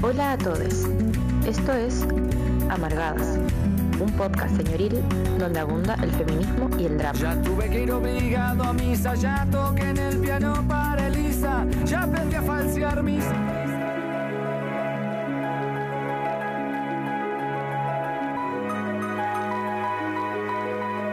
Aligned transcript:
Hola 0.00 0.32
a 0.32 0.38
todos. 0.38 0.86
Esto 1.44 1.72
es 1.72 2.06
Amargadas, 2.70 3.36
un 3.98 4.08
podcast 4.16 4.56
señoril 4.56 5.02
donde 5.40 5.58
abunda 5.58 5.96
el 6.00 6.12
feminismo 6.12 6.70
y 6.78 6.84
el 6.84 6.98
drama. 6.98 7.18
Ya 7.18 7.42
tuve 7.42 7.68
que 7.68 7.82
ir 7.82 7.90
obligado 7.90 8.62
a 8.62 8.72
misa, 8.74 9.16
ya 9.16 9.44
toqué 9.50 9.88
en 9.88 9.98
el 9.98 10.18
piano 10.18 10.64
para 10.68 11.08
Elisa, 11.08 11.66
ya 11.84 12.02
aprendí 12.04 12.36
a 12.36 12.42
falsear 12.42 13.02
mis... 13.02 13.24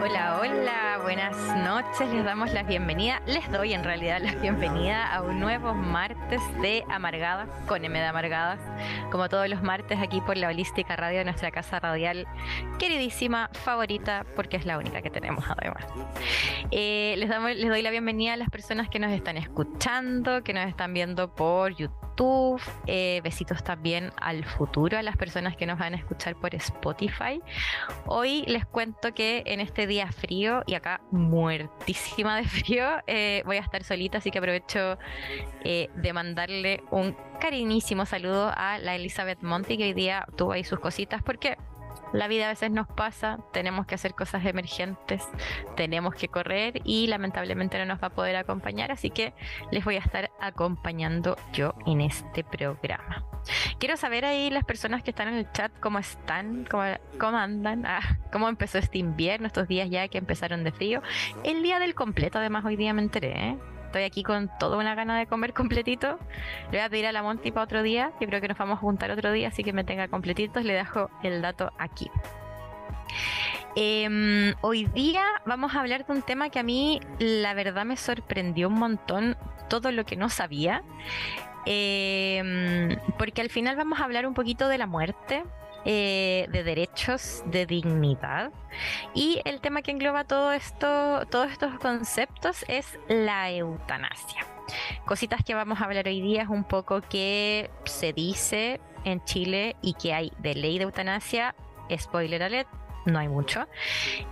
Hola, 0.00 0.38
hola, 0.40 0.98
buenas 1.02 1.36
noches, 1.64 2.08
les 2.14 2.24
damos 2.24 2.52
la 2.52 2.62
bienvenida, 2.62 3.20
les 3.26 3.50
doy 3.50 3.72
en 3.72 3.82
realidad 3.82 4.20
la 4.22 4.36
bienvenida 4.36 5.12
a 5.12 5.22
un 5.22 5.40
nuevo 5.40 5.74
martes 5.74 6.15
de 6.26 6.84
Amargadas, 6.90 7.48
con 7.68 7.84
M 7.84 7.96
de 7.96 8.04
Amargadas, 8.04 8.58
como 9.12 9.28
todos 9.28 9.48
los 9.48 9.62
martes 9.62 10.00
aquí 10.00 10.20
por 10.20 10.36
la 10.36 10.48
Holística 10.48 10.96
Radio 10.96 11.18
de 11.18 11.24
nuestra 11.24 11.52
casa 11.52 11.78
radial, 11.78 12.26
queridísima, 12.80 13.48
favorita, 13.52 14.26
porque 14.34 14.56
es 14.56 14.66
la 14.66 14.76
única 14.76 15.02
que 15.02 15.10
tenemos 15.10 15.44
además. 15.48 15.86
Eh, 16.72 17.14
les, 17.18 17.28
doy 17.28 17.82
la 17.82 17.90
bienvenida 17.90 18.32
a 18.32 18.36
las 18.36 18.50
personas 18.50 18.88
que 18.88 18.98
nos 18.98 19.12
están 19.12 19.36
escuchando, 19.36 20.42
que 20.42 20.52
nos 20.52 20.68
están 20.68 20.92
viendo 20.94 21.32
por 21.32 21.76
YouTube, 21.76 22.60
eh, 22.88 23.20
besitos 23.22 23.62
también 23.62 24.10
al 24.16 24.44
futuro, 24.44 24.98
a 24.98 25.02
las 25.02 25.16
personas 25.16 25.56
que 25.56 25.66
nos 25.66 25.78
van 25.78 25.94
a 25.94 25.96
escuchar 25.96 26.34
por 26.34 26.56
Spotify. 26.56 27.40
Hoy 28.06 28.42
les 28.48 28.66
cuento 28.66 29.14
que 29.14 29.44
en 29.46 29.60
este 29.60 29.86
día 29.86 30.10
frío 30.10 30.64
y 30.66 30.74
acá 30.74 31.00
muertísima 31.12 32.36
de 32.36 32.44
frío, 32.48 32.84
eh, 33.06 33.44
voy 33.46 33.58
a 33.58 33.60
estar 33.60 33.84
solita, 33.84 34.18
así 34.18 34.32
que 34.32 34.38
aprovecho 34.38 34.98
de 35.62 36.12
mandarle 36.16 36.82
un 36.90 37.14
cariñísimo 37.38 38.06
saludo 38.06 38.50
a 38.56 38.78
la 38.78 38.94
Elizabeth 38.94 39.42
Monti, 39.42 39.76
que 39.76 39.84
hoy 39.84 39.92
día 39.92 40.26
tuvo 40.34 40.52
ahí 40.52 40.64
sus 40.64 40.80
cositas, 40.80 41.22
porque 41.22 41.58
la 42.14 42.26
vida 42.26 42.46
a 42.46 42.48
veces 42.48 42.70
nos 42.70 42.86
pasa, 42.88 43.38
tenemos 43.52 43.84
que 43.84 43.94
hacer 43.96 44.14
cosas 44.14 44.46
emergentes, 44.46 45.22
tenemos 45.76 46.14
que 46.14 46.28
correr 46.28 46.80
y 46.84 47.06
lamentablemente 47.08 47.76
no 47.78 47.84
nos 47.84 48.02
va 48.02 48.08
a 48.08 48.14
poder 48.14 48.36
acompañar, 48.36 48.90
así 48.90 49.10
que 49.10 49.34
les 49.70 49.84
voy 49.84 49.96
a 49.96 49.98
estar 49.98 50.30
acompañando 50.40 51.36
yo 51.52 51.74
en 51.84 52.00
este 52.00 52.44
programa. 52.44 53.26
Quiero 53.78 53.98
saber 53.98 54.24
ahí 54.24 54.48
las 54.48 54.64
personas 54.64 55.02
que 55.02 55.10
están 55.10 55.28
en 55.28 55.34
el 55.34 55.52
chat 55.52 55.70
cómo 55.80 55.98
están, 55.98 56.64
cómo, 56.70 56.84
cómo 57.20 57.36
andan, 57.36 57.84
ah, 57.84 58.18
cómo 58.32 58.48
empezó 58.48 58.78
este 58.78 58.96
invierno, 58.96 59.46
estos 59.46 59.68
días 59.68 59.90
ya 59.90 60.08
que 60.08 60.16
empezaron 60.16 60.64
de 60.64 60.72
frío. 60.72 61.02
El 61.44 61.62
día 61.62 61.78
del 61.78 61.94
completo, 61.94 62.38
además, 62.38 62.64
hoy 62.64 62.76
día 62.76 62.94
me 62.94 63.02
enteré, 63.02 63.50
¿eh? 63.50 63.58
Estoy 63.86 64.02
aquí 64.02 64.22
con 64.22 64.50
toda 64.58 64.76
una 64.76 64.94
gana 64.94 65.18
de 65.18 65.26
comer 65.26 65.52
completito. 65.54 66.18
Le 66.70 66.78
voy 66.78 66.80
a 66.80 66.88
pedir 66.90 67.06
a 67.06 67.12
la 67.12 67.22
Monty 67.22 67.50
para 67.50 67.64
otro 67.64 67.82
día. 67.82 68.12
Yo 68.20 68.26
creo 68.26 68.40
que 68.40 68.48
nos 68.48 68.58
vamos 68.58 68.78
a 68.78 68.80
juntar 68.80 69.10
otro 69.10 69.32
día, 69.32 69.48
así 69.48 69.64
que 69.64 69.72
me 69.72 69.84
tenga 69.84 70.08
completitos. 70.08 70.64
Le 70.64 70.74
dejo 70.74 71.10
el 71.22 71.40
dato 71.40 71.72
aquí. 71.78 72.10
Eh, 73.76 74.54
hoy 74.62 74.86
día 74.86 75.24
vamos 75.44 75.74
a 75.74 75.80
hablar 75.80 76.06
de 76.06 76.12
un 76.12 76.22
tema 76.22 76.48
que 76.48 76.58
a 76.58 76.62
mí 76.62 77.00
la 77.18 77.52
verdad 77.54 77.84
me 77.84 77.96
sorprendió 77.96 78.68
un 78.68 78.74
montón 78.74 79.36
todo 79.68 79.92
lo 79.92 80.04
que 80.04 80.16
no 80.16 80.28
sabía. 80.28 80.82
Eh, 81.66 82.96
porque 83.18 83.40
al 83.40 83.50
final 83.50 83.76
vamos 83.76 84.00
a 84.00 84.04
hablar 84.04 84.26
un 84.26 84.34
poquito 84.34 84.68
de 84.68 84.78
la 84.78 84.86
muerte, 84.86 85.42
eh, 85.88 86.48
de 86.50 86.64
derechos, 86.64 87.44
de 87.46 87.64
dignidad. 87.64 88.50
Y 89.14 89.40
el 89.44 89.60
tema 89.60 89.82
que 89.82 89.92
engloba 89.92 90.24
todo 90.24 90.52
esto, 90.52 91.24
todos 91.30 91.52
estos 91.52 91.78
conceptos 91.78 92.64
es 92.66 92.98
la 93.08 93.52
eutanasia. 93.52 94.44
Cositas 95.04 95.44
que 95.44 95.54
vamos 95.54 95.80
a 95.80 95.84
hablar 95.84 96.08
hoy 96.08 96.20
día 96.20 96.42
es 96.42 96.48
un 96.48 96.64
poco 96.64 97.00
que 97.02 97.70
se 97.84 98.12
dice 98.12 98.80
en 99.04 99.24
Chile 99.24 99.76
y 99.80 99.94
que 99.94 100.12
hay 100.12 100.32
de 100.38 100.56
ley 100.56 100.78
de 100.78 100.84
eutanasia. 100.84 101.54
Spoiler 101.96 102.42
alert, 102.42 102.68
no 103.06 103.18
hay 103.18 103.28
mucho. 103.28 103.66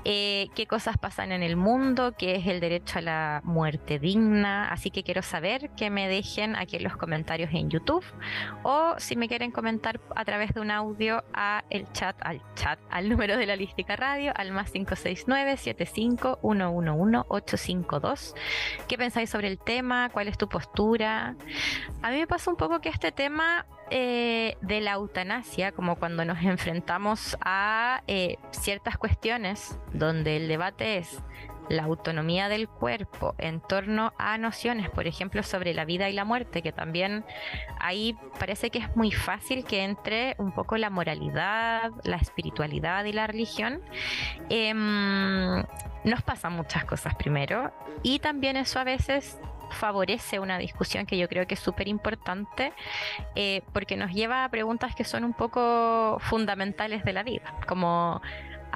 Eh, 0.05 0.49
qué 0.55 0.67
cosas 0.67 0.99
pasan 0.99 1.33
en 1.33 1.43
el 1.43 1.57
mundo, 1.57 2.15
qué 2.17 2.37
es 2.37 2.47
el 2.47 2.61
derecho 2.61 2.99
a 2.99 3.03
la 3.03 3.41
muerte 3.45 3.99
digna. 3.99 4.69
Así 4.69 4.91
que 4.91 5.03
quiero 5.03 5.23
saber 5.23 5.71
que 5.77 5.91
me 5.91 6.09
dejen 6.09 6.57
aquí 6.57 6.77
en 6.77 6.85
los 6.85 6.97
comentarios 6.97 7.51
en 7.53 7.71
YouTube 7.71 8.05
o 8.63 8.95
si 8.99 9.17
me 9.17 9.29
quieren 9.29 9.51
comentar 9.51 10.01
a 10.15 10.25
través 10.25 10.55
de 10.55 10.61
un 10.61 10.71
audio 10.71 11.25
a 11.33 11.65
el 11.71 11.91
chat, 11.93 12.17
al 12.21 12.43
chat, 12.55 12.79
al 12.91 13.09
número 13.09 13.37
de 13.37 13.47
la 13.47 13.57
Lística 13.57 13.97
Radio, 13.97 14.33
al 14.37 14.53
más 14.53 14.71
569 14.71 15.57
75 15.57 16.41
111 16.43 17.25
852. 17.29 18.35
¿Qué 18.89 18.99
pensáis 18.99 19.31
sobre 19.31 19.49
el 19.49 19.59
tema? 19.59 20.11
¿Cuál 20.11 20.29
es 20.29 20.39
tu 20.39 20.49
postura? 20.49 21.37
A 22.03 22.11
mí 22.11 22.19
me 22.19 22.27
pasa 22.27 22.51
un 22.51 22.57
poco 22.57 22.81
que 22.81 22.89
este 22.89 23.13
tema 23.13 23.67
eh, 23.91 24.57
de 24.61 24.81
la 24.81 24.93
eutanasia, 24.93 25.73
como 25.73 25.97
cuando 25.97 26.25
nos 26.25 26.43
enfrentamos 26.43 27.37
a 27.41 28.03
eh, 28.07 28.37
ciertas 28.51 28.97
cuestiones 28.99 29.79
donde 29.93 30.37
el 30.37 30.49
debate 30.49 30.99
es 30.99 31.23
la 31.69 31.85
autonomía 31.85 32.49
del 32.49 32.69
cuerpo 32.69 33.35
en 33.39 33.61
torno 33.61 34.13
a 34.19 34.37
nociones, 34.39 34.91
por 34.91 35.07
ejemplo, 35.07 35.43
sobre 35.43 35.75
la 35.75 35.85
vida 35.85 36.09
y 36.09 36.13
la 36.13 36.25
muerte, 36.25 36.63
que 36.63 36.73
también 36.73 37.25
ahí 37.81 38.17
parece 38.39 38.71
que 38.71 38.79
es 38.79 38.97
muy 38.97 39.13
fácil 39.13 39.65
que 39.65 39.83
entre 39.83 40.35
un 40.39 40.53
poco 40.53 40.77
la 40.77 40.91
moralidad, 40.91 41.91
la 42.05 42.17
espiritualidad 42.17 43.05
y 43.05 43.13
la 43.13 43.27
religión. 43.27 43.81
Em, 44.51 45.65
nos 46.05 46.23
pasan 46.23 46.53
muchas 46.53 46.85
cosas 46.85 47.15
primero 47.15 47.73
y 48.03 48.19
también 48.19 48.57
eso 48.57 48.79
a 48.79 48.85
veces 48.85 49.41
favorece 49.75 50.39
una 50.39 50.59
discusión 50.59 51.07
que 51.07 51.19
yo 51.19 51.29
creo 51.29 51.47
que 51.47 51.55
es 51.55 51.61
súper 51.61 51.89
importante 51.89 52.73
eh, 53.35 53.63
porque 53.73 53.97
nos 53.97 54.13
lleva 54.13 54.45
a 54.45 54.49
preguntas 54.49 54.95
que 54.95 55.05
son 55.05 55.25
un 55.25 55.35
poco 55.35 56.19
fundamentales 56.21 57.05
de 57.05 57.13
la 57.13 57.23
vida, 57.23 57.55
como 57.67 58.23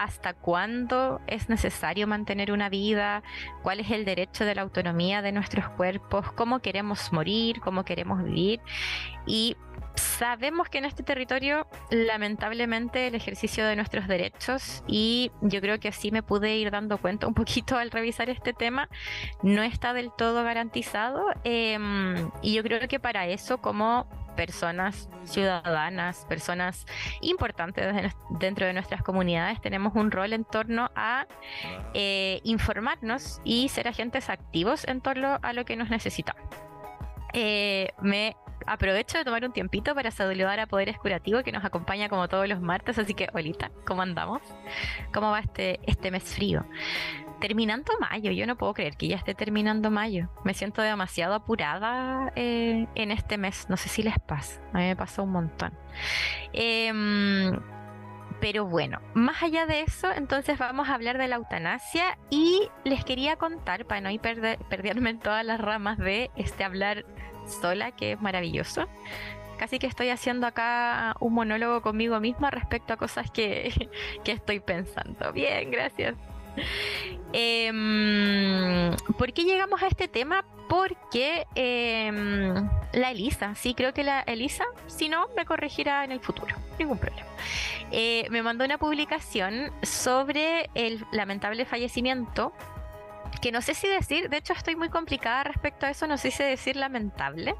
hasta 0.02 0.34
cuándo 0.34 1.20
es 1.26 1.48
necesario 1.48 2.06
mantener 2.06 2.52
una 2.52 2.68
vida, 2.68 3.22
cuál 3.62 3.80
es 3.80 3.90
el 3.90 4.04
derecho 4.04 4.44
de 4.44 4.54
la 4.54 4.62
autonomía 4.62 5.22
de 5.22 5.32
nuestros 5.32 5.68
cuerpos, 5.70 6.30
cómo 6.32 6.60
queremos 6.60 7.12
morir, 7.12 7.60
cómo 7.60 7.84
queremos 7.84 8.22
vivir. 8.22 8.60
Y 9.26 9.56
sabemos 9.94 10.68
que 10.68 10.78
en 10.78 10.84
este 10.84 11.02
territorio, 11.02 11.66
lamentablemente, 11.90 13.08
el 13.08 13.14
ejercicio 13.14 13.66
de 13.66 13.76
nuestros 13.76 14.06
derechos, 14.06 14.84
y 14.86 15.32
yo 15.42 15.60
creo 15.60 15.80
que 15.80 15.88
así 15.88 16.10
me 16.10 16.22
pude 16.22 16.56
ir 16.56 16.70
dando 16.70 16.98
cuenta 16.98 17.26
un 17.26 17.34
poquito 17.34 17.76
al 17.76 17.90
revisar 17.90 18.30
este 18.30 18.52
tema, 18.52 18.88
no 19.42 19.62
está 19.62 19.92
del 19.92 20.10
todo 20.16 20.44
garantizado. 20.44 21.26
Eh, 21.44 21.78
y 22.42 22.54
yo 22.54 22.62
creo 22.62 22.86
que 22.88 23.00
para 23.00 23.26
eso, 23.26 23.58
como 23.58 24.06
personas 24.38 25.08
ciudadanas, 25.24 26.24
personas 26.28 26.86
importantes 27.22 28.14
dentro 28.38 28.66
de 28.66 28.72
nuestras 28.72 29.02
comunidades, 29.02 29.60
tenemos 29.60 29.96
un 29.96 30.12
rol 30.12 30.32
en 30.32 30.44
torno 30.44 30.92
a 30.94 31.26
eh, 31.92 32.40
informarnos 32.44 33.40
y 33.42 33.68
ser 33.68 33.88
agentes 33.88 34.30
activos 34.30 34.86
en 34.86 35.00
torno 35.00 35.40
a 35.42 35.52
lo 35.52 35.64
que 35.64 35.74
nos 35.74 35.90
necesitamos. 35.90 36.48
Eh, 37.32 37.88
me 38.00 38.36
aprovecho 38.64 39.18
de 39.18 39.24
tomar 39.24 39.44
un 39.44 39.52
tiempito 39.52 39.92
para 39.96 40.12
saludar 40.12 40.60
a 40.60 40.66
Poderes 40.68 40.98
Curativo 40.98 41.42
que 41.42 41.50
nos 41.50 41.64
acompaña 41.64 42.08
como 42.08 42.28
todos 42.28 42.48
los 42.48 42.60
martes, 42.60 42.96
así 42.96 43.14
que, 43.14 43.28
Olita, 43.34 43.72
¿cómo 43.84 44.02
andamos? 44.02 44.40
¿Cómo 45.12 45.32
va 45.32 45.40
este, 45.40 45.80
este 45.82 46.12
mes 46.12 46.22
frío? 46.22 46.64
Terminando 47.40 47.92
mayo, 48.00 48.30
yo 48.30 48.46
no 48.46 48.56
puedo 48.56 48.74
creer 48.74 48.96
que 48.96 49.08
ya 49.08 49.16
esté 49.16 49.34
terminando 49.34 49.90
mayo. 49.90 50.28
Me 50.44 50.54
siento 50.54 50.82
demasiado 50.82 51.34
apurada 51.34 52.32
eh, 52.36 52.86
en 52.94 53.10
este 53.10 53.38
mes, 53.38 53.66
no 53.68 53.76
sé 53.76 53.88
si 53.88 54.02
les 54.02 54.18
pasa, 54.18 54.60
a 54.72 54.78
mí 54.78 54.84
me 54.84 54.96
pasa 54.96 55.22
un 55.22 55.32
montón. 55.32 55.72
Em, 56.52 57.58
pero 58.40 58.66
bueno, 58.66 59.00
más 59.14 59.42
allá 59.42 59.66
de 59.66 59.80
eso, 59.80 60.12
entonces 60.12 60.58
vamos 60.58 60.88
a 60.88 60.94
hablar 60.94 61.18
de 61.18 61.28
la 61.28 61.36
eutanasia 61.36 62.18
y 62.30 62.68
les 62.84 63.04
quería 63.04 63.36
contar, 63.36 63.84
para 63.86 64.00
no 64.00 64.10
ir 64.10 64.20
perderme 64.20 65.10
en 65.10 65.18
todas 65.18 65.44
las 65.44 65.60
ramas 65.60 65.98
de 65.98 66.30
este 66.36 66.64
hablar 66.64 67.04
sola, 67.46 67.92
que 67.92 68.12
es 68.12 68.20
maravilloso. 68.20 68.88
Casi 69.58 69.80
que 69.80 69.88
estoy 69.88 70.10
haciendo 70.10 70.46
acá 70.46 71.16
un 71.18 71.34
monólogo 71.34 71.82
conmigo 71.82 72.20
misma 72.20 72.50
respecto 72.50 72.92
a 72.92 72.96
cosas 72.96 73.28
que, 73.32 73.90
que 74.24 74.32
estoy 74.32 74.60
pensando. 74.60 75.32
Bien, 75.32 75.70
gracias. 75.70 76.14
Eh, 77.34 78.90
¿Por 79.18 79.34
qué 79.34 79.44
llegamos 79.44 79.82
a 79.82 79.88
este 79.88 80.08
tema? 80.08 80.46
Porque 80.66 81.46
eh, 81.54 82.10
la 82.94 83.10
Elisa, 83.10 83.54
sí, 83.54 83.74
creo 83.74 83.92
que 83.92 84.02
la 84.02 84.20
Elisa, 84.20 84.64
si 84.86 85.10
no, 85.10 85.28
me 85.36 85.44
corregirá 85.44 86.04
en 86.04 86.12
el 86.12 86.20
futuro, 86.20 86.56
ningún 86.78 86.96
problema. 86.96 87.26
Eh, 87.90 88.26
me 88.30 88.42
mandó 88.42 88.64
una 88.64 88.78
publicación 88.78 89.70
sobre 89.82 90.70
el 90.74 91.04
lamentable 91.12 91.64
fallecimiento 91.64 92.52
que 93.40 93.52
no 93.52 93.62
sé 93.62 93.74
si 93.74 93.88
decir, 93.88 94.28
de 94.28 94.38
hecho 94.38 94.52
estoy 94.52 94.76
muy 94.76 94.88
complicada 94.88 95.44
respecto 95.44 95.86
a 95.86 95.90
eso, 95.90 96.06
no 96.06 96.18
sé 96.18 96.30
si 96.30 96.42
decir 96.42 96.76
lamentable, 96.76 97.54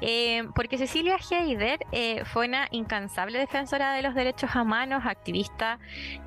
eh, 0.00 0.44
porque 0.54 0.78
Cecilia 0.78 1.16
Heider 1.16 1.80
eh, 1.92 2.24
fue 2.24 2.46
una 2.46 2.68
incansable 2.70 3.38
defensora 3.38 3.92
de 3.92 4.02
los 4.02 4.14
derechos 4.14 4.54
humanos, 4.54 5.04
activista 5.06 5.78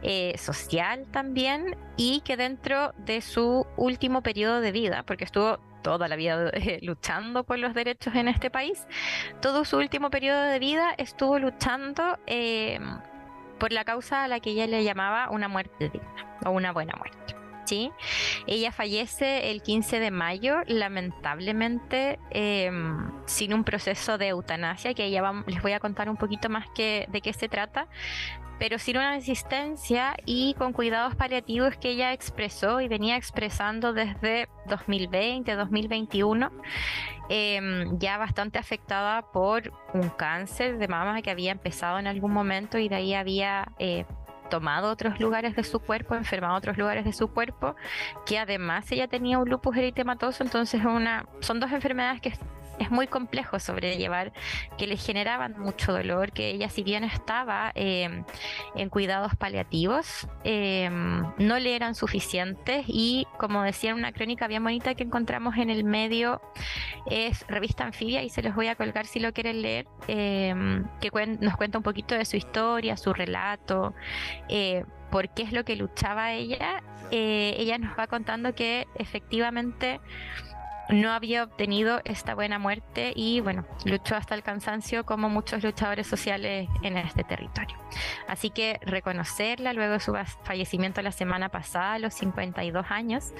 eh, 0.01 0.35
social 0.37 1.05
también, 1.11 1.77
y 1.97 2.21
que 2.21 2.37
dentro 2.37 2.93
de 2.97 3.21
su 3.21 3.65
último 3.77 4.21
periodo 4.21 4.61
de 4.61 4.71
vida, 4.71 5.03
porque 5.03 5.25
estuvo 5.25 5.59
toda 5.81 6.07
la 6.07 6.15
vida 6.15 6.51
luchando 6.81 7.43
por 7.43 7.57
los 7.57 7.73
derechos 7.73 8.13
en 8.15 8.27
este 8.27 8.49
país, 8.49 8.85
todo 9.41 9.63
su 9.65 9.77
último 9.77 10.09
periodo 10.09 10.41
de 10.43 10.59
vida 10.59 10.93
estuvo 10.97 11.39
luchando 11.39 12.19
por 13.59 13.71
la 13.71 13.83
causa 13.85 14.23
a 14.23 14.27
la 14.27 14.39
que 14.39 14.51
ella 14.51 14.67
le 14.67 14.83
llamaba 14.83 15.29
una 15.29 15.47
muerte 15.47 15.89
digna 15.89 16.37
o 16.45 16.51
una 16.51 16.71
buena 16.71 16.95
muerte. 16.97 17.39
Ella 18.47 18.71
fallece 18.71 19.51
el 19.51 19.61
15 19.61 19.99
de 19.99 20.11
mayo, 20.11 20.57
lamentablemente, 20.67 22.19
em, 22.31 23.11
sin 23.25 23.53
un 23.53 23.63
proceso 23.63 24.17
de 24.17 24.29
eutanasia, 24.29 24.93
que 24.93 25.09
ya 25.09 25.21
les 25.47 25.61
voy 25.61 25.73
a 25.73 25.79
contar 25.79 26.09
un 26.09 26.17
poquito 26.17 26.49
más 26.49 26.67
que, 26.71 27.07
de 27.09 27.21
qué 27.21 27.33
se 27.33 27.49
trata, 27.49 27.87
pero 28.59 28.77
sin 28.77 28.97
una 28.97 29.13
asistencia 29.13 30.15
y 30.25 30.53
con 30.55 30.73
cuidados 30.73 31.15
paliativos 31.15 31.77
que 31.77 31.91
ella 31.91 32.11
expresó 32.11 32.81
y 32.81 32.89
venía 32.89 33.15
expresando 33.15 33.93
desde 33.93 34.49
2020, 34.67 35.55
2021, 35.55 36.51
em, 37.29 37.97
ya 37.97 38.17
bastante 38.17 38.59
afectada 38.59 39.31
por 39.31 39.71
un 39.93 40.09
cáncer 40.09 40.77
de 40.77 40.87
mama 40.87 41.21
que 41.21 41.31
había 41.31 41.51
empezado 41.51 41.99
en 41.99 42.07
algún 42.07 42.33
momento 42.33 42.77
y 42.77 42.89
de 42.89 42.95
ahí 42.95 43.13
había 43.13 43.71
eh, 43.79 44.05
tomado 44.49 44.91
otros 44.91 45.19
lugares 45.19 45.55
de 45.55 45.63
su 45.63 45.79
cuerpo, 45.79 46.15
enfermado 46.15 46.55
otros 46.55 46.77
lugares 46.77 47.05
de 47.05 47.13
su 47.13 47.27
cuerpo, 47.29 47.75
que 48.25 48.37
además 48.37 48.91
ella 48.91 49.07
tenía 49.07 49.39
un 49.39 49.49
lupus 49.49 49.77
eritematoso, 49.77 50.43
entonces 50.43 50.83
una, 50.83 51.25
son 51.39 51.59
dos 51.59 51.71
enfermedades 51.71 52.21
que 52.21 52.29
es 52.79 52.91
muy 52.91 53.07
complejo 53.07 53.59
sobrellevar, 53.59 54.31
que 54.77 54.87
le 54.87 54.97
generaban 54.97 55.59
mucho 55.59 55.91
dolor, 55.91 56.31
que 56.31 56.49
ella 56.49 56.69
si 56.69 56.83
bien 56.83 57.03
estaba 57.03 57.71
em, 57.75 58.23
en 58.75 58.89
cuidados 58.89 59.35
paliativos, 59.35 60.27
em, 60.43 61.23
no 61.37 61.59
le 61.59 61.75
eran 61.75 61.95
suficientes 61.95 62.85
y 62.87 63.27
como 63.37 63.63
decía 63.63 63.91
en 63.91 63.97
una 63.97 64.11
crónica 64.11 64.47
bien 64.47 64.63
bonita 64.63 64.95
que 64.95 65.03
encontramos 65.03 65.57
en 65.57 65.69
el 65.69 65.83
medio, 65.83 66.41
es 67.09 67.45
revista 67.47 67.83
anfibia 67.83 68.23
y 68.23 68.29
se 68.29 68.41
los 68.41 68.55
voy 68.55 68.67
a 68.67 68.75
colgar 68.75 69.05
si 69.05 69.19
lo 69.19 69.33
quieren 69.33 69.61
leer, 69.61 69.87
em, 70.07 70.85
que 71.01 71.09
nos 71.39 71.55
cuenta 71.57 71.77
un 71.77 71.83
poquito 71.83 72.15
de 72.15 72.25
su 72.25 72.37
historia, 72.37 72.97
su 72.97 73.13
relato, 73.13 73.93
eh, 74.47 74.85
por 75.11 75.29
qué 75.29 75.43
es 75.43 75.51
lo 75.51 75.63
que 75.65 75.75
luchaba 75.75 76.33
ella. 76.33 76.83
Eh, 77.11 77.55
ella 77.57 77.77
nos 77.77 77.97
va 77.97 78.07
contando 78.07 78.53
que 78.53 78.87
efectivamente 78.95 79.99
no 80.89 81.11
había 81.11 81.43
obtenido 81.43 82.01
esta 82.03 82.35
buena 82.35 82.59
muerte 82.59 83.13
y 83.15 83.41
bueno, 83.41 83.65
luchó 83.85 84.15
hasta 84.15 84.35
el 84.35 84.43
cansancio 84.43 85.05
como 85.05 85.29
muchos 85.29 85.63
luchadores 85.63 86.07
sociales 86.07 86.67
en 86.81 86.97
este 86.97 87.23
territorio. 87.23 87.77
Así 88.27 88.49
que 88.49 88.79
reconocerla 88.81 89.73
luego 89.73 89.93
de 89.93 89.99
su 89.99 90.15
fallecimiento 90.43 91.01
la 91.01 91.11
semana 91.11 91.49
pasada, 91.49 91.93
a 91.93 91.99
los 91.99 92.13
52 92.15 92.85
años, 92.89 93.33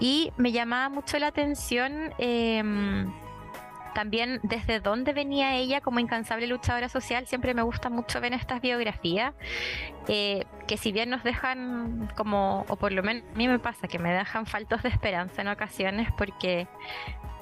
y 0.00 0.32
me 0.36 0.52
llamaba 0.52 0.88
mucho 0.88 1.18
la 1.18 1.28
atención. 1.28 2.14
Em, 2.18 3.12
también 3.94 4.40
desde 4.42 4.80
dónde 4.80 5.12
venía 5.12 5.56
ella 5.56 5.80
como 5.80 6.00
incansable 6.00 6.46
luchadora 6.46 6.88
social, 6.88 7.26
siempre 7.26 7.54
me 7.54 7.62
gusta 7.62 7.90
mucho 7.90 8.20
ver 8.20 8.32
estas 8.32 8.60
biografías, 8.60 9.34
eh, 10.08 10.44
que 10.66 10.76
si 10.76 10.92
bien 10.92 11.10
nos 11.10 11.22
dejan 11.22 12.10
como, 12.16 12.64
o 12.68 12.76
por 12.76 12.92
lo 12.92 13.02
menos 13.02 13.24
a 13.32 13.36
mí 13.36 13.48
me 13.48 13.58
pasa, 13.58 13.88
que 13.88 13.98
me 13.98 14.12
dejan 14.12 14.46
faltos 14.46 14.82
de 14.82 14.88
esperanza 14.88 15.42
en 15.42 15.48
ocasiones, 15.48 16.08
porque 16.16 16.66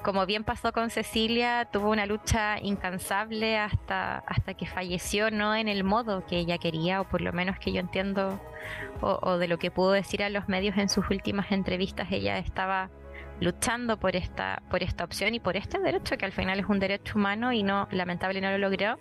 como 0.03 0.25
bien 0.25 0.43
pasó 0.43 0.71
con 0.73 0.89
Cecilia, 0.89 1.65
tuvo 1.65 1.91
una 1.91 2.05
lucha 2.05 2.59
incansable 2.59 3.59
hasta, 3.59 4.17
hasta 4.19 4.55
que 4.55 4.65
falleció, 4.65 5.29
no 5.29 5.55
en 5.55 5.67
el 5.67 5.83
modo 5.83 6.25
que 6.25 6.39
ella 6.39 6.57
quería, 6.57 7.01
o 7.01 7.07
por 7.07 7.21
lo 7.21 7.31
menos 7.33 7.59
que 7.59 7.71
yo 7.71 7.79
entiendo, 7.79 8.39
o, 9.01 9.19
o 9.21 9.37
de 9.37 9.47
lo 9.47 9.59
que 9.59 9.69
pudo 9.69 9.91
decir 9.91 10.23
a 10.23 10.29
los 10.29 10.47
medios 10.49 10.77
en 10.77 10.89
sus 10.89 11.09
últimas 11.09 11.51
entrevistas, 11.51 12.07
ella 12.11 12.39
estaba 12.39 12.89
luchando 13.41 13.97
por 13.97 14.15
esta, 14.15 14.61
por 14.69 14.83
esta 14.83 15.03
opción 15.03 15.35
y 15.35 15.39
por 15.41 15.57
este 15.57 15.79
derecho, 15.79 16.17
que 16.17 16.25
al 16.25 16.31
final 16.31 16.59
es 16.59 16.65
un 16.67 16.79
derecho 16.79 17.17
humano 17.17 17.51
y 17.51 17.63
no, 17.63 17.89
lamentable 17.91 18.39
no 18.39 18.51
lo 18.51 18.57
logró. 18.57 18.97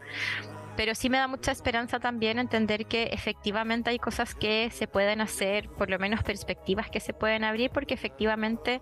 Pero 0.80 0.94
sí 0.94 1.10
me 1.10 1.18
da 1.18 1.28
mucha 1.28 1.52
esperanza 1.52 2.00
también 2.00 2.38
entender 2.38 2.86
que 2.86 3.10
efectivamente 3.12 3.90
hay 3.90 3.98
cosas 3.98 4.34
que 4.34 4.70
se 4.70 4.88
pueden 4.88 5.20
hacer, 5.20 5.68
por 5.68 5.90
lo 5.90 5.98
menos 5.98 6.22
perspectivas 6.22 6.88
que 6.88 7.00
se 7.00 7.12
pueden 7.12 7.44
abrir, 7.44 7.70
porque 7.70 7.92
efectivamente 7.92 8.80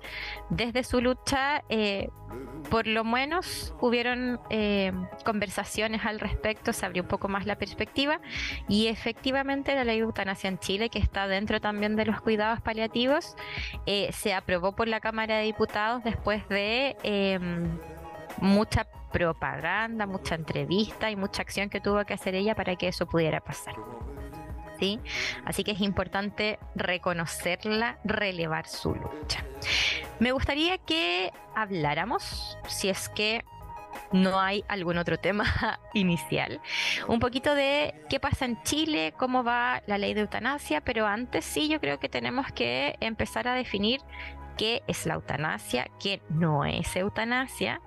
desde 0.48 0.84
su 0.84 1.00
lucha 1.00 1.64
eh, 1.68 2.08
por 2.70 2.86
lo 2.86 3.02
menos 3.02 3.74
hubieron 3.80 4.38
eh, 4.48 4.92
conversaciones 5.24 6.04
al 6.04 6.20
respecto, 6.20 6.72
se 6.72 6.86
abrió 6.86 7.02
un 7.02 7.08
poco 7.08 7.26
más 7.26 7.46
la 7.46 7.56
perspectiva 7.56 8.20
y 8.68 8.86
efectivamente 8.86 9.74
la 9.74 9.82
ley 9.82 9.96
de 9.96 10.04
eutanasia 10.04 10.46
en 10.46 10.60
Chile, 10.60 10.90
que 10.90 11.00
está 11.00 11.26
dentro 11.26 11.60
también 11.60 11.96
de 11.96 12.04
los 12.04 12.20
cuidados 12.20 12.60
paliativos, 12.60 13.34
eh, 13.86 14.10
se 14.12 14.34
aprobó 14.34 14.70
por 14.70 14.86
la 14.86 15.00
Cámara 15.00 15.38
de 15.38 15.42
Diputados 15.42 16.04
después 16.04 16.48
de 16.48 16.96
em, 17.02 17.76
mucha 18.40 18.86
propaganda, 19.12 20.06
mucha 20.06 20.34
entrevista 20.34 21.10
y 21.10 21.16
mucha 21.16 21.42
acción 21.42 21.70
que 21.70 21.80
tuvo 21.80 22.04
que 22.04 22.14
hacer 22.14 22.34
ella 22.34 22.54
para 22.54 22.76
que 22.76 22.88
eso 22.88 23.06
pudiera 23.06 23.40
pasar. 23.40 23.74
¿Sí? 24.78 25.00
Así 25.44 25.64
que 25.64 25.72
es 25.72 25.80
importante 25.80 26.58
reconocerla, 26.76 27.98
relevar 28.04 28.68
su 28.68 28.94
lucha. 28.94 29.44
Me 30.20 30.30
gustaría 30.30 30.78
que 30.78 31.32
habláramos, 31.56 32.56
si 32.68 32.88
es 32.88 33.08
que 33.08 33.44
no 34.12 34.40
hay 34.40 34.64
algún 34.68 34.98
otro 34.98 35.18
tema 35.18 35.80
inicial, 35.94 36.60
un 37.08 37.20
poquito 37.20 37.54
de 37.54 37.94
qué 38.08 38.20
pasa 38.20 38.44
en 38.44 38.62
Chile, 38.62 39.12
cómo 39.16 39.44
va 39.44 39.82
la 39.86 39.98
ley 39.98 40.14
de 40.14 40.20
eutanasia, 40.20 40.80
pero 40.80 41.06
antes 41.06 41.44
sí 41.44 41.68
yo 41.68 41.80
creo 41.80 41.98
que 41.98 42.08
tenemos 42.08 42.46
que 42.52 42.96
empezar 43.00 43.48
a 43.48 43.54
definir 43.54 44.00
qué 44.58 44.82
es 44.86 45.06
la 45.06 45.14
eutanasia, 45.14 45.88
qué 45.98 46.20
no 46.28 46.66
es 46.66 46.94
eutanasia. 46.96 47.80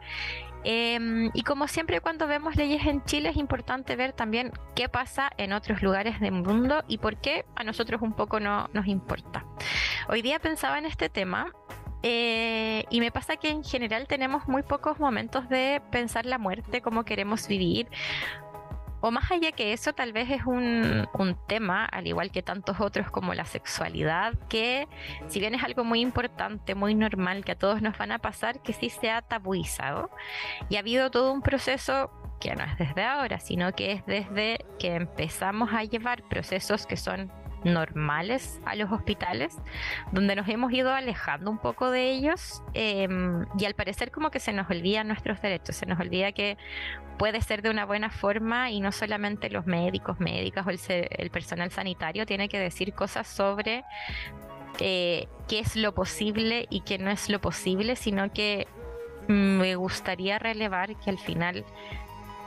Em, 0.63 1.31
y 1.33 1.41
como 1.41 1.67
siempre 1.67 2.01
cuando 2.01 2.27
vemos 2.27 2.55
leyes 2.55 2.85
en 2.85 3.03
Chile 3.03 3.29
es 3.29 3.37
importante 3.37 3.95
ver 3.95 4.13
también 4.13 4.51
qué 4.75 4.89
pasa 4.89 5.31
en 5.37 5.53
otros 5.53 5.81
lugares 5.81 6.19
del 6.19 6.33
mundo 6.33 6.83
y 6.87 6.99
por 6.99 7.17
qué 7.17 7.45
a 7.55 7.63
nosotros 7.63 8.01
un 8.01 8.13
poco 8.13 8.39
no 8.39 8.69
nos 8.73 8.87
importa. 8.87 9.45
Hoy 10.07 10.21
día 10.21 10.39
pensaba 10.39 10.77
en 10.77 10.85
este 10.85 11.09
tema 11.09 11.51
eh, 12.03 12.85
y 12.89 12.99
me 12.99 13.11
pasa 13.11 13.37
que 13.37 13.49
en 13.49 13.63
general 13.63 14.07
tenemos 14.07 14.47
muy 14.47 14.61
pocos 14.61 14.99
momentos 14.99 15.49
de 15.49 15.81
pensar 15.91 16.25
la 16.25 16.37
muerte, 16.37 16.81
cómo 16.81 17.05
queremos 17.05 17.47
vivir. 17.47 17.87
O 19.01 19.11
más 19.11 19.31
allá 19.31 19.51
que 19.51 19.73
eso, 19.73 19.93
tal 19.93 20.13
vez 20.13 20.29
es 20.29 20.45
un, 20.45 21.07
un, 21.13 21.37
tema, 21.47 21.85
al 21.85 22.07
igual 22.07 22.31
que 22.31 22.43
tantos 22.43 22.79
otros 22.79 23.09
como 23.09 23.33
la 23.33 23.45
sexualidad, 23.45 24.33
que 24.47 24.87
si 25.27 25.39
bien 25.39 25.55
es 25.55 25.63
algo 25.63 25.83
muy 25.83 26.01
importante, 26.01 26.75
muy 26.75 26.93
normal, 26.93 27.43
que 27.43 27.53
a 27.53 27.57
todos 27.57 27.81
nos 27.81 27.97
van 27.97 28.11
a 28.11 28.19
pasar, 28.19 28.61
que 28.61 28.73
sí 28.73 28.89
se 28.89 29.09
ha 29.09 29.21
tabuizado. 29.21 30.11
Y 30.69 30.75
ha 30.75 30.79
habido 30.79 31.09
todo 31.09 31.33
un 31.33 31.41
proceso 31.41 32.11
que 32.39 32.55
no 32.55 32.63
es 32.63 32.77
desde 32.77 33.03
ahora, 33.03 33.39
sino 33.39 33.71
que 33.73 33.93
es 33.93 34.05
desde 34.05 34.65
que 34.79 34.95
empezamos 34.95 35.73
a 35.73 35.83
llevar 35.83 36.23
procesos 36.23 36.85
que 36.85 36.97
son 36.97 37.31
normales 37.63 38.59
a 38.65 38.75
los 38.75 38.91
hospitales, 38.91 39.57
donde 40.11 40.35
nos 40.35 40.47
hemos 40.47 40.71
ido 40.73 40.91
alejando 40.93 41.51
un 41.51 41.57
poco 41.57 41.91
de 41.91 42.11
ellos 42.11 42.63
em, 42.73 43.45
y 43.57 43.65
al 43.65 43.73
parecer 43.73 44.11
como 44.11 44.31
que 44.31 44.39
se 44.39 44.53
nos 44.53 44.69
olvidan 44.69 45.07
nuestros 45.07 45.41
derechos, 45.41 45.75
se 45.75 45.85
nos 45.85 45.99
olvida 45.99 46.31
que 46.31 46.57
puede 47.17 47.41
ser 47.41 47.61
de 47.61 47.69
una 47.69 47.85
buena 47.85 48.09
forma 48.09 48.71
y 48.71 48.79
no 48.79 48.91
solamente 48.91 49.49
los 49.49 49.67
médicos, 49.67 50.19
médicas 50.19 50.65
o 50.65 50.71
el, 50.71 51.29
personal 51.29 51.71
sanitario 51.71 52.25
tiene 52.25 52.49
que 52.49 52.59
decir 52.59 52.93
cosas 52.93 53.27
sobre 53.27 53.83
eh, 54.79 55.27
qué 55.47 55.59
es 55.59 55.75
lo 55.75 55.93
posible 55.93 56.65
y 56.69 56.81
qué 56.81 56.97
no 56.97 57.11
es 57.11 57.29
lo 57.29 57.39
posible, 57.39 57.95
sino 57.95 58.33
que 58.33 58.67
me 59.27 59.75
gustaría 59.75 60.39
relevar 60.39 60.95
que 60.99 61.09
al 61.09 61.19
final 61.19 61.63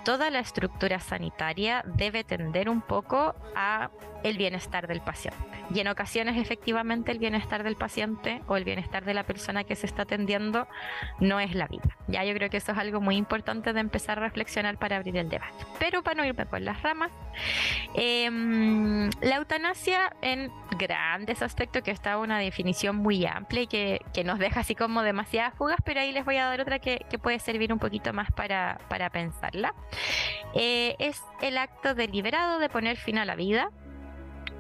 toda 0.05 0.31
la 0.31 0.41
estructura 0.41 1.01
sanitaria 1.01 1.83
debe 1.87 2.25
tender 2.25 2.69
un 2.69 2.83
poco 2.83 3.35
a 3.57 3.91
el 4.25 4.39
bienestar 4.39 4.89
del 4.89 5.03
paciente. 5.03 5.39
Y 5.73 5.81
en 5.81 5.89
ocasiones 5.89 6.37
efectivamente 6.37 7.13
el 7.13 7.19
bienestar 7.19 7.63
del 7.63 7.77
paciente 7.77 8.41
o 8.49 8.57
el 8.57 8.65
bienestar 8.65 9.05
de 9.05 9.15
la 9.15 9.23
persona 9.23 9.65
que 9.65 9.77
se 9.77 9.87
está 9.87 10.03
atendiendo 10.03 10.67
no 11.21 11.41
es 11.41 11.55
la 11.55 11.69
vida. 11.69 11.97
Ya 12.09 12.25
yo 12.25 12.35
creo 12.35 12.49
que 12.49 12.57
eso 12.57 12.73
es 12.73 12.79
algo 12.79 13.01
muy 13.01 13.17
importante 13.17 13.73
de 13.73 13.81
empezar 13.81 14.19
a 14.19 14.23
reflexionar 14.23 14.79
para 14.79 14.97
abrir 14.97 15.17
el 15.19 15.29
debate. 15.29 15.65
Pero 15.79 16.03
para 16.03 16.17
no 16.17 16.25
irme 16.25 16.47
por 16.47 16.61
las 16.63 16.83
ramas, 16.83 17.13
em, 17.95 19.11
la 19.21 19.37
eutanasia 19.37 20.11
en 20.23 20.51
grandes 20.79 21.43
aspectos, 21.43 21.83
que 21.83 21.91
está 21.91 22.19
una 22.19 22.39
definición 22.39 22.97
muy 22.97 23.27
amplia 23.27 23.63
y 23.63 23.67
que, 23.67 24.01
nos 24.25 24.39
deja 24.39 24.61
así 24.61 24.75
como 24.75 25.03
demasiadas 25.03 25.53
fugas, 25.55 25.77
pero 25.85 26.01
ahí 26.01 26.11
les 26.11 26.25
voy 26.25 26.39
a 26.39 26.47
dar 26.47 26.61
otra 26.63 26.79
que, 26.79 27.05
puede 27.23 27.39
servir 27.39 27.73
un 27.73 27.79
poquito 27.79 28.13
más 28.13 28.31
para, 28.33 28.79
para 28.89 29.11
pensarla. 29.11 29.75
Eh, 30.55 30.97
es 30.99 31.23
el 31.43 31.59
acto 31.59 31.95
deliberado 31.95 32.59
de 32.59 32.69
poner 32.69 32.97
fin 32.97 33.19
a 33.19 33.25
la 33.25 33.35
vida 33.35 33.71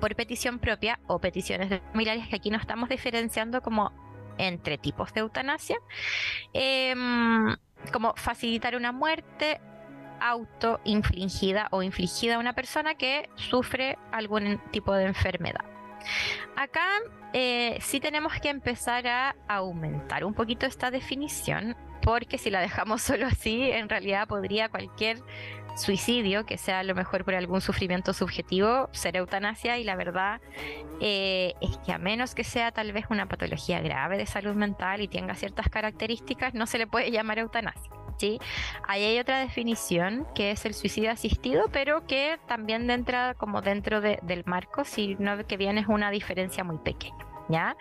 por 0.04 0.14
petición 0.16 0.58
propia 0.58 1.00
o 1.06 1.18
peticiones 1.18 1.70
de 1.70 1.80
familiares, 1.80 2.28
que 2.28 2.37
aquí 2.37 2.50
no 2.50 2.58
estamos 2.58 2.90
diferenciando 2.90 3.62
como 3.62 3.90
entre 4.37 4.76
tipos 4.76 5.14
de 5.14 5.20
eutanasia, 5.20 5.78
em, 6.52 7.56
como 7.90 8.12
facilitar 8.14 8.76
una 8.76 8.92
muerte 8.92 9.62
autoinfligida 10.20 11.68
o 11.70 11.82
infligida 11.82 12.34
a 12.34 12.38
una 12.38 12.52
persona 12.52 12.96
que 12.96 13.30
sufre 13.37 13.96
algún 14.12 14.61
tipo 14.73 14.92
de 14.92 15.06
enfermedad. 15.06 15.64
Acá 16.54 16.87
eh, 17.32 17.78
sí 17.80 17.99
tenemos 17.99 18.34
que 18.42 18.50
empezar 18.50 19.06
a 19.06 19.34
aumentar 19.49 20.26
un 20.26 20.34
poquito 20.34 20.66
esta 20.66 20.90
definición, 20.90 21.78
porque 22.04 22.38
si 22.38 22.50
la 22.50 22.61
dejamos 22.61 23.02
solo 23.02 23.26
así, 23.26 23.70
en 23.70 23.88
realidad 23.88 24.28
podría 24.28 24.68
cualquier 24.68 25.18
suicidio, 25.76 26.46
que 26.46 26.56
sea 26.56 26.80
a 26.80 26.82
lo 26.84 26.94
mejor 26.94 27.25
por 27.25 27.34
algún 27.34 27.61
sufrimiento 27.61 28.12
subjetivo, 28.12 28.88
ser 28.92 29.16
eutanasia 29.16 29.76
y 29.78 29.82
la 29.82 29.96
verdad 29.96 30.40
eh, 31.00 31.54
es 31.61 31.76
que 31.78 31.92
a 31.92 31.99
menos 31.99 32.37
que 32.37 32.44
sea 32.44 32.70
tal 32.70 32.92
vez 32.92 33.06
una 33.11 33.26
patología 33.26 33.80
grave 33.80 34.16
de 34.16 34.26
salud 34.26 34.54
mental 34.54 35.00
y 35.00 35.08
tenga 35.08 35.34
ciertas 35.34 35.68
características, 35.68 36.54
no 36.54 36.66
se 36.66 36.78
le 36.78 36.87
puede 36.87 37.11
llamar 37.11 37.40
eutanasia. 37.40 37.90
¿sí? 38.18 38.38
Ahí 38.87 39.02
hay 39.02 39.18
otra 39.18 39.40
definición 39.40 40.28
que 40.37 40.52
es 40.52 40.64
el 40.64 40.75
suicidio 40.75 41.11
asistido, 41.11 41.64
pero 41.73 42.06
que 42.06 42.38
también 42.46 42.88
entra 42.90 43.34
como 43.34 43.61
dentro 43.61 44.00
del 44.00 44.44
marco, 44.46 44.84
sino 44.84 45.44
que 45.44 45.56
bien 45.56 45.78
es 45.78 45.88
una 45.88 46.12
diferencia 46.12 46.62
muy 46.62 46.78
pequeña. 46.78 47.34
¿Ya? 47.48 47.76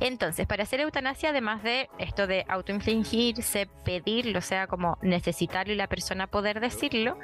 Entonces, 0.00 0.46
para 0.46 0.62
hacer 0.62 0.80
eutanasia, 0.80 1.30
además 1.30 1.62
de 1.62 1.90
esto 1.98 2.26
de 2.26 2.44
autoinfligirse, 2.48 3.68
pedirlo, 3.84 4.38
o 4.38 4.42
sea, 4.42 4.66
como 4.66 4.96
necesitarlo 5.02 5.72
y 5.72 5.76
la 5.76 5.88
persona 5.88 6.26
poder 6.26 6.60
decirlo, 6.60 7.18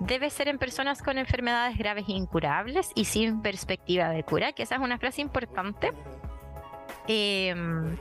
debe 0.00 0.30
ser 0.30 0.48
en 0.48 0.58
personas 0.58 1.02
con 1.02 1.18
enfermedades 1.18 1.78
graves 1.78 2.06
e 2.08 2.12
incurables 2.12 2.90
y 2.94 3.04
sin 3.04 3.42
perspectiva 3.42 4.08
de 4.08 4.24
cura, 4.24 4.52
que 4.52 4.64
esa 4.64 4.76
es 4.76 4.80
una 4.80 4.98
frase 4.98 5.20
importante 5.20 5.92
Em, 7.06 7.98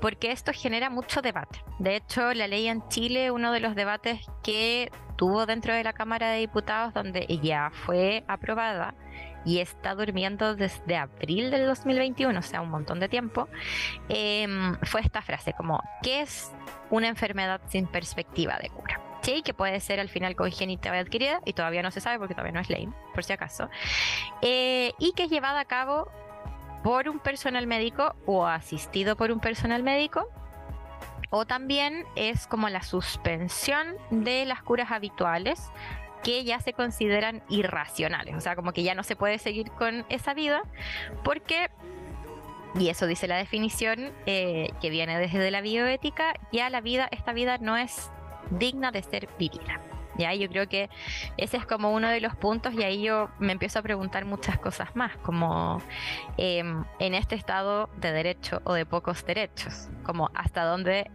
porque 0.00 0.30
esto 0.32 0.52
genera 0.54 0.88
mucho 0.88 1.20
debate. 1.20 1.62
De 1.78 1.96
hecho, 1.96 2.32
la 2.32 2.46
ley 2.46 2.68
en 2.68 2.86
Chile, 2.88 3.30
uno 3.30 3.52
de 3.52 3.60
los 3.60 3.74
debates 3.74 4.20
que 4.42 4.90
tuvo 5.16 5.46
dentro 5.46 5.74
de 5.74 5.84
la 5.84 5.92
Cámara 5.92 6.30
de 6.30 6.38
Diputados, 6.38 6.94
donde 6.94 7.26
ya 7.42 7.70
fue 7.70 8.24
aprobada 8.28 8.94
y 9.46 9.60
está 9.60 9.94
durmiendo 9.94 10.56
desde 10.56 10.96
abril 10.96 11.50
del 11.50 11.66
2021, 11.66 12.38
o 12.38 12.42
sea, 12.42 12.60
un 12.60 12.68
montón 12.68 12.98
de 13.00 13.08
tiempo, 13.08 13.48
em, 14.08 14.76
fue 14.82 15.00
esta 15.00 15.22
frase 15.22 15.54
como, 15.54 15.80
¿qué 16.02 16.20
es 16.20 16.52
una 16.90 17.06
enfermedad 17.08 17.60
sin 17.68 17.86
perspectiva 17.86 18.58
de 18.58 18.68
cura? 18.68 19.00
Sí, 19.22 19.42
que 19.42 19.54
puede 19.54 19.80
ser 19.80 20.00
al 20.00 20.08
final 20.08 20.36
congénita 20.36 20.90
o 20.90 20.94
adquirida, 20.94 21.40
y 21.44 21.52
todavía 21.52 21.82
no 21.82 21.90
se 21.90 22.00
sabe 22.00 22.18
porque 22.18 22.34
todavía 22.34 22.52
no 22.52 22.60
es 22.60 22.68
ley, 22.68 22.88
por 23.14 23.24
si 23.24 23.32
acaso, 23.32 23.70
eh, 24.42 24.92
y 24.98 25.12
que 25.12 25.24
es 25.24 25.30
llevada 25.30 25.60
a 25.60 25.64
cabo 25.64 26.10
por 26.82 27.08
un 27.08 27.18
personal 27.18 27.66
médico 27.66 28.14
o 28.26 28.46
asistido 28.46 29.16
por 29.16 29.30
un 29.30 29.40
personal 29.40 29.82
médico. 29.82 30.28
O 31.30 31.44
también 31.44 32.04
es 32.14 32.46
como 32.46 32.68
la 32.68 32.82
suspensión 32.84 33.96
de 34.10 34.44
las 34.44 34.62
curas 34.62 34.92
habituales 34.92 35.72
que 36.22 36.44
ya 36.44 36.60
se 36.60 36.72
consideran 36.72 37.42
irracionales. 37.48 38.34
O 38.34 38.40
sea, 38.40 38.56
como 38.56 38.72
que 38.72 38.82
ya 38.82 38.94
no 38.94 39.02
se 39.02 39.16
puede 39.16 39.38
seguir 39.38 39.70
con 39.72 40.04
esa 40.08 40.34
vida 40.34 40.62
porque, 41.24 41.68
y 42.78 42.88
eso 42.88 43.06
dice 43.06 43.28
la 43.28 43.36
definición 43.36 44.12
eh, 44.26 44.70
que 44.80 44.90
viene 44.90 45.18
desde 45.18 45.50
la 45.50 45.60
bioética, 45.60 46.34
ya 46.52 46.70
la 46.70 46.80
vida, 46.80 47.08
esta 47.10 47.32
vida 47.32 47.58
no 47.58 47.76
es 47.76 48.10
digna 48.50 48.90
de 48.90 49.02
ser 49.02 49.28
vivida. 49.38 49.80
Ya, 50.18 50.34
yo 50.34 50.48
creo 50.48 50.66
que 50.66 50.88
ese 51.36 51.58
es 51.58 51.66
como 51.66 51.92
uno 51.92 52.08
de 52.08 52.20
los 52.20 52.34
puntos 52.34 52.72
y 52.74 52.82
ahí 52.82 53.02
yo 53.02 53.28
me 53.38 53.52
empiezo 53.52 53.78
a 53.78 53.82
preguntar 53.82 54.24
muchas 54.24 54.58
cosas 54.58 54.96
más, 54.96 55.16
como 55.18 55.82
em, 56.38 56.84
en 56.98 57.14
este 57.14 57.34
estado 57.34 57.90
de 57.98 58.12
derecho 58.12 58.62
o 58.64 58.72
de 58.72 58.86
pocos 58.86 59.26
derechos, 59.26 59.88
como 60.04 60.30
hasta 60.34 60.64
dónde 60.64 61.10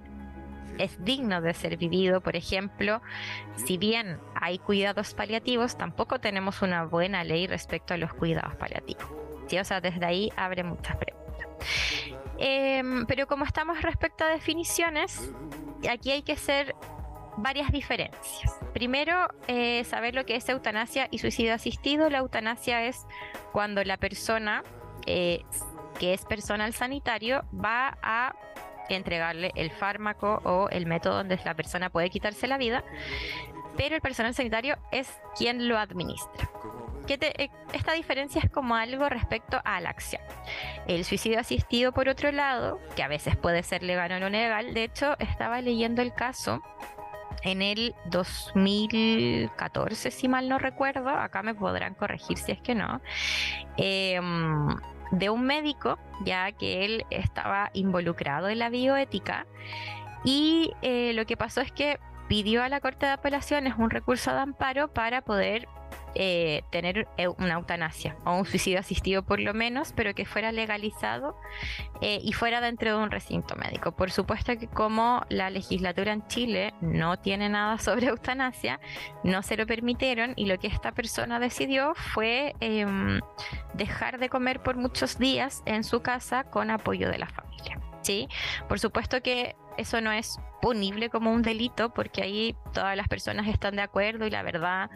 es 0.78 1.04
digno 1.04 1.42
de 1.42 1.54
ser 1.54 1.78
vivido, 1.78 2.22
por 2.22 2.36
ejemplo, 2.36 3.02
si 3.56 3.78
bien 3.78 4.20
hay 4.36 4.60
cuidados 4.60 5.14
paliativos, 5.14 5.78
tampoco 5.78 6.20
tenemos 6.20 6.62
una 6.62 6.86
buena 6.86 7.24
ley 7.24 7.48
respecto 7.48 7.94
a 7.94 7.98
los 7.98 8.14
cuidados 8.14 8.56
paliativos. 8.56 9.06
¿sí? 9.48 9.60
O 9.60 9.64
sea, 9.64 9.82
desde 9.82 10.06
ahí 10.06 10.32
abre 10.36 10.64
muchas 10.64 10.98
preguntas. 10.98 11.48
Em, 12.38 13.06
pero 13.06 13.28
como 13.28 13.46
estamos 13.46 13.82
respecto 13.82 14.24
a 14.24 14.30
definiciones, 14.30 15.32
aquí 15.90 16.12
hay 16.12 16.24
que 16.24 16.36
ser 16.36 16.76
varias 17.38 17.72
diferencias. 17.72 18.58
Primero, 18.74 19.28
eh, 19.48 19.84
saber 19.84 20.16
lo 20.16 20.26
que 20.26 20.36
es 20.36 20.48
eutanasia 20.50 21.08
y 21.12 21.20
suicidio 21.20 21.54
asistido. 21.54 22.10
La 22.10 22.20
eutanasia 22.20 22.86
es 22.86 23.06
cuando 23.52 23.84
la 23.84 23.98
persona 23.98 24.64
eh, 25.06 25.44
que 26.00 26.14
es 26.14 26.26
personal 26.26 26.74
sanitario 26.74 27.44
va 27.54 27.98
a 28.02 28.34
entregarle 28.96 29.52
el 29.56 29.72
fármaco 29.72 30.42
o 30.44 30.70
el 30.70 30.86
método 30.86 31.18
donde 31.18 31.40
la 31.44 31.56
persona 31.56 31.90
puede 31.90 32.10
quitarse 32.10 32.48
la 32.48 32.58
vida, 32.58 32.84
pero 33.78 33.96
el 33.96 34.02
personal 34.02 34.34
sanitario 34.34 34.78
es 34.92 35.10
quien 35.38 35.68
lo 35.68 35.78
administra. 35.78 36.50
Eh, 37.08 37.50
esta 37.74 37.94
diferencia 37.94 38.42
es 38.44 38.50
como 38.50 38.76
algo 38.76 39.10
respecto 39.10 39.60
a 39.66 39.82
la 39.82 39.90
acción. 39.90 40.22
El 40.88 41.04
suicidio 41.04 41.40
asistido, 41.40 41.92
por 41.92 42.08
otro 42.08 42.32
lado, 42.32 42.80
que 42.96 43.04
a 43.04 43.08
veces 43.08 43.36
puede 43.36 43.64
ser 43.64 43.84
legal 43.84 44.12
o 44.14 44.20
no 44.20 44.30
legal, 44.30 44.74
de 44.74 44.86
hecho 44.86 45.18
estaba 45.20 45.62
leyendo 45.62 46.02
el 46.02 46.14
caso 46.14 46.62
en 47.44 47.62
el 47.62 47.96
2014, 48.06 50.12
si 50.12 50.28
mal 50.28 50.48
no 50.48 50.60
recuerdo, 50.60 51.10
acá 51.10 51.42
me 51.42 51.56
podrán 51.56 51.96
corregir 51.96 52.38
si 52.38 52.52
es 52.52 52.62
que 52.62 52.76
no, 52.76 53.02
em, 53.78 54.68
de 55.12 55.30
un 55.30 55.44
médico, 55.46 56.00
ya 56.24 56.52
que 56.52 56.86
él 56.86 57.06
estaba 57.10 57.70
involucrado 57.74 58.50
en 58.50 58.60
la 58.60 58.70
bioética, 58.70 59.46
y 60.24 60.74
eh, 60.82 61.14
lo 61.14 61.26
que 61.26 61.38
pasó 61.38 61.62
es 61.62 61.72
que 61.72 62.00
pidió 62.28 62.64
a 62.64 62.70
la 62.70 62.80
Corte 62.80 63.06
de 63.06 63.12
Apelaciones 63.12 63.74
un 63.78 63.90
recurso 63.90 64.32
de 64.32 64.40
amparo 64.40 64.94
para 64.94 65.22
poder 65.22 65.68
eh, 66.16 66.64
tener 66.72 67.08
una 67.38 67.54
eutanasia 67.54 68.18
o 68.26 68.36
un 68.36 68.46
suicidio 68.46 68.80
asistido 68.80 69.24
por 69.24 69.40
lo 69.40 69.54
menos, 69.54 69.94
pero 69.96 70.14
que 70.14 70.26
fuera 70.26 70.52
legalizado 70.52 71.38
eh, 72.02 72.20
y 72.22 72.34
fuera 72.34 72.62
dentro 72.62 72.98
de 72.98 73.04
un 73.04 73.12
recinto 73.12 73.56
médico. 73.56 73.92
Por 73.94 74.12
supuesto 74.12 74.58
que 74.58 74.68
como 74.68 75.26
la 75.30 75.50
legislatura 75.50 76.14
en 76.14 76.28
Chile 76.28 76.74
no 76.82 77.18
tiene 77.20 77.50
nada 77.50 77.78
sobre 77.80 78.08
eutanasia, 78.08 78.80
no 79.24 79.44
se 79.44 79.58
lo 79.58 79.66
permitieron 79.66 80.34
y 80.36 80.46
lo 80.46 80.58
que 80.60 80.68
esta 80.68 80.92
persona 80.92 81.40
decidió 81.40 81.94
fue 81.96 82.56
em, 82.60 83.20
dejar 83.74 84.20
de 84.20 84.30
comer 84.30 84.62
por 84.62 84.78
muchos 84.78 85.18
días 85.18 85.64
en 85.66 85.84
su 85.84 86.02
casa 86.02 86.44
con 86.44 86.72
apoyo 86.72 87.10
de 87.10 87.18
la 87.18 87.28
familia. 87.28 87.91
¿Sí? 88.02 88.28
Por 88.68 88.80
supuesto 88.80 89.22
que 89.22 89.56
eso 89.78 90.02
no 90.02 90.12
es 90.12 90.40
punible 90.62 91.10
como 91.10 91.32
un 91.32 91.42
delito 91.42 91.94
porque 91.94 92.22
ahí 92.22 92.56
todas 92.74 92.96
las 92.96 93.08
personas 93.08 93.48
están 93.48 93.76
de 93.76 93.82
acuerdo 93.82 94.26
y 94.26 94.30
la 94.30 94.44
verdad 94.44 94.90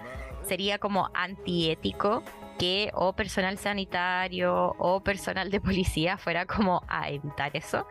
sería 0.43 0.77
como 0.77 1.09
antiético 1.13 2.23
que 2.59 2.91
o 2.93 3.13
personal 3.13 3.57
sanitario 3.57 4.75
o 4.77 5.01
personal 5.01 5.49
de 5.49 5.59
policía 5.59 6.17
fuera 6.17 6.45
como 6.45 6.83
a 6.87 7.09
evitar 7.09 7.55
eso. 7.55 7.87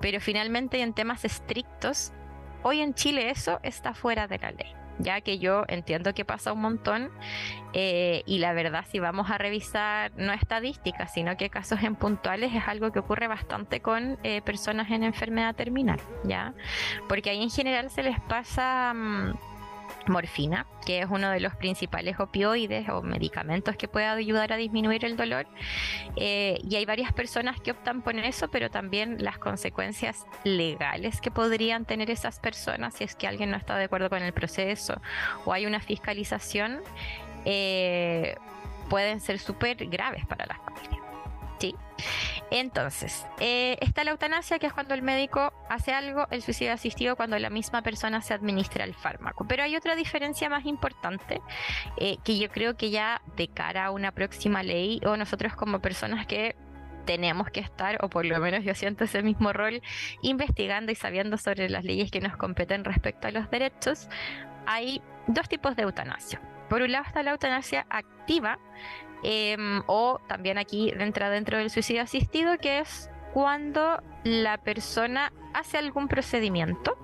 Pero 0.00 0.20
finalmente 0.20 0.80
en 0.80 0.94
temas 0.94 1.24
estrictos, 1.24 2.12
hoy 2.62 2.80
en 2.80 2.94
Chile 2.94 3.30
eso 3.30 3.60
está 3.62 3.94
fuera 3.94 4.26
de 4.26 4.38
la 4.38 4.50
ley 4.52 4.74
ya 5.02 5.20
que 5.20 5.38
yo 5.38 5.64
entiendo 5.68 6.14
que 6.14 6.24
pasa 6.24 6.52
un 6.52 6.60
montón 6.60 7.10
eh, 7.72 8.22
y 8.26 8.38
la 8.38 8.52
verdad 8.52 8.84
si 8.90 8.98
vamos 8.98 9.30
a 9.30 9.38
revisar 9.38 10.12
no 10.16 10.32
estadísticas, 10.32 11.12
sino 11.12 11.36
que 11.36 11.50
casos 11.50 11.82
en 11.82 11.96
puntuales 11.96 12.54
es 12.54 12.66
algo 12.66 12.92
que 12.92 12.98
ocurre 12.98 13.28
bastante 13.28 13.80
con 13.80 14.18
eh, 14.22 14.42
personas 14.42 14.90
en 14.90 15.04
enfermedad 15.04 15.54
terminal, 15.54 16.00
¿ya? 16.24 16.54
Porque 17.08 17.30
ahí 17.30 17.42
en 17.42 17.50
general 17.50 17.90
se 17.90 18.02
les 18.02 18.20
pasa... 18.20 18.92
Mm, 18.94 19.49
morfina, 20.06 20.66
que 20.86 21.00
es 21.00 21.06
uno 21.10 21.30
de 21.30 21.40
los 21.40 21.54
principales 21.56 22.18
opioides 22.18 22.88
o 22.88 23.02
medicamentos 23.02 23.76
que 23.76 23.88
puede 23.88 24.06
ayudar 24.06 24.52
a 24.52 24.56
disminuir 24.56 25.04
el 25.04 25.16
dolor. 25.16 25.46
Eh, 26.16 26.58
y 26.68 26.76
hay 26.76 26.84
varias 26.84 27.12
personas 27.12 27.60
que 27.60 27.70
optan 27.70 28.02
por 28.02 28.16
eso, 28.16 28.48
pero 28.48 28.70
también 28.70 29.22
las 29.22 29.38
consecuencias 29.38 30.26
legales 30.44 31.20
que 31.20 31.30
podrían 31.30 31.84
tener 31.84 32.10
esas 32.10 32.40
personas 32.40 32.94
si 32.94 33.04
es 33.04 33.14
que 33.14 33.26
alguien 33.26 33.50
no 33.50 33.56
está 33.56 33.76
de 33.76 33.84
acuerdo 33.84 34.10
con 34.10 34.22
el 34.22 34.32
proceso 34.32 35.00
o 35.44 35.52
hay 35.52 35.66
una 35.66 35.80
fiscalización, 35.80 36.80
eh, 37.44 38.36
pueden 38.88 39.20
ser 39.20 39.38
súper 39.38 39.86
graves 39.86 40.26
para 40.26 40.46
la 40.46 40.56
familia. 40.56 40.99
Entonces, 42.50 43.26
eh, 43.38 43.76
está 43.80 44.04
la 44.04 44.12
eutanasia, 44.12 44.58
que 44.58 44.66
es 44.66 44.72
cuando 44.72 44.94
el 44.94 45.02
médico 45.02 45.52
hace 45.68 45.92
algo, 45.92 46.26
el 46.30 46.42
suicidio 46.42 46.72
asistido 46.72 47.16
cuando 47.16 47.38
la 47.38 47.50
misma 47.50 47.82
persona 47.82 48.20
se 48.22 48.34
administra 48.34 48.84
el 48.84 48.94
fármaco. 48.94 49.46
Pero 49.46 49.62
hay 49.62 49.76
otra 49.76 49.94
diferencia 49.94 50.48
más 50.48 50.66
importante 50.66 51.40
eh, 51.96 52.16
que 52.24 52.38
yo 52.38 52.50
creo 52.50 52.76
que 52.76 52.90
ya 52.90 53.22
de 53.36 53.48
cara 53.48 53.86
a 53.86 53.90
una 53.90 54.12
próxima 54.12 54.62
ley 54.62 55.00
o 55.06 55.16
nosotros 55.16 55.54
como 55.54 55.80
personas 55.80 56.26
que 56.26 56.56
tenemos 57.04 57.50
que 57.50 57.60
estar, 57.60 57.98
o 58.04 58.08
por 58.08 58.24
lo 58.24 58.38
menos 58.38 58.64
yo 58.64 58.74
siento 58.74 59.04
ese 59.04 59.22
mismo 59.22 59.52
rol, 59.52 59.82
investigando 60.22 60.92
y 60.92 60.94
sabiendo 60.94 61.36
sobre 61.38 61.68
las 61.68 61.84
leyes 61.84 62.10
que 62.10 62.20
nos 62.20 62.36
competen 62.36 62.84
respecto 62.84 63.28
a 63.28 63.30
los 63.30 63.50
derechos, 63.50 64.08
hay 64.66 65.02
dos 65.26 65.48
tipos 65.48 65.76
de 65.76 65.82
eutanasia. 65.82 66.40
Por 66.68 66.82
un 66.82 66.92
lado 66.92 67.04
está 67.06 67.22
la 67.22 67.32
eutanasia 67.32 67.86
activa, 67.90 68.58
Em, 69.22 69.82
o 69.86 70.20
también 70.26 70.58
aquí 70.58 70.92
entra 70.96 71.30
dentro 71.30 71.58
del 71.58 71.70
suicidio 71.70 72.02
asistido, 72.02 72.56
que 72.58 72.78
es 72.78 73.10
cuando 73.32 74.02
la 74.24 74.58
persona 74.58 75.32
hace 75.54 75.78
algún 75.78 76.08
procedimiento 76.08 76.96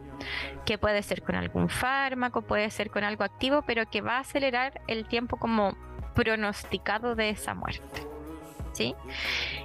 que 0.64 0.78
puede 0.78 1.02
ser 1.02 1.22
con 1.22 1.34
algún 1.34 1.68
fármaco, 1.68 2.42
puede 2.42 2.70
ser 2.70 2.90
con 2.90 3.04
algo 3.04 3.24
activo, 3.24 3.62
pero 3.62 3.86
que 3.86 4.00
va 4.00 4.16
a 4.16 4.20
acelerar 4.20 4.80
el 4.88 5.06
tiempo 5.06 5.36
como 5.36 5.76
pronosticado 6.14 7.14
de 7.14 7.30
esa 7.30 7.54
muerte. 7.54 8.06
¿Sí? 8.72 8.94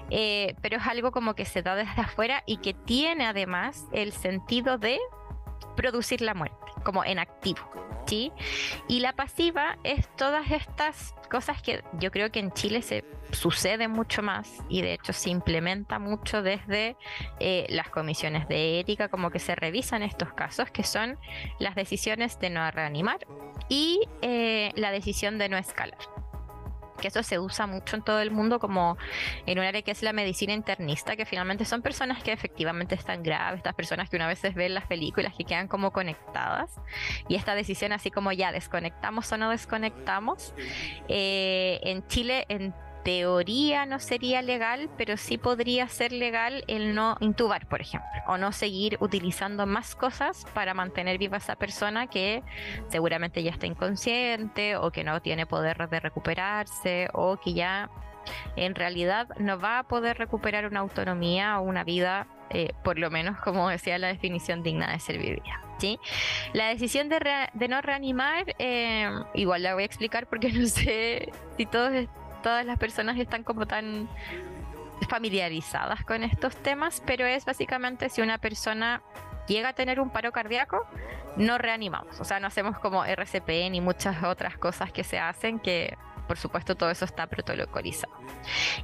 Eh, 0.10 0.56
pero 0.62 0.78
es 0.78 0.88
algo 0.88 1.12
como 1.12 1.34
que 1.34 1.44
se 1.44 1.62
da 1.62 1.76
desde 1.76 2.02
afuera 2.02 2.44
y 2.46 2.58
que 2.58 2.74
tiene 2.74 3.26
además 3.26 3.86
el 3.92 4.14
sentido 4.14 4.78
de 4.78 5.00
producir 5.76 6.22
la 6.22 6.34
muerte, 6.34 6.58
como 6.84 7.04
en 7.04 7.20
activo. 7.20 7.62
¿sí? 8.06 8.32
Y 8.88 9.00
la 9.00 9.14
pasiva 9.14 9.78
es 9.84 10.08
todas 10.16 10.52
estas 10.52 11.14
cosas 11.30 11.62
que 11.62 11.84
yo 12.00 12.12
creo 12.12 12.32
que 12.32 12.40
en 12.40 12.52
Chile 12.52 12.82
se 12.82 13.06
sucede 13.32 13.88
mucho 13.88 14.22
más 14.22 14.60
y 14.70 14.82
de 14.82 14.94
hecho 14.94 15.14
se 15.14 15.30
implementa 15.30 16.00
mucho 16.00 16.42
desde 16.42 16.98
eh, 17.40 17.66
las 17.70 17.90
comisiones 17.90 18.48
de 18.48 18.80
ética, 18.80 19.08
como 19.08 19.30
que 19.32 19.40
se 19.40 19.56
revisan 19.56 20.04
estos 20.04 20.34
casos, 20.34 20.70
que 20.72 20.84
son 20.84 21.18
las 21.60 21.76
decisiones 21.76 22.40
de 22.40 22.50
no 22.50 22.70
reanimar 22.72 23.20
y 23.70 24.02
eh, 24.22 24.72
la 24.76 24.92
decisión 24.92 25.38
de 25.38 25.48
no 25.48 25.58
escalar 25.58 25.98
que 27.02 27.10
eso 27.10 27.24
se 27.24 27.40
usa 27.40 27.68
mucho 27.68 27.98
en 27.98 28.04
todo 28.04 28.22
el 28.22 28.32
mundo 28.32 28.60
como 28.60 28.98
en 29.46 29.60
un 29.60 29.66
área 29.66 29.82
que 29.82 29.92
es 29.92 30.02
la 30.04 30.14
medicina 30.14 30.54
internista, 30.54 31.18
que 31.18 31.26
finalmente 31.26 31.66
son 31.66 31.82
personas 31.82 32.24
que 32.24 32.32
efectivamente 32.32 32.96
están 32.96 33.24
graves, 33.24 33.58
estas 33.58 33.76
personas 33.76 34.10
que 34.10 34.16
una 34.16 34.28
vez 34.28 34.42
ven 34.56 34.74
las 34.74 34.86
películas 34.86 35.34
que 35.38 35.44
quedan 35.44 35.68
como 35.68 35.92
conectadas 35.92 36.80
y 37.28 37.36
esta 37.36 37.56
decisión 37.56 37.92
así 37.92 38.12
como 38.12 38.32
ya 38.32 38.54
desconectamos 38.54 39.30
o 39.32 39.38
no 39.38 39.50
desconectamos. 39.50 40.54
Eh, 41.10 41.80
en 41.84 42.08
Chile, 42.08 42.46
en 42.48 42.74
teoría 43.04 43.86
no 43.86 44.00
sería 44.00 44.42
legal, 44.42 44.90
pero 44.98 45.18
sí 45.18 45.38
podría 45.38 45.88
ser 45.88 46.12
legal 46.12 46.64
el 46.68 46.96
no 46.96 47.18
intubar, 47.20 47.68
por 47.68 47.82
ejemplo, 47.82 48.10
o 48.28 48.38
no 48.38 48.52
seguir 48.52 48.98
utilizando 49.00 49.66
más 49.66 49.96
cosas 49.96 50.46
para 50.54 50.74
mantener 50.74 51.18
viva 51.18 51.38
a 51.38 51.40
esa 51.40 51.56
persona 51.56 52.08
que 52.08 52.44
seguramente 52.90 53.44
ya 53.44 53.52
está 53.52 53.66
inconsciente 53.66 54.76
o 54.76 54.92
que 54.92 55.04
no 55.04 55.22
tiene 55.22 55.46
poder 55.46 55.90
de 55.90 56.00
recuperarse 56.00 57.10
o 57.14 57.38
que 57.38 57.54
ya 57.54 57.90
en 58.56 58.76
realidad 58.76 59.28
no 59.40 59.60
va 59.60 59.80
a 59.80 59.84
poder 59.84 60.18
recuperar 60.18 60.66
una 60.66 60.80
autonomía 60.80 61.60
o 61.60 61.64
una 61.64 61.84
vida, 61.84 62.28
eh, 62.50 62.74
por 62.84 63.00
lo 63.00 63.10
menos 63.10 63.40
como 63.40 63.70
decía 63.70 63.98
la 63.98 64.08
definición 64.08 64.64
digna 64.64 64.92
de 64.92 65.00
ser 65.00 65.18
vivida. 65.18 65.62
¿sí? 65.80 66.00
La 66.54 66.68
decisión 66.68 67.10
de, 67.10 67.68
no 67.68 67.82
reanimar, 67.82 68.56
eh, 68.60 69.10
igual 69.34 69.64
la 69.64 69.74
voy 69.74 69.84
a 69.84 69.86
explicar 69.88 70.28
porque 70.28 70.52
no 70.54 70.68
sé 70.68 71.32
si 71.58 71.66
todos 71.66 72.08
todas 72.42 72.66
las 72.66 72.78
personas 72.78 73.18
están 73.18 73.44
como 73.44 73.66
tan 73.66 74.10
familiarizadas 75.10 76.04
con 76.06 76.24
estos 76.24 76.56
temas, 76.58 77.02
pero 77.06 77.26
es 77.26 77.46
básicamente 77.46 78.10
si 78.10 78.22
una 78.22 78.38
persona 78.38 79.02
llega 79.48 79.70
a 79.70 79.74
tener 79.74 80.00
un 80.00 80.10
paro 80.10 80.32
cardíaco, 80.32 80.86
no 81.38 81.58
reanimamos, 81.58 82.20
o 82.20 82.24
sea, 82.24 82.40
no 82.40 82.48
hacemos 82.48 82.78
como 82.80 83.04
RCP 83.04 83.70
ni 83.72 83.82
muchas 83.82 84.24
otras 84.24 84.58
cosas 84.58 84.92
que 84.92 85.04
se 85.04 85.20
hacen 85.20 85.60
que 85.60 85.98
por 86.28 86.38
supuesto 86.38 86.76
todo 86.76 86.90
eso 86.90 87.04
está 87.04 87.28
protocolizado. 87.28 88.14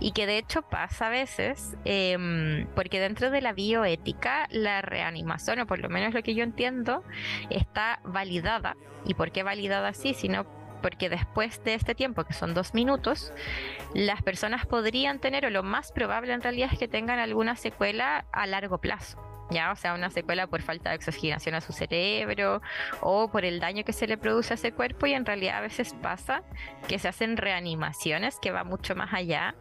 Y 0.02 0.12
que 0.12 0.26
de 0.26 0.38
hecho 0.38 0.64
pasa 0.64 1.08
a 1.08 1.10
veces, 1.10 1.78
em, 1.86 2.68
porque 2.76 3.00
dentro 3.00 3.32
de 3.32 3.40
la 3.40 3.54
bioética 3.54 4.48
la 4.50 4.82
reanimación, 4.82 5.62
o 5.62 5.66
por 5.66 5.80
lo 5.80 5.88
menos 5.88 6.14
lo 6.14 6.22
que 6.24 6.36
yo 6.36 6.44
entiendo, 6.44 7.06
está 7.50 8.02
validada. 8.04 8.76
¿Y 9.06 9.14
por 9.14 9.32
qué 9.32 9.44
validada 9.44 9.88
así? 9.88 10.14
Sino 10.14 10.46
porque 10.82 11.10
después 11.10 11.64
de 11.64 11.74
este 11.74 11.96
tiempo, 11.96 12.24
que 12.24 12.34
son 12.34 12.54
dos 12.54 12.74
minutos, 12.74 13.34
las 13.94 14.22
personas 14.22 14.66
podrían 14.66 15.20
tener, 15.20 15.46
o 15.46 15.50
lo 15.50 15.64
más 15.64 15.92
probable 15.92 16.34
en 16.34 16.42
realidad 16.42 16.70
es 16.72 16.80
que 16.80 16.88
tengan 16.88 17.20
alguna 17.20 17.56
secuela 17.56 18.26
a 18.32 18.46
largo 18.48 18.80
plazo. 18.80 19.27
¿Ya? 19.50 19.72
O 19.72 19.76
sea, 19.76 19.94
una 19.94 20.10
secuela 20.10 20.48
por 20.48 20.62
falta 20.62 20.90
de 20.92 20.98
oxigenación 20.98 21.56
a 21.56 21.62
su 21.62 21.74
cerebro 21.74 22.62
o 23.02 23.30
por 23.30 23.46
el 23.46 23.60
daño 23.60 23.84
que 23.84 23.94
se 23.94 24.08
le 24.08 24.18
produce 24.18 24.54
a 24.54 24.56
ese 24.56 24.72
cuerpo 24.72 25.06
y 25.06 25.14
en 25.14 25.26
realidad 25.26 25.58
a 25.58 25.62
veces 25.62 25.94
pasa 26.02 26.44
que 26.88 27.00
se 27.00 27.08
hacen 27.08 27.38
reanimaciones 27.38 28.40
que 28.40 28.52
va 28.52 28.64
mucho 28.64 28.96
más 28.96 29.14
allá. 29.14 29.56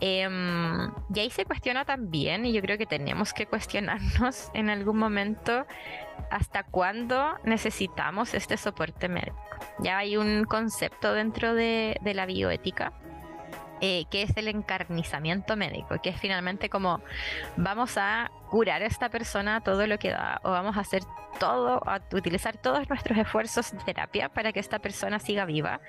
Em, 0.00 0.90
y 1.14 1.20
ahí 1.20 1.30
se 1.30 1.44
cuestiona 1.44 1.84
también, 1.84 2.46
y 2.46 2.52
yo 2.52 2.62
creo 2.62 2.78
que 2.78 2.86
tenemos 2.86 3.32
que 3.32 3.46
cuestionarnos 3.46 4.50
en 4.54 4.70
algún 4.70 4.98
momento 4.98 5.66
hasta 6.30 6.62
cuándo 6.62 7.36
necesitamos 7.44 8.34
este 8.34 8.56
soporte 8.56 9.08
médico. 9.08 9.38
Ya 9.80 9.98
hay 9.98 10.16
un 10.16 10.44
concepto 10.44 11.12
dentro 11.12 11.54
de, 11.54 11.98
la 12.02 12.26
bioética 12.26 12.92
eh, 13.80 14.04
que 14.10 14.22
es 14.22 14.36
el 14.36 14.48
encarnizamiento 14.48 15.56
médico, 15.56 15.96
que 16.02 16.10
es 16.10 16.20
finalmente 16.20 16.68
como 16.68 17.00
vamos 17.56 17.96
a 17.96 18.30
curar 18.50 18.82
a 18.82 18.86
esta 18.86 19.08
persona 19.08 19.60
todo 19.62 19.86
lo 19.86 19.98
que 19.98 20.10
da 20.10 20.40
o 20.42 20.50
vamos 20.50 20.76
a 20.76 20.80
hacer 20.80 21.02
todo, 21.38 21.80
a 21.86 22.00
utilizar 22.12 22.56
todos 22.58 22.88
nuestros 22.88 23.16
esfuerzos 23.16 23.72
de 23.72 23.78
terapia 23.78 24.28
para 24.28 24.52
que 24.52 24.60
esta 24.60 24.80
persona 24.80 25.18
siga 25.18 25.44
viva, 25.44 25.80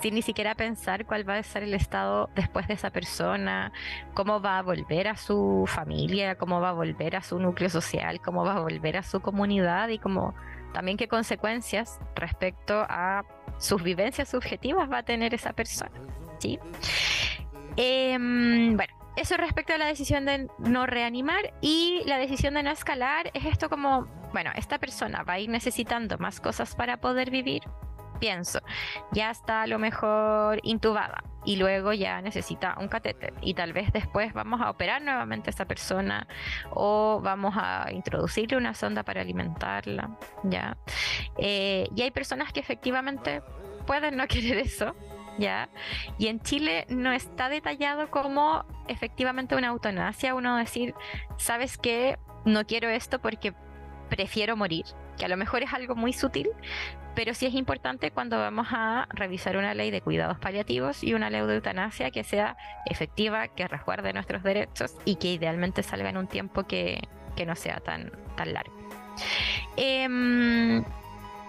sin 0.00 0.14
ni 0.14 0.22
siquiera 0.22 0.54
pensar 0.54 1.06
cuál 1.06 1.28
va 1.28 1.36
a 1.36 1.42
ser 1.42 1.62
el 1.62 1.74
estado 1.74 2.28
después 2.34 2.68
de 2.68 2.74
esa 2.74 2.90
persona, 2.90 3.72
cómo 4.14 4.40
va 4.40 4.58
a 4.58 4.62
volver 4.62 5.08
a 5.08 5.16
su 5.16 5.64
familia, 5.66 6.34
cómo 6.34 6.60
va 6.60 6.70
a 6.70 6.72
volver 6.74 7.16
a 7.16 7.22
su 7.22 7.38
núcleo 7.38 7.70
social, 7.70 8.20
cómo 8.20 8.44
va 8.44 8.56
a 8.56 8.60
volver 8.60 8.96
a 8.96 9.02
su 9.02 9.20
comunidad 9.20 9.88
y 9.88 9.98
cómo 9.98 10.34
también 10.72 10.98
qué 10.98 11.08
consecuencias 11.08 11.98
respecto 12.14 12.84
a 12.88 13.24
sus 13.58 13.82
vivencias 13.82 14.28
subjetivas 14.28 14.90
va 14.90 14.98
a 14.98 15.02
tener 15.02 15.34
esa 15.34 15.52
persona. 15.52 15.98
¿Sí? 16.38 16.58
Em, 17.76 18.76
bueno, 18.76 18.94
eso 19.16 19.36
respecto 19.36 19.72
a 19.72 19.78
la 19.78 19.86
decisión 19.86 20.24
de 20.24 20.48
no 20.58 20.86
reanimar 20.86 21.54
y 21.60 22.02
la 22.06 22.18
decisión 22.18 22.54
de 22.54 22.62
no 22.62 22.70
escalar 22.70 23.30
es 23.34 23.44
esto 23.44 23.68
como, 23.68 24.06
bueno, 24.32 24.50
esta 24.56 24.78
persona 24.78 25.22
va 25.22 25.34
a 25.34 25.38
ir 25.40 25.48
necesitando 25.48 26.18
más 26.18 26.40
cosas 26.40 26.74
para 26.74 27.00
poder 27.00 27.30
vivir, 27.30 27.62
pienso, 28.18 28.60
ya 29.12 29.30
está 29.30 29.62
a 29.62 29.66
lo 29.66 29.78
mejor 29.78 30.60
intubada 30.62 31.22
y 31.44 31.56
luego 31.56 31.92
ya 31.92 32.20
necesita 32.20 32.76
un 32.78 32.88
catéter 32.88 33.32
y 33.40 33.54
tal 33.54 33.72
vez 33.72 33.92
después 33.92 34.32
vamos 34.34 34.60
a 34.60 34.70
operar 34.70 35.02
nuevamente 35.02 35.50
a 35.50 35.52
esa 35.52 35.64
persona 35.64 36.26
o 36.70 37.20
vamos 37.22 37.54
a 37.56 37.90
introducirle 37.92 38.56
una 38.56 38.74
sonda 38.74 39.02
para 39.02 39.20
alimentarla, 39.20 40.10
ya. 40.44 40.76
Eh, 41.38 41.88
y 41.94 42.02
hay 42.02 42.10
personas 42.10 42.52
que 42.52 42.60
efectivamente 42.60 43.42
pueden 43.86 44.16
no 44.16 44.26
querer 44.28 44.58
eso 44.58 44.94
¿ya? 45.38 45.68
Y 46.18 46.26
en 46.26 46.40
Chile 46.40 46.86
no 46.88 47.12
está 47.12 47.48
detallado 47.48 48.10
como 48.10 48.64
efectivamente 48.88 49.56
una 49.56 49.68
eutanasia, 49.68 50.34
uno 50.34 50.56
decir, 50.56 50.94
¿sabes 51.38 51.78
qué? 51.78 52.18
No 52.44 52.66
quiero 52.66 52.88
esto 52.88 53.20
porque 53.20 53.54
prefiero 54.10 54.56
morir, 54.56 54.84
que 55.16 55.24
a 55.24 55.28
lo 55.28 55.36
mejor 55.36 55.62
es 55.62 55.72
algo 55.72 55.94
muy 55.94 56.12
sutil, 56.12 56.48
pero 57.14 57.34
sí 57.34 57.46
es 57.46 57.54
importante 57.54 58.10
cuando 58.10 58.38
vamos 58.38 58.68
a 58.70 59.06
revisar 59.10 59.56
una 59.56 59.74
ley 59.74 59.90
de 59.90 60.00
cuidados 60.00 60.38
paliativos 60.38 61.02
y 61.02 61.14
una 61.14 61.30
ley 61.30 61.40
de 61.46 61.56
eutanasia 61.56 62.10
que 62.10 62.24
sea 62.24 62.56
efectiva, 62.86 63.48
que 63.48 63.66
resguarde 63.66 64.12
nuestros 64.12 64.42
derechos 64.42 64.94
y 65.04 65.16
que 65.16 65.32
idealmente 65.32 65.82
salga 65.82 66.10
en 66.10 66.16
un 66.16 66.28
tiempo 66.28 66.64
que, 66.66 67.00
no 67.46 67.54
sea 67.54 67.78
tan, 67.78 68.10
tan 68.36 68.52
largo. 68.52 68.76
Em, 69.76 70.84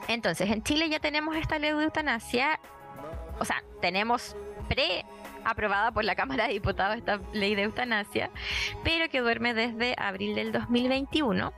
entonces, 0.08 0.49
en 0.49 0.63
Chile 0.63 0.88
ya 0.89 0.99
tenemos 0.99 1.36
esta 1.36 1.58
ley 1.58 1.71
de 1.71 1.84
eutanasia 1.84 2.60
o 3.39 3.45
sea, 3.45 3.63
tenemos 3.82 4.36
pre 4.67 5.06
aprobada 5.43 5.91
por 5.91 6.04
la 6.04 6.15
Cámara 6.15 6.47
de 6.47 6.54
Diputados 6.54 6.97
esta 6.97 7.19
ley 7.34 7.56
de 7.56 7.63
eutanasia, 7.63 8.30
pero 8.84 9.10
que 9.10 9.21
duerme 9.21 9.54
desde 9.54 9.95
abril 9.97 10.36
del 10.36 10.52
2021 10.52 11.54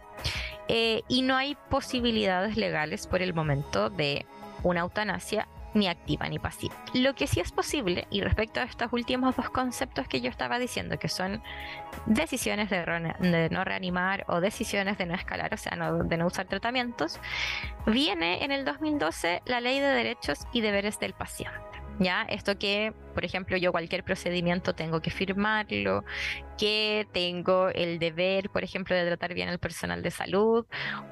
eh, 0.67 1.01
y 1.07 1.21
no 1.23 1.35
hay 1.35 1.57
posibilidades 1.69 2.57
legales 2.57 3.07
por 3.07 3.21
el 3.21 3.33
momento 3.33 3.89
de 3.89 4.25
una 4.63 4.81
eutanasia 4.81 5.47
ni 5.73 5.87
activa 5.87 6.27
ni 6.27 6.37
pasiva. 6.37 6.75
Lo 6.93 7.15
que 7.15 7.27
sí 7.27 7.39
es 7.39 7.51
posible, 7.51 8.05
y 8.09 8.21
respecto 8.21 8.59
a 8.59 8.63
estos 8.63 8.91
últimos 8.91 9.35
dos 9.35 9.49
conceptos 9.49 10.07
que 10.07 10.21
yo 10.21 10.29
estaba 10.29 10.59
diciendo, 10.59 10.99
que 10.99 11.07
son 11.07 11.41
decisiones 12.05 12.69
de, 12.69 12.83
de 13.19 13.49
no 13.49 13.63
reanimar 13.63 14.25
o 14.27 14.41
decisiones 14.41 14.97
de 14.97 15.05
no 15.05 15.13
escalar, 15.13 15.53
o 15.53 15.57
sea, 15.57 15.77
de 16.03 16.17
no 16.17 16.27
usar 16.27 16.47
tratamientos, 16.47 17.19
viene 17.85 18.43
en 18.43 18.51
el 18.51 18.65
2012 18.65 19.43
la 19.45 19.61
Ley 19.61 19.79
de 19.79 19.87
Derechos 19.87 20.45
y 20.51 20.61
Deberes 20.61 20.99
del 20.99 21.13
Paciente. 21.13 21.70
¿Ya? 21.99 22.23
Esto 22.23 22.57
que, 22.57 22.93
por 23.13 23.25
ejemplo, 23.25 23.57
yo 23.57 23.71
cualquier 23.71 24.03
procedimiento 24.03 24.73
tengo 24.73 25.01
que 25.01 25.11
firmarlo, 25.11 26.03
que 26.57 27.07
tengo 27.11 27.69
el 27.69 27.99
deber, 27.99 28.49
por 28.49 28.63
ejemplo, 28.63 28.95
de 28.95 29.05
tratar 29.05 29.33
bien 29.33 29.49
al 29.49 29.59
personal 29.59 30.01
de 30.01 30.11
salud, 30.11 30.65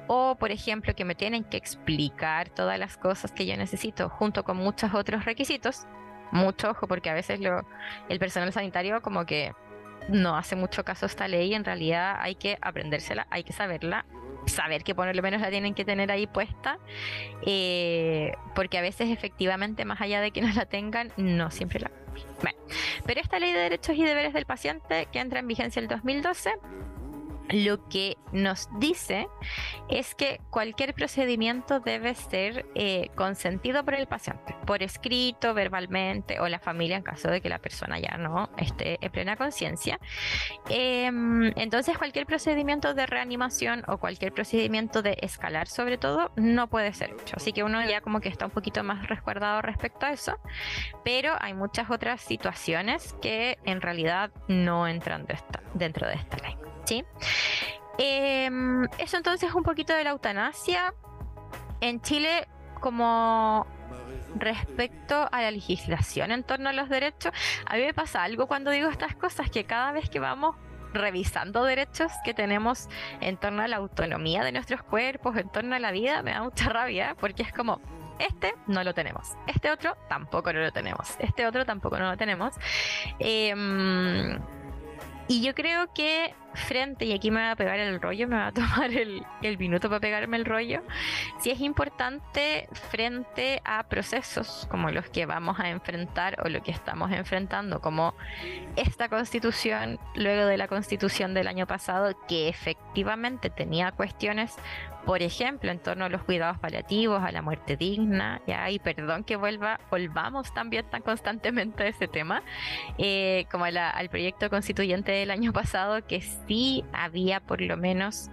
o, 0.08 0.36
por 0.36 0.50
ejemplo, 0.50 0.94
que 0.94 1.04
me 1.04 1.14
tienen 1.14 1.44
que 1.44 1.56
explicar 1.56 2.48
todas 2.50 2.78
las 2.78 2.96
cosas 2.96 3.32
que 3.32 3.46
yo 3.46 3.56
necesito, 3.56 4.08
junto 4.08 4.44
con 4.44 4.56
muchos 4.56 4.94
otros 4.94 5.24
requisitos. 5.24 5.86
Mucho 6.32 6.70
ojo, 6.70 6.86
porque 6.86 7.10
a 7.10 7.14
veces 7.14 7.40
el 8.08 8.18
personal 8.20 8.52
sanitario 8.52 9.02
como 9.02 9.26
que 9.26 9.52
no 10.08 10.36
hace 10.36 10.54
mucho 10.54 10.84
caso 10.84 11.06
a 11.06 11.08
esta 11.08 11.26
ley, 11.26 11.54
en 11.54 11.64
realidad 11.64 12.16
hay 12.20 12.36
que 12.36 12.56
aprendérsela, 12.62 13.26
hay 13.30 13.42
que 13.42 13.52
saberla 13.52 14.06
saber 14.46 14.84
que 14.84 14.94
por 14.94 15.14
lo 15.14 15.22
menos 15.22 15.40
la 15.40 15.50
tienen 15.50 15.74
que 15.74 15.84
tener 15.84 16.10
ahí 16.10 16.26
puesta, 16.26 16.78
eh, 17.46 18.32
porque 18.54 18.78
a 18.78 18.82
veces 18.82 19.10
efectivamente, 19.10 19.84
más 19.84 20.00
allá 20.00 20.20
de 20.20 20.30
que 20.30 20.40
no 20.42 20.52
la 20.52 20.66
tengan, 20.66 21.12
no 21.16 21.50
siempre 21.50 21.80
la 21.80 21.90
ejemplo. 22.14 22.50
pero 23.06 23.20
esta 23.20 23.38
ley 23.38 23.52
de 23.52 23.60
derechos 23.60 23.96
y 23.96 24.04
deberes 24.04 24.32
del 24.32 24.46
paciente 24.46 25.06
que 25.12 25.20
entra 25.20 25.40
en 25.40 25.46
vigencia 25.46 25.80
el 25.80 25.88
2012 25.88 26.50
lo 27.50 27.88
que 27.88 28.16
nos 28.32 28.68
dice 28.78 29.28
es 29.88 30.14
que 30.14 30.40
cualquier 30.50 30.94
procedimiento 30.94 31.80
debe 31.80 32.14
ser 32.14 32.66
eh, 32.74 33.08
consentido 33.14 33.84
por 33.84 33.94
el 33.94 34.06
paciente, 34.06 34.54
por 34.66 34.82
escrito, 34.82 35.54
verbalmente 35.54 36.40
o 36.40 36.48
la 36.48 36.58
familia 36.58 36.96
en 36.96 37.02
caso 37.02 37.30
de 37.30 37.40
que 37.40 37.48
la 37.48 37.58
persona 37.58 37.98
ya 37.98 38.16
no 38.16 38.50
esté 38.56 38.98
en 39.04 39.10
plena 39.10 39.36
conciencia. 39.36 39.98
Em, 40.68 41.52
entonces 41.56 41.98
cualquier 41.98 42.26
procedimiento 42.26 42.94
de 42.94 43.06
reanimación 43.06 43.82
o 43.88 43.98
cualquier 43.98 44.32
procedimiento 44.32 45.02
de 45.02 45.18
escalar 45.20 45.68
sobre 45.68 45.98
todo 45.98 46.32
no 46.36 46.68
puede 46.68 46.92
ser 46.92 47.10
hecho. 47.10 47.36
Así 47.36 47.52
que 47.52 47.64
uno 47.64 47.84
ya 47.84 48.00
como 48.00 48.20
que 48.20 48.28
está 48.28 48.46
un 48.46 48.52
poquito 48.52 48.82
más 48.84 49.08
resguardado 49.08 49.62
respecto 49.62 50.06
a 50.06 50.12
eso, 50.12 50.38
pero 51.04 51.34
hay 51.40 51.54
muchas 51.54 51.90
otras 51.90 52.20
situaciones 52.20 53.14
que 53.20 53.58
en 53.64 53.80
realidad 53.80 54.30
no 54.48 54.86
entran 54.86 55.26
dentro 55.74 56.06
de 56.06 56.14
esta 56.14 56.36
ley. 56.38 56.69
¿Sí? 56.84 57.04
Em, 57.98 58.84
eso 58.98 59.16
entonces 59.16 59.52
un 59.54 59.62
poquito 59.62 59.92
de 59.92 60.04
la 60.04 60.10
eutanasia. 60.10 60.94
En 61.80 62.00
Chile, 62.00 62.48
como 62.80 63.66
respecto 64.36 65.28
a 65.30 65.42
la 65.42 65.50
legislación 65.50 66.30
en 66.30 66.44
torno 66.44 66.68
a 66.68 66.72
los 66.72 66.88
derechos, 66.88 67.32
a 67.66 67.76
mí 67.76 67.82
me 67.82 67.94
pasa 67.94 68.22
algo 68.22 68.46
cuando 68.46 68.70
digo 68.70 68.88
estas 68.88 69.14
cosas, 69.16 69.50
que 69.50 69.64
cada 69.64 69.92
vez 69.92 70.08
que 70.08 70.20
vamos 70.20 70.56
revisando 70.92 71.64
derechos 71.64 72.10
que 72.24 72.34
tenemos 72.34 72.88
en 73.20 73.36
torno 73.36 73.62
a 73.62 73.68
la 73.68 73.76
autonomía 73.76 74.42
de 74.44 74.52
nuestros 74.52 74.82
cuerpos, 74.82 75.36
en 75.36 75.48
torno 75.50 75.74
a 75.74 75.78
la 75.78 75.90
vida, 75.90 76.22
me 76.22 76.32
da 76.32 76.42
mucha 76.42 76.68
rabia, 76.68 77.16
porque 77.18 77.42
es 77.42 77.52
como, 77.52 77.80
este 78.18 78.54
no 78.66 78.82
lo 78.82 78.94
tenemos, 78.94 79.36
este 79.46 79.70
otro 79.70 79.96
tampoco 80.08 80.52
no 80.52 80.60
lo 80.60 80.72
tenemos, 80.72 81.16
este 81.18 81.46
otro 81.46 81.64
tampoco 81.64 81.98
no 81.98 82.10
lo 82.10 82.16
tenemos. 82.16 82.54
Eh, 83.18 83.54
y 85.28 85.42
yo 85.42 85.54
creo 85.54 85.92
que 85.94 86.34
frente, 86.54 87.04
y 87.04 87.12
aquí 87.12 87.30
me 87.30 87.40
va 87.40 87.52
a 87.52 87.56
pegar 87.56 87.78
el 87.78 88.00
rollo, 88.00 88.28
me 88.28 88.36
va 88.36 88.48
a 88.48 88.52
tomar 88.52 88.90
el, 88.90 89.24
el 89.42 89.58
minuto 89.58 89.88
para 89.88 90.00
pegarme 90.00 90.36
el 90.36 90.44
rollo, 90.44 90.82
si 91.38 91.50
es 91.50 91.60
importante 91.60 92.68
frente 92.90 93.60
a 93.64 93.82
procesos 93.84 94.66
como 94.70 94.90
los 94.90 95.08
que 95.08 95.26
vamos 95.26 95.58
a 95.60 95.70
enfrentar 95.70 96.36
o 96.44 96.48
lo 96.48 96.62
que 96.62 96.70
estamos 96.70 97.12
enfrentando, 97.12 97.80
como 97.80 98.14
esta 98.76 99.08
constitución, 99.08 99.98
luego 100.14 100.46
de 100.46 100.56
la 100.56 100.68
constitución 100.68 101.34
del 101.34 101.48
año 101.48 101.66
pasado, 101.66 102.14
que 102.28 102.48
efectivamente 102.48 103.50
tenía 103.50 103.92
cuestiones 103.92 104.56
por 105.04 105.22
ejemplo, 105.22 105.70
en 105.70 105.78
torno 105.78 106.04
a 106.04 106.08
los 106.08 106.22
cuidados 106.22 106.58
paliativos, 106.58 107.22
a 107.22 107.32
la 107.32 107.42
muerte 107.42 107.76
digna, 107.76 108.40
ya, 108.46 108.70
y 108.70 108.78
perdón 108.78 109.24
que 109.24 109.36
vuelva, 109.36 109.80
volvamos 109.90 110.52
también 110.52 110.84
tan 110.90 111.02
constantemente 111.02 111.84
a 111.84 111.86
ese 111.88 112.06
tema, 112.06 112.42
eh, 112.98 113.46
como 113.50 113.64
al 113.64 114.08
proyecto 114.10 114.50
constituyente 114.50 115.12
del 115.12 115.30
año 115.30 115.52
pasado, 115.52 116.06
que 116.06 116.16
sí 116.50 116.84
había 116.92 117.38
por 117.38 117.60
lo 117.60 117.76
menos 117.76 118.28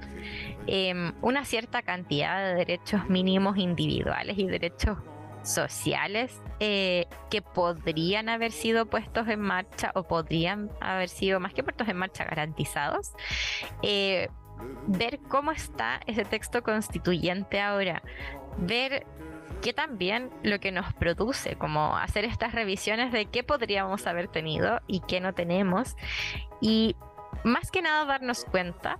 em, 0.66 1.14
una 1.22 1.46
cierta 1.46 1.84
cantidad 1.84 2.44
de 2.44 2.56
derechos 2.56 3.08
mínimos 3.10 3.58
individuales 3.58 4.40
y 4.40 4.48
derechos 4.48 4.98
sociales 5.44 6.42
eh, 6.60 7.06
que 7.30 7.44
podrían 7.44 8.28
haber 8.28 8.52
sido 8.52 8.88
puestos 8.88 9.28
en 9.28 9.40
marcha 9.40 9.92
o 9.94 10.02
podrían 10.02 10.72
haber 10.82 11.10
sido 11.10 11.40
más 11.40 11.54
que 11.54 11.62
puestos 11.62 11.88
en 11.88 11.98
marcha 11.98 12.26
garantizados. 12.26 13.14
Eh, 13.84 14.30
ver 14.88 15.20
cómo 15.30 15.52
está 15.52 16.02
ese 16.08 16.26
texto 16.26 16.64
constituyente 16.64 17.62
ahora, 17.62 18.02
ver 18.58 19.06
que 19.62 19.74
también 19.74 20.32
lo 20.42 20.60
que 20.60 20.72
nos 20.72 20.92
produce, 20.96 21.56
como 21.56 21.96
hacer 21.96 22.26
estas 22.26 22.54
revisiones 22.54 23.12
de 23.12 23.28
qué 23.28 23.44
podríamos 23.44 24.08
haber 24.08 24.28
tenido 24.28 24.82
y 24.88 25.02
qué 25.02 25.22
no 25.22 25.34
tenemos, 25.34 25.96
y 26.62 26.96
más 27.48 27.72
que 27.72 27.82
nada 27.82 28.06
darnos 28.06 28.46
cuenta 28.46 28.98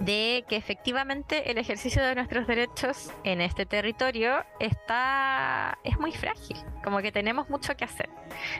de 0.00 0.44
que 0.48 0.56
efectivamente 0.56 1.50
el 1.50 1.58
ejercicio 1.58 2.02
de 2.02 2.14
nuestros 2.14 2.46
derechos 2.46 3.10
en 3.24 3.40
este 3.40 3.64
territorio 3.64 4.44
está 4.60 5.78
es 5.84 5.98
muy 5.98 6.12
frágil, 6.12 6.56
como 6.84 6.98
que 6.98 7.12
tenemos 7.12 7.48
mucho 7.48 7.76
que 7.76 7.84
hacer. 7.84 8.08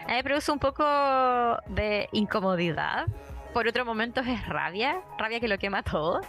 A 0.04 0.08
mí 0.08 0.14
me 0.14 0.24
produce 0.24 0.50
un 0.50 0.58
poco 0.58 0.84
de 1.68 2.08
incomodidad 2.12 3.06
por 3.56 3.66
otro 3.68 3.86
momento 3.86 4.20
es 4.20 4.46
rabia, 4.46 5.00
rabia 5.16 5.40
que 5.40 5.48
lo 5.48 5.56
quema 5.56 5.82
todo. 5.82 6.20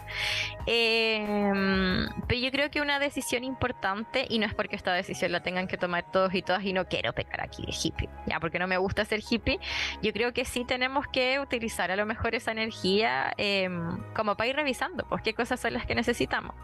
Em, 0.64 2.08
pero 2.26 2.40
yo 2.40 2.50
creo 2.50 2.70
que 2.70 2.80
una 2.80 2.98
decisión 2.98 3.44
importante, 3.44 4.24
y 4.30 4.38
no 4.38 4.46
es 4.46 4.54
porque 4.54 4.76
esta 4.76 4.94
decisión 4.94 5.32
la 5.32 5.42
tengan 5.42 5.68
que 5.68 5.76
tomar 5.76 6.10
todos 6.10 6.34
y 6.34 6.40
todas, 6.40 6.64
y 6.64 6.72
no 6.72 6.86
quiero 6.86 7.12
pecar 7.12 7.42
aquí 7.42 7.66
de 7.66 7.72
hippie, 7.72 8.08
ya 8.24 8.40
porque 8.40 8.58
no 8.58 8.66
me 8.66 8.78
gusta 8.78 9.04
ser 9.04 9.20
hippie, 9.20 9.60
yo 10.00 10.14
creo 10.14 10.32
que 10.32 10.46
sí 10.46 10.64
tenemos 10.64 11.06
que 11.06 11.38
utilizar 11.38 11.90
a 11.90 11.96
lo 11.96 12.06
mejor 12.06 12.34
esa 12.34 12.52
energía 12.52 13.34
em, 13.36 14.02
como 14.14 14.34
para 14.34 14.48
ir 14.48 14.56
revisando, 14.56 15.04
pues 15.06 15.20
qué 15.20 15.34
cosas 15.34 15.60
son 15.60 15.74
las 15.74 15.84
que 15.84 15.94
necesitamos. 15.94 16.54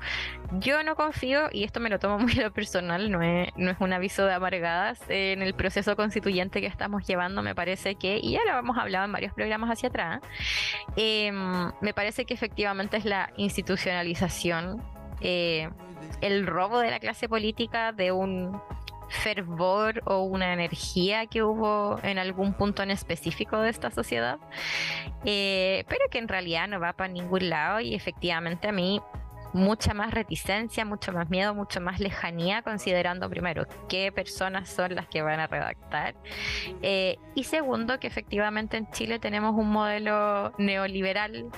Yo 0.61 0.83
no 0.83 0.97
confío, 0.97 1.51
y 1.53 1.65
esto 1.65 1.79
me 1.79 1.91
lo 1.91 1.99
tomo 1.99 2.19
muy 2.19 2.39
a 2.39 2.45
lo 2.45 2.53
personal, 2.55 3.11
no 3.11 3.21
es, 3.21 3.51
no 3.57 3.71
es 3.71 3.77
un 3.81 3.93
aviso 3.93 4.25
de 4.25 4.33
amargadas 4.33 4.99
en 5.11 5.43
el 5.43 5.53
proceso 5.53 5.95
constituyente 5.95 6.63
que 6.63 6.69
estamos 6.69 7.07
llevando, 7.07 7.43
me 7.43 7.55
parece 7.55 7.97
que, 7.97 8.17
y 8.17 8.33
ya 8.33 8.41
lo 8.51 8.59
hemos 8.59 8.79
hablado 8.79 9.05
en 9.05 9.13
varios 9.13 9.35
programas 9.35 9.71
hacia 9.71 9.91
atrás, 9.91 10.23
Em, 10.97 11.73
me 11.81 11.95
parece 11.95 12.25
que 12.25 12.35
efectivamente 12.35 12.97
es 12.97 13.05
la 13.05 13.31
institucionalización, 13.37 14.83
eh, 15.21 15.69
el 16.21 16.47
robo 16.47 16.79
de 16.79 16.91
la 16.91 17.01
clase 17.01 17.29
política 17.29 17.93
de 17.93 18.13
un 18.13 18.61
fervor 19.09 20.03
o 20.07 20.23
una 20.23 20.53
energía 20.53 21.27
que 21.27 21.43
hubo 21.43 21.99
en 22.03 22.19
algún 22.19 22.55
punto 22.55 22.83
en 22.83 22.91
específico 22.91 23.59
de 23.61 23.71
esta 23.71 23.91
sociedad, 23.91 24.39
eh, 25.25 25.85
pero 25.89 26.01
que 26.11 26.19
en 26.19 26.29
realidad 26.29 26.69
no 26.69 26.81
va 26.81 26.93
para 26.95 27.13
ningún 27.13 27.49
lado 27.51 27.81
y 27.81 27.95
efectivamente 27.95 28.69
a 28.69 28.73
mí 28.73 29.01
mucha 29.55 29.95
más 29.95 30.13
reticencia, 30.13 30.85
mucho 30.85 31.13
más 31.13 31.31
miedo, 31.31 31.55
mucho 31.55 31.81
más 31.81 32.01
lejanía, 32.01 32.63
considerando 32.63 33.31
primero 33.31 33.67
qué 33.89 34.11
personas 34.13 34.69
son 34.69 34.97
las 34.97 35.07
que 35.07 35.23
van 35.23 35.41
a 35.41 35.47
redactar. 35.47 36.17
Eh, 36.83 37.19
y 37.35 37.45
segundo, 37.45 37.99
que 38.01 38.09
efectivamente 38.09 38.77
en 38.77 38.91
Chile 38.91 39.19
tenemos 39.21 39.55
un 39.55 39.71
modelo 39.71 40.53
neoliberal 40.59 41.51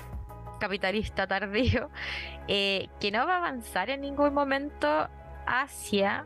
capitalista 0.59 1.27
tardío 1.27 1.89
eh, 2.47 2.87
que 2.99 3.11
no 3.11 3.25
va 3.25 3.35
a 3.35 3.37
avanzar 3.37 3.89
en 3.89 4.01
ningún 4.01 4.33
momento 4.33 5.09
hacia 5.47 6.25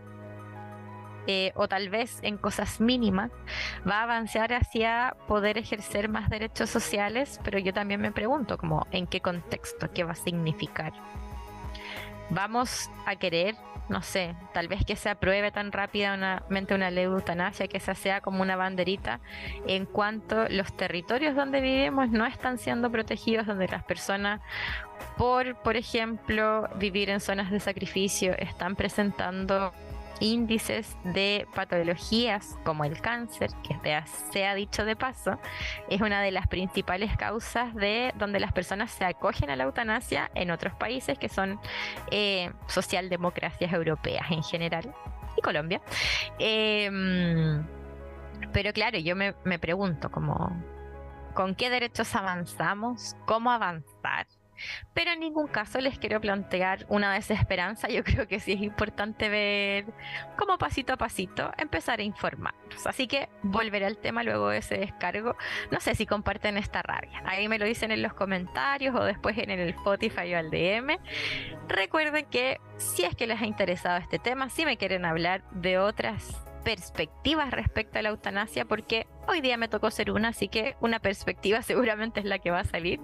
eh, 1.28 1.52
o 1.56 1.68
tal 1.68 1.90
vez 1.90 2.20
en 2.24 2.38
cosas 2.38 2.82
mínimas, 2.82 3.32
va 3.88 4.00
a 4.00 4.04
avanzar 4.04 4.54
hacia 4.54 5.16
poder 5.28 5.58
ejercer 5.58 6.10
más 6.10 6.30
derechos 6.30 6.70
sociales, 6.70 7.40
pero 7.44 7.60
yo 7.60 7.74
también 7.74 8.02
me 8.02 8.12
pregunto 8.12 8.58
como 8.58 8.88
en 8.92 9.08
qué 9.08 9.22
contexto, 9.22 9.92
qué 9.94 10.04
va 10.04 10.14
a 10.14 10.16
significar 10.16 10.92
vamos 12.32 12.90
a 13.06 13.16
querer, 13.18 13.56
no 13.90 14.02
sé, 14.02 14.36
tal 14.54 14.68
vez 14.68 14.86
que 14.86 14.96
se 14.96 15.10
apruebe 15.10 15.52
tan 15.52 15.72
rápidamente 15.72 16.74
una 16.74 16.90
ley 16.90 17.06
de 17.06 17.12
eutanasia, 17.12 17.68
que 17.68 17.78
esa 17.78 17.94
sea 17.94 18.22
como 18.22 18.42
una 18.42 18.56
banderita 18.56 19.20
en 19.68 19.86
cuanto 19.86 20.48
los 20.50 20.76
territorios 20.76 21.36
donde 21.36 21.62
vivimos 21.62 22.10
no 22.10 22.26
están 22.26 22.58
siendo 22.58 22.90
protegidos, 22.90 23.46
donde 23.46 23.68
las 23.68 23.84
personas, 23.84 24.42
por, 25.18 25.56
por 25.62 25.76
ejemplo, 25.76 26.70
vivir 26.76 27.10
en 27.10 27.20
zonas 27.20 27.52
de 27.52 27.60
sacrificio, 27.60 28.34
están 28.38 28.76
presentando 28.76 29.74
índices 30.22 30.96
de 31.04 31.48
patologías 31.54 32.58
como 32.64 32.86
el 32.86 33.02
cáncer, 33.02 33.50
que 33.68 33.76
se 34.32 34.46
ha 34.46 34.56
dicho 34.56 34.86
de 34.86 34.96
paso, 34.96 35.40
es 35.90 36.00
una 36.02 36.22
de 36.22 36.32
las 36.32 36.48
principales 36.48 37.18
causas 37.18 37.74
de 37.76 38.14
donde 38.18 38.40
las 38.40 38.54
personas 38.54 38.92
se 38.92 39.04
acogen 39.04 39.50
a 39.50 39.56
la 39.56 39.66
eutanasia 39.66 40.32
en 40.36 40.52
otros 40.52 40.74
países 40.76 41.18
que 41.18 41.28
son 41.28 41.60
eh, 42.12 42.52
socialdemocracias 42.68 43.74
europeas 43.74 44.32
en 44.32 44.44
general 44.44 44.94
y 45.36 45.42
Colombia. 45.42 45.82
Em, 46.40 47.66
pero 48.54 48.74
claro, 48.74 49.00
yo 49.00 49.16
me, 49.16 49.60
pregunto 49.60 50.12
como, 50.12 50.52
¿con 51.34 51.56
qué 51.56 51.70
derechos 51.70 52.16
avanzamos? 52.16 53.16
¿Cómo 53.26 53.52
avanzar? 53.52 54.28
Pero 54.94 55.12
en 55.12 55.20
ningún 55.20 55.48
caso 55.48 55.80
les 55.80 55.98
quiero 56.00 56.20
plantear 56.22 56.86
una 56.90 57.14
desesperanza. 57.14 57.88
Yo 57.90 58.04
creo 58.04 58.28
que 58.28 58.40
sí 58.40 58.54
es 58.54 58.62
importante 58.62 59.30
ver 59.30 59.86
cómo 60.38 60.58
pasito 60.58 60.94
a 60.94 60.98
pasito 60.98 61.52
empezar 61.58 62.00
a 62.00 62.04
informarnos. 62.04 62.86
Así 62.86 63.08
que 63.08 63.30
volveré 63.44 63.86
al 63.86 63.98
tema 63.98 64.24
luego 64.24 64.50
de 64.50 64.58
ese 64.58 64.78
descargo. 64.78 65.36
No 65.72 65.80
sé 65.80 65.96
si 65.96 66.06
comparten 66.06 66.58
esta 66.58 66.82
rabia. 66.82 67.22
Ahí 67.26 67.48
me 67.48 67.60
lo 67.60 67.66
dicen 67.66 67.92
en 67.92 68.02
los 68.02 68.14
comentarios 68.14 68.96
o 68.96 69.04
después 69.04 69.38
en 69.38 69.50
el 69.50 69.70
Spotify 69.70 70.34
o 70.34 70.38
al 70.38 70.52
DM. 70.52 70.98
Recuerden 71.68 72.26
que 72.26 72.60
si 72.78 73.04
es 73.04 73.16
que 73.16 73.28
les 73.28 73.42
ha 73.42 73.46
interesado 73.46 73.98
este 73.98 74.20
tema, 74.20 74.50
si 74.50 74.66
me 74.66 74.78
quieren 74.78 75.06
hablar 75.06 75.44
de 75.52 75.78
otras 75.78 76.46
perspectivas 76.64 77.52
respecto 77.52 78.00
a 78.00 78.02
la 78.02 78.10
eutanasia, 78.10 78.66
porque 78.66 79.08
Hoy 79.28 79.42
día 79.42 79.58
me 79.58 79.68
tocó 79.68 79.92
ser 79.92 80.12
una, 80.12 80.30
así 80.30 80.48
que 80.48 80.76
una 80.82 81.00
perspectiva 81.00 81.62
seguramente 81.72 82.20
es 82.20 82.26
la 82.26 82.40
que 82.40 82.50
va 82.52 82.62
a 82.62 82.66
salir. 82.66 83.00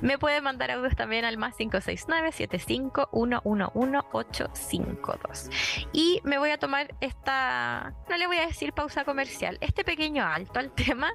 Me 0.00 0.18
puede 0.18 0.40
mandar 0.40 0.70
audios 0.70 0.96
también 0.96 1.24
al 1.24 1.38
más 1.38 1.56
569 1.56 2.32
75 2.32 3.08
852 3.12 5.50
Y 5.92 6.20
me 6.24 6.38
voy 6.38 6.50
a 6.50 6.58
tomar 6.58 6.94
esta, 7.00 7.94
no 8.08 8.16
le 8.16 8.26
voy 8.26 8.38
a 8.38 8.46
decir 8.46 8.72
pausa 8.72 9.04
comercial, 9.04 9.58
este 9.60 9.84
pequeño 9.84 10.24
alto 10.24 10.58
al 10.58 10.72
tema 10.74 11.12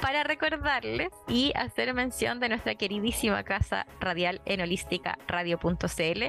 para 0.00 0.22
recordarles 0.22 1.10
y 1.26 1.52
hacer 1.54 1.94
mención 1.94 2.40
de 2.40 2.50
nuestra 2.50 2.74
queridísima 2.74 3.42
casa 3.42 3.86
radial 4.00 4.42
en 4.44 4.60
holística 4.60 5.18
radio.cl. 5.26 6.24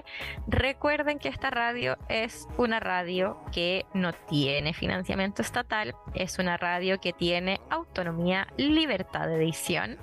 Recuerden 0.47 1.19
que 1.19 1.29
esta 1.29 1.49
radio 1.49 1.97
es 2.07 2.47
una 2.57 2.79
radio 2.79 3.41
que 3.51 3.85
no 3.93 4.13
tiene 4.13 4.73
financiamiento 4.73 5.41
estatal, 5.41 5.95
es 6.13 6.39
una 6.39 6.57
radio 6.57 6.99
que 6.99 7.13
tiene 7.13 7.58
autonomía, 7.69 8.47
libertad 8.57 9.27
de 9.27 9.35
edición 9.35 9.97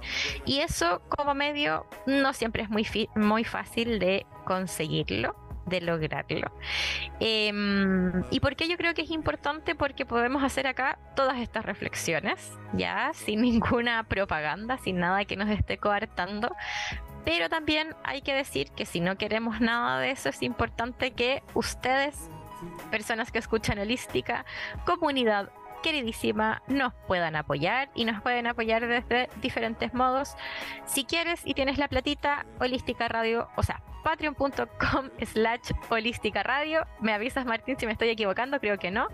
y 0.45 0.61
eso 0.61 1.03
como 1.09 1.35
medio 1.35 1.87
no 2.07 2.33
siempre 2.33 2.63
es 2.63 2.71
muy, 2.71 2.87
muy 3.15 3.45
fácil 3.45 3.99
de 3.99 4.27
conseguirlo 4.45 5.35
de 5.67 5.81
lograrlo. 5.81 6.51
Em, 7.21 8.25
¿Y 8.31 8.41
por 8.41 8.57
qué 8.57 8.69
yo 8.69 8.77
creo 8.77 8.95
que 8.95 9.03
es 9.03 9.11
importante? 9.11 9.75
Porque 9.75 10.07
podemos 10.07 10.43
hacer 10.43 10.67
acá 10.67 10.99
todas 11.15 11.39
estas 11.39 11.65
reflexiones, 11.65 12.53
ya, 12.73 13.13
sin 13.15 13.43
ninguna 13.43 14.05
propaganda, 14.05 14.79
sin 14.79 14.99
nada 14.99 15.25
que 15.25 15.37
nos 15.37 15.51
esté 15.51 15.79
coartando. 15.79 16.55
Pero 17.25 17.49
también 17.49 17.95
hay 18.05 18.23
que 18.23 18.33
decir 18.33 18.71
que 18.71 18.87
si 18.87 19.01
no 19.01 19.19
queremos 19.19 19.61
nada 19.61 19.99
de 19.99 20.13
eso, 20.13 20.29
es 20.29 20.43
importante 20.43 21.11
que 21.11 21.43
ustedes, 21.55 22.31
personas 22.93 23.33
que 23.33 23.41
escuchan 23.41 23.81
holística, 23.81 24.45
comunidad 24.85 25.51
queridísima, 25.87 26.63
nos 26.67 26.93
puedan 27.07 27.37
apoyar 27.37 27.91
y 27.95 28.07
nos 28.07 28.21
pueden 28.21 28.49
apoyar 28.49 28.89
desde 28.89 29.31
diferentes 29.41 29.95
modos. 29.95 30.35
Si 30.85 31.05
quieres 31.05 31.43
y 31.45 31.55
tienes 31.55 31.79
la 31.79 31.87
platita, 31.87 32.45
holística 32.59 33.07
radio, 33.07 33.49
o 33.55 33.63
sea, 33.63 33.81
patreon.com 34.03 35.11
slash 35.25 35.71
holística 35.89 36.43
radio. 36.43 36.85
Me 37.01 37.13
avisas, 37.13 37.47
Martín, 37.47 37.79
si 37.79 37.87
me 37.87 37.93
estoy 37.93 38.09
equivocando, 38.09 38.59
creo 38.59 38.81
que 38.81 38.91
no. 38.91 39.07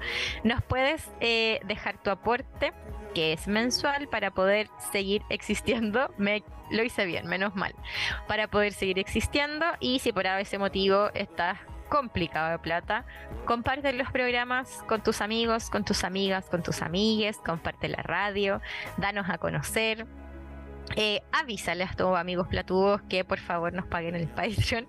Nos 0.45 0.63
puedes 0.63 1.11
eh, 1.21 1.61
dejar 1.65 1.99
tu 1.99 2.09
aporte, 2.09 2.73
que 3.15 3.35
es 3.35 3.47
mensual, 3.49 4.09
para 4.09 4.31
poder 4.31 4.69
seguir 4.93 5.21
existiendo. 5.29 6.15
Me 6.17 6.43
lo 6.71 6.83
hice 6.83 7.05
bien, 7.05 7.27
menos 7.27 7.55
mal. 7.55 7.75
Para 8.27 8.49
poder 8.49 8.73
seguir 8.73 8.99
existiendo. 8.99 9.67
Y 9.79 9.99
si 9.99 10.11
por 10.11 10.25
ese 10.27 10.57
motivo 10.57 11.11
estás 11.13 11.59
complicado 11.93 12.51
de 12.53 12.59
plata, 12.59 13.05
comparte 13.45 13.93
los 13.93 14.11
programas 14.11 14.83
con 14.89 15.03
tus 15.03 15.21
amigos, 15.21 15.69
con 15.69 15.85
tus 15.85 16.05
amigas, 16.05 16.47
con 16.47 16.63
tus 16.63 16.81
amigues, 16.81 17.37
comparte 17.37 17.87
la 17.89 18.03
radio, 18.03 18.63
danos 18.97 19.29
a 19.29 19.37
conocer 19.37 20.07
eh, 20.97 21.21
avísale 21.33 21.85
a 21.85 21.93
tus 21.95 22.17
amigos 22.17 22.49
platudos 22.49 23.03
que 23.11 23.25
por 23.25 23.39
favor 23.39 23.75
nos 23.75 23.87
paguen 23.87 24.15
el 24.15 24.27
Patreon 24.37 24.87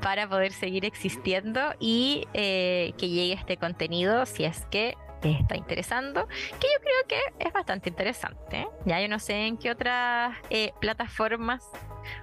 para 0.00 0.28
poder 0.28 0.52
seguir 0.52 0.84
existiendo 0.84 1.74
y 1.80 2.28
eh, 2.34 2.94
que 2.98 3.08
llegue 3.08 3.32
este 3.32 3.56
contenido 3.56 4.24
si 4.24 4.44
es 4.44 4.64
que 4.66 4.96
está 5.22 5.56
interesando, 5.56 6.28
que 6.28 6.68
yo 6.68 6.80
creo 6.82 7.06
que 7.08 7.46
es 7.46 7.52
bastante 7.52 7.88
interesante. 7.88 8.60
¿eh? 8.60 8.68
Ya 8.84 9.00
yo 9.00 9.08
no 9.08 9.18
sé 9.18 9.46
en 9.46 9.56
qué 9.56 9.70
otras 9.70 10.36
plataformas 10.80 11.68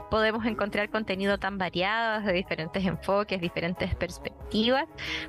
podemos 0.10 0.46
encontrar 0.46 0.90
contenido 0.90 1.38
tan 1.38 1.58
variado, 1.58 2.22
de 2.22 2.34
diferentes 2.34 2.86
enfoques, 2.86 3.40
diferentes 3.42 3.96
perspectivas, 3.96 4.86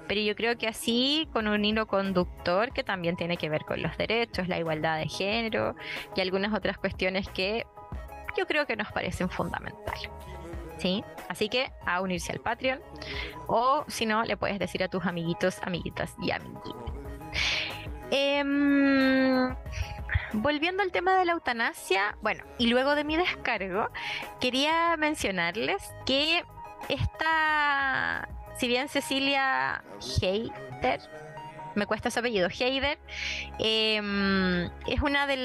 pero 0.08 0.20
yo 0.20 0.34
creo 0.34 0.56
que 0.56 0.68
así, 0.68 1.28
con 1.32 1.48
un 1.48 1.64
hilo 1.64 1.86
conductor 1.86 2.72
que 2.72 2.84
también 2.84 3.16
tiene 3.16 3.36
que 3.36 3.48
ver 3.48 3.62
con 3.64 3.82
los 3.82 3.96
derechos, 3.96 4.48
la 4.48 4.58
igualdad 4.58 4.98
de 4.98 5.08
género 5.08 5.76
y 6.16 6.20
algunas 6.20 6.52
otras 6.52 6.78
cuestiones 6.78 7.28
que 7.28 7.66
yo 8.36 8.46
creo 8.46 8.66
que 8.66 8.76
nos 8.76 8.90
parecen 8.92 9.28
fundamentales. 9.28 10.10
¿Sí? 10.78 11.04
Así 11.28 11.48
que 11.48 11.70
a 11.86 12.00
unirse 12.00 12.32
al 12.32 12.40
Patreon 12.40 12.80
o 13.46 13.84
si 13.86 14.04
no, 14.04 14.24
le 14.24 14.36
puedes 14.36 14.58
decir 14.58 14.82
a 14.82 14.88
tus 14.88 15.06
amiguitos, 15.06 15.60
amiguitas 15.62 16.16
y 16.20 16.32
amiguitos. 16.32 16.74
Em, 18.10 19.54
volviendo 20.32 20.82
al 20.82 20.92
tema 20.92 21.16
de 21.16 21.24
la 21.24 21.32
eutanasia, 21.32 22.16
bueno, 22.22 22.44
y 22.58 22.68
luego 22.68 22.94
de 22.94 23.04
mi 23.04 23.16
descargo, 23.16 23.90
quería 24.40 24.96
mencionarles 24.96 25.82
que 26.06 26.44
esta, 26.88 28.28
si 28.56 28.68
bien 28.68 28.88
Cecilia 28.88 29.82
Heiter 30.20 31.00
me 31.74 31.86
cuesta 31.86 32.10
su 32.10 32.18
apellido, 32.18 32.48
Heider, 32.48 32.98
em, 33.58 34.64
es 34.86 35.00
una 35.02 35.26
de, 35.26 35.36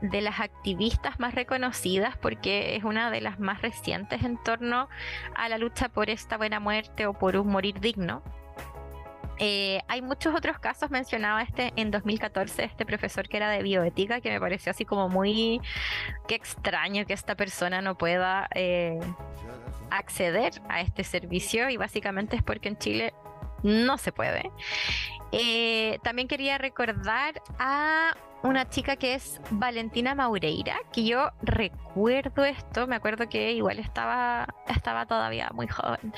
de 0.00 0.20
las 0.20 0.40
activistas 0.40 1.20
más 1.20 1.34
reconocidas 1.34 2.16
porque 2.16 2.76
es 2.76 2.84
una 2.84 3.10
de 3.10 3.20
las 3.20 3.38
más 3.38 3.62
recientes 3.62 4.22
en 4.24 4.42
torno 4.42 4.88
a 5.34 5.48
la 5.48 5.58
lucha 5.58 5.88
por 5.88 6.10
esta 6.10 6.36
buena 6.36 6.60
muerte 6.60 7.06
o 7.06 7.12
por 7.12 7.36
un 7.36 7.48
morir 7.48 7.80
digno. 7.80 8.22
Eh, 9.38 9.80
hay 9.88 10.02
muchos 10.02 10.34
otros 10.34 10.58
casos, 10.58 10.90
mencionaba 10.90 11.42
este 11.42 11.72
en 11.76 11.90
2014, 11.90 12.64
este 12.64 12.84
profesor 12.84 13.28
que 13.28 13.36
era 13.36 13.50
de 13.50 13.62
bioética, 13.62 14.20
que 14.20 14.30
me 14.30 14.40
pareció 14.40 14.70
así 14.70 14.84
como 14.84 15.08
muy 15.08 15.60
que 16.26 16.34
extraño 16.34 17.06
que 17.06 17.12
esta 17.12 17.36
persona 17.36 17.80
no 17.80 17.96
pueda 17.96 18.48
eh, 18.54 18.98
acceder 19.90 20.52
a 20.68 20.80
este 20.80 21.04
servicio 21.04 21.70
y 21.70 21.76
básicamente 21.76 22.36
es 22.36 22.42
porque 22.42 22.68
en 22.68 22.78
Chile 22.78 23.14
no 23.62 23.98
se 23.98 24.12
puede. 24.12 24.50
Eh, 25.32 25.98
también 26.02 26.26
quería 26.28 26.58
recordar 26.58 27.42
a 27.58 28.16
una 28.42 28.68
chica 28.68 28.96
que 28.96 29.14
es 29.14 29.40
Valentina 29.50 30.14
Maureira, 30.14 30.76
que 30.92 31.04
yo 31.04 31.30
recuerdo 31.42 32.44
esto, 32.44 32.86
me 32.86 32.96
acuerdo 32.96 33.28
que 33.28 33.52
igual 33.52 33.78
estaba, 33.78 34.46
estaba 34.68 35.06
todavía 35.06 35.50
muy 35.52 35.66
joven. 35.66 36.12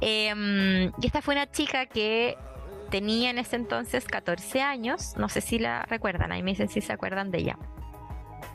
Em, 0.00 0.92
y 1.00 1.06
esta 1.06 1.22
fue 1.22 1.34
una 1.34 1.50
chica 1.50 1.86
que 1.86 2.36
tenía 2.90 3.30
en 3.30 3.38
ese 3.38 3.56
entonces 3.56 4.06
14 4.06 4.62
años, 4.62 5.14
no 5.16 5.28
sé 5.28 5.40
si 5.40 5.58
la 5.58 5.82
recuerdan, 5.82 6.32
ahí 6.32 6.42
me 6.42 6.50
dicen 6.50 6.68
si 6.68 6.80
se 6.80 6.92
acuerdan 6.92 7.30
de 7.30 7.38
ella. 7.38 7.58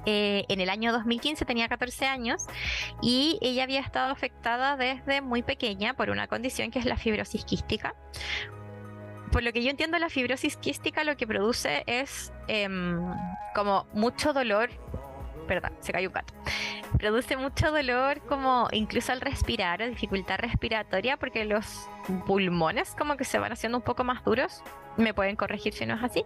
Eh, 0.05 0.45
en 0.49 0.61
el 0.61 0.69
año 0.69 0.91
2015 0.91 1.45
tenía 1.45 1.67
14 1.67 2.05
años 2.05 2.45
y 3.01 3.39
ella 3.41 3.63
había 3.63 3.79
estado 3.79 4.11
afectada 4.11 4.77
desde 4.77 5.21
muy 5.21 5.41
pequeña 5.41 5.95
por 5.95 6.11
una 6.11 6.27
condición 6.27 6.69
que 6.69 6.77
es 6.77 6.85
la 6.85 6.95
fibrosis 6.95 7.43
quística, 7.43 7.95
por 9.35 9.43
lo 9.43 9.51
que 9.51 9.61
yo 9.61 9.69
entiendo, 9.69 9.99
la 9.99 10.09
fibrosis 10.09 10.55
quística 10.55 11.03
lo 11.03 11.17
que 11.17 11.27
produce 11.27 11.83
es 11.87 12.31
em, 12.47 13.01
como 13.53 13.85
mucho 13.93 14.31
dolor. 14.31 14.69
Perdón, 15.47 15.73
se 15.79 15.91
cayó 15.91 16.09
un 16.09 16.13
gato. 16.13 16.33
Produce 16.97 17.37
mucho 17.37 17.71
dolor, 17.71 18.21
como 18.27 18.67
incluso 18.71 19.11
al 19.11 19.21
respirar, 19.21 19.87
dificultad 19.87 20.37
respiratoria, 20.39 21.17
porque 21.17 21.45
los 21.45 21.89
pulmones 22.25 22.95
como 22.97 23.17
que 23.17 23.25
se 23.25 23.37
van 23.37 23.51
haciendo 23.51 23.77
un 23.77 23.83
poco 23.83 24.03
más 24.03 24.23
duros. 24.23 24.63
Me 24.97 25.13
pueden 25.13 25.35
corregir 25.35 25.73
si 25.73 25.85
no 25.85 25.95
es 25.95 26.03
así. 26.03 26.25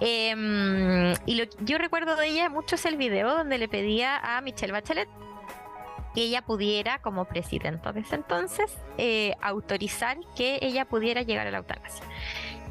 Em, 0.00 1.14
y 1.24 1.34
lo 1.36 1.44
yo 1.60 1.78
recuerdo 1.78 2.16
de 2.16 2.28
ella 2.28 2.48
mucho 2.48 2.74
es 2.74 2.84
el 2.84 2.96
video 2.96 3.34
donde 3.34 3.58
le 3.58 3.68
pedía 3.68 4.36
a 4.36 4.40
Michelle 4.42 4.72
Bachelet 4.72 5.08
que 6.16 6.22
ella 6.22 6.40
pudiera, 6.40 6.98
como 7.02 7.26
presidenta 7.26 7.92
de 7.92 8.00
ese 8.00 8.14
entonces, 8.14 8.74
eh, 8.96 9.34
autorizar 9.42 10.16
que 10.34 10.58
ella 10.62 10.86
pudiera 10.86 11.20
llegar 11.20 11.46
a 11.46 11.50
la 11.50 11.58
eutanasia. 11.58 12.06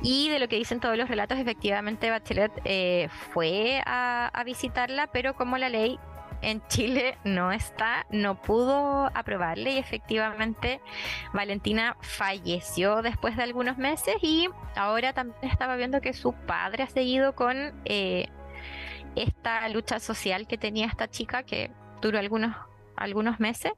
Y 0.01 0.29
de 0.29 0.39
lo 0.39 0.47
que 0.47 0.57
dicen 0.57 0.79
todos 0.79 0.97
los 0.97 1.09
relatos, 1.09 1.39
efectivamente 1.39 2.09
Bachelet 2.09 2.51
eh, 2.63 3.09
fue 3.33 3.81
a, 3.85 4.43
visitarla, 4.45 5.07
pero 5.07 5.35
como 5.35 5.57
la 5.57 5.69
ley 5.69 5.99
en 6.41 6.61
Chile 6.67 7.17
no 7.23 7.51
está, 7.51 8.05
no 8.11 8.41
pudo 8.41 9.09
aprobarle 9.15 9.71
y 9.71 9.77
efectivamente 9.79 10.79
Valentina 11.33 11.97
falleció 12.01 13.01
después 13.01 13.35
de 13.35 13.43
algunos 13.43 13.77
meses 13.77 14.15
y 14.21 14.49
ahora 14.75 15.13
también 15.13 15.51
estaba 15.51 15.75
viendo 15.75 16.01
que 16.01 16.13
su 16.13 16.33
padre 16.33 16.83
ha 16.83 16.87
seguido 16.87 17.33
con 17.33 17.73
eh, 17.85 18.27
esta 19.15 19.67
lucha 19.69 19.99
social 19.99 20.45
que 20.45 20.57
tenía 20.57 20.85
esta 20.85 21.09
chica 21.09 21.43
que 21.43 21.71
duró 22.01 22.19
algunos 22.19 22.55
algunos 22.97 23.39
meses. 23.39 23.73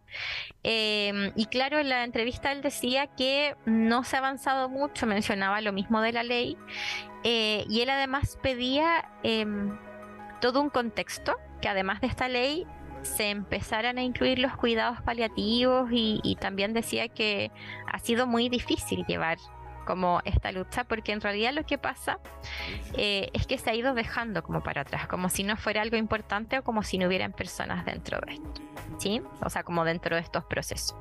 Em, 0.64 1.32
y 1.36 1.46
claro, 1.48 1.80
en 1.80 1.90
la 1.90 2.04
entrevista 2.04 2.52
él 2.52 2.62
decía 2.62 3.08
que 3.08 3.56
no 3.66 4.04
se 4.04 4.16
ha 4.16 4.20
avanzado 4.20 4.70
mucho, 4.70 5.06
mencionaba 5.06 5.62
lo 5.62 5.74
mismo 5.74 6.02
de 6.02 6.14
la 6.14 6.24
ley, 6.24 6.58
eh, 7.24 7.66
y 7.70 7.82
él 7.82 7.90
además 7.90 8.38
pedía 8.42 9.10
em, 9.24 9.78
todo 10.42 10.62
un 10.62 10.70
contexto, 10.70 11.36
que 11.62 11.70
además 11.70 12.02
de 12.02 12.08
esta 12.08 12.28
ley 12.28 12.66
se 13.02 13.30
empezaran 13.30 13.98
a 13.98 14.04
incluir 14.04 14.40
los 14.40 14.56
cuidados 14.58 15.02
paliativos 15.02 15.90
y, 15.92 16.20
y 16.24 16.36
también 16.36 16.74
decía 16.74 17.08
que 17.08 17.52
ha 17.92 18.00
sido 18.00 18.28
muy 18.28 18.50
difícil 18.50 19.06
llevar 19.08 19.38
como 19.88 20.22
esta 20.26 20.52
lucha, 20.52 20.84
porque 20.84 21.14
en 21.14 21.22
realidad 21.22 21.54
lo 21.54 21.66
que 21.66 21.78
pasa 21.78 22.20
eh, 22.96 23.30
es 23.34 23.48
que 23.48 23.58
se 23.58 23.72
ha 23.72 23.74
ido 23.74 23.94
dejando 23.94 24.44
como 24.44 24.62
para 24.62 24.82
atrás, 24.82 25.08
como 25.08 25.30
si 25.30 25.44
no 25.44 25.56
fuera 25.56 25.82
algo 25.82 25.96
importante 25.96 26.60
o 26.60 26.64
como 26.64 26.84
si 26.84 26.98
no 26.98 27.08
hubieran 27.08 27.32
personas 27.32 27.86
dentro 27.86 28.20
de 28.20 28.34
esto, 28.34 28.62
¿sí? 28.98 29.22
O 29.42 29.50
sea, 29.50 29.64
como 29.64 29.86
dentro 29.86 30.16
de 30.16 30.22
estos 30.22 30.44
procesos. 30.44 30.96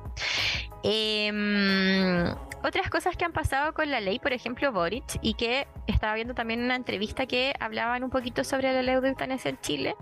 Em, 0.89 2.33
otras 2.63 2.89
cosas 2.89 3.17
que 3.17 3.25
han 3.25 3.33
pasado 3.33 3.73
con 3.73 3.91
la 3.91 3.99
ley, 3.99 4.19
por 4.19 4.31
ejemplo, 4.31 4.71
Boric, 4.71 5.19
y 5.21 5.33
que 5.33 5.67
estaba 5.85 6.13
viendo 6.13 6.33
también 6.33 6.63
una 6.63 6.77
entrevista 6.77 7.25
que 7.25 7.53
hablaban 7.59 8.05
un 8.05 8.09
poquito 8.09 8.45
sobre 8.45 8.71
la 8.71 8.81
ley 8.81 8.95
de 9.01 9.09
eutanasia 9.09 9.49
en 9.49 9.59
Chile. 9.59 9.95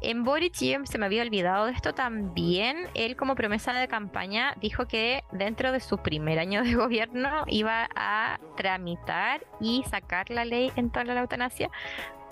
En 0.00 0.22
Boric, 0.22 0.54
yo 0.60 0.78
se 0.84 0.98
me 0.98 1.06
había 1.06 1.22
olvidado 1.22 1.66
de 1.66 1.72
esto 1.72 1.94
también. 1.94 2.86
Él, 2.94 3.16
como 3.16 3.34
promesa 3.34 3.72
de 3.72 3.88
campaña, 3.88 4.54
dijo 4.60 4.86
que 4.86 5.24
dentro 5.32 5.72
de 5.72 5.80
su 5.80 5.98
primer 5.98 6.38
año 6.38 6.62
de 6.62 6.74
gobierno 6.76 7.42
iba 7.48 7.88
a 7.96 8.38
tramitar 8.56 9.44
y 9.60 9.82
sacar 9.90 10.30
la 10.30 10.44
ley 10.44 10.70
en 10.76 10.90
torno 10.90 11.10
a 11.10 11.14
la 11.16 11.22
eutanasia, 11.22 11.70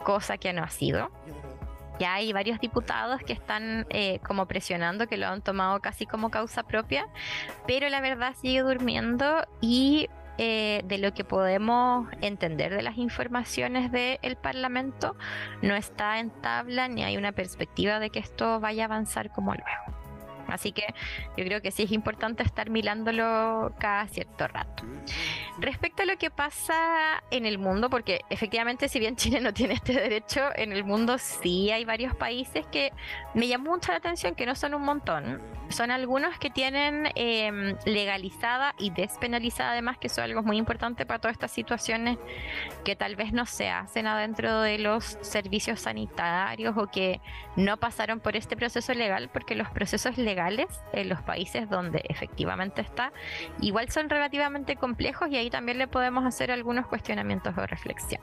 cosa 0.04 0.38
que 0.38 0.52
no 0.52 0.62
ha 0.62 0.70
sido. 0.70 1.10
Ya 1.98 2.14
hay 2.14 2.32
varios 2.32 2.60
diputados 2.60 3.20
que 3.22 3.32
están 3.32 3.86
eh, 3.90 4.20
como 4.26 4.46
presionando, 4.46 5.06
que 5.06 5.16
lo 5.16 5.26
han 5.26 5.42
tomado 5.42 5.80
casi 5.80 6.06
como 6.06 6.30
causa 6.30 6.62
propia, 6.62 7.06
pero 7.66 7.88
la 7.88 8.00
verdad 8.00 8.34
sigue 8.40 8.60
durmiendo 8.60 9.44
y 9.60 10.08
eh, 10.40 10.82
de 10.84 10.98
lo 10.98 11.12
que 11.14 11.24
podemos 11.24 12.08
entender 12.20 12.72
de 12.72 12.82
las 12.82 12.96
informaciones 12.96 13.90
del 13.90 14.36
Parlamento, 14.36 15.16
no 15.62 15.74
está 15.74 16.20
en 16.20 16.30
tabla 16.30 16.86
ni 16.86 17.02
hay 17.02 17.16
una 17.16 17.32
perspectiva 17.32 17.98
de 17.98 18.10
que 18.10 18.20
esto 18.20 18.60
vaya 18.60 18.84
a 18.84 18.86
avanzar 18.86 19.32
como 19.32 19.52
luego. 19.54 19.97
Así 20.48 20.72
que 20.72 20.82
yo 21.36 21.44
creo 21.44 21.60
que 21.60 21.70
sí 21.70 21.84
es 21.84 21.92
importante 21.92 22.42
estar 22.42 22.70
mirándolo 22.70 23.74
cada 23.78 24.08
cierto 24.08 24.48
rato. 24.48 24.84
Respecto 25.58 26.02
a 26.02 26.06
lo 26.06 26.16
que 26.16 26.30
pasa 26.30 27.22
en 27.30 27.44
el 27.44 27.58
mundo, 27.58 27.90
porque 27.90 28.22
efectivamente 28.30 28.88
si 28.88 28.98
bien 28.98 29.16
Chile 29.16 29.40
no 29.40 29.52
tiene 29.52 29.74
este 29.74 29.92
derecho, 29.92 30.48
en 30.56 30.72
el 30.72 30.84
mundo 30.84 31.18
sí 31.18 31.70
hay 31.70 31.84
varios 31.84 32.14
países 32.14 32.66
que 32.66 32.92
me 33.34 33.46
llamó 33.46 33.70
mucho 33.72 33.92
la 33.92 33.98
atención, 33.98 34.34
que 34.34 34.46
no 34.46 34.54
son 34.54 34.74
un 34.74 34.82
montón. 34.82 35.42
Son 35.68 35.90
algunos 35.90 36.38
que 36.38 36.48
tienen 36.48 37.10
em, 37.14 37.76
legalizada 37.84 38.74
y 38.78 38.90
despenalizada 38.90 39.72
además, 39.72 39.98
que 39.98 40.06
eso 40.06 40.22
es 40.22 40.24
algo 40.24 40.42
muy 40.42 40.56
importante 40.56 41.04
para 41.04 41.20
todas 41.20 41.34
estas 41.34 41.50
situaciones 41.50 42.16
que 42.84 42.96
tal 42.96 43.16
vez 43.16 43.32
no 43.32 43.44
se 43.44 43.68
hacen 43.68 44.06
adentro 44.06 44.62
de 44.62 44.78
los 44.78 45.18
servicios 45.20 45.80
sanitarios 45.80 46.74
o 46.78 46.86
que 46.86 47.20
no 47.56 47.76
pasaron 47.76 48.20
por 48.20 48.36
este 48.36 48.56
proceso 48.56 48.94
legal, 48.94 49.28
porque 49.30 49.54
los 49.54 49.68
procesos 49.70 50.16
legales 50.16 50.37
en 50.92 51.08
los 51.08 51.22
países 51.22 51.68
donde 51.68 52.02
efectivamente 52.08 52.82
está, 52.82 53.12
igual 53.60 53.90
son 53.90 54.08
relativamente 54.08 54.76
complejos 54.76 55.28
y 55.30 55.36
ahí 55.36 55.50
también 55.50 55.78
le 55.78 55.88
podemos 55.88 56.24
hacer 56.24 56.50
algunos 56.50 56.86
cuestionamientos 56.86 57.56
o 57.56 57.66
reflexión. 57.66 58.22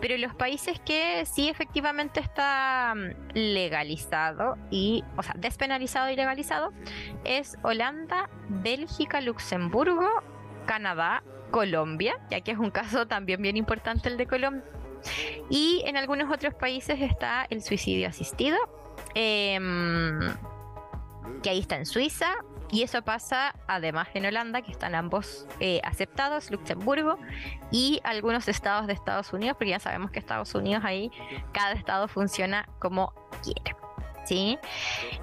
Pero 0.00 0.16
los 0.16 0.34
países 0.34 0.80
que 0.80 1.24
sí 1.26 1.48
efectivamente 1.48 2.20
está 2.20 2.94
mm, 2.96 3.34
legalizado 3.34 4.56
y, 4.70 5.04
o 5.16 5.22
sea, 5.22 5.34
despenalizado 5.36 6.10
y 6.10 6.16
legalizado 6.16 6.72
es 7.24 7.56
Holanda, 7.62 8.28
Bélgica, 8.48 9.20
Luxemburgo, 9.20 10.08
Canadá, 10.66 11.22
Colombia, 11.50 12.14
ya 12.30 12.40
que 12.40 12.52
es 12.52 12.58
un 12.58 12.70
caso 12.70 13.06
también 13.06 13.40
bien 13.42 13.56
importante 13.56 14.08
el 14.08 14.16
de 14.16 14.26
Colombia. 14.26 14.64
Y 15.50 15.82
en 15.84 15.96
algunos 15.96 16.32
otros 16.32 16.54
países 16.54 17.00
está 17.00 17.46
el 17.50 17.62
suicidio 17.62 18.08
asistido. 18.08 18.56
Eh, 19.14 19.58
que 21.42 21.50
ahí 21.50 21.58
está 21.60 21.76
en 21.76 21.86
Suiza, 21.86 22.34
y 22.70 22.82
eso 22.82 23.02
pasa 23.02 23.54
además 23.68 24.08
en 24.14 24.26
Holanda, 24.26 24.62
que 24.62 24.72
están 24.72 24.94
ambos 24.94 25.46
eh, 25.60 25.80
aceptados, 25.84 26.50
Luxemburgo 26.50 27.18
y 27.70 28.00
algunos 28.02 28.48
estados 28.48 28.86
de 28.86 28.94
Estados 28.94 29.32
Unidos, 29.32 29.56
porque 29.56 29.70
ya 29.70 29.78
sabemos 29.78 30.10
que 30.10 30.18
Estados 30.18 30.54
Unidos 30.54 30.82
ahí, 30.84 31.10
cada 31.52 31.72
estado 31.72 32.08
funciona 32.08 32.68
como 32.80 33.12
quiere. 33.42 33.76
¿sí? 34.24 34.58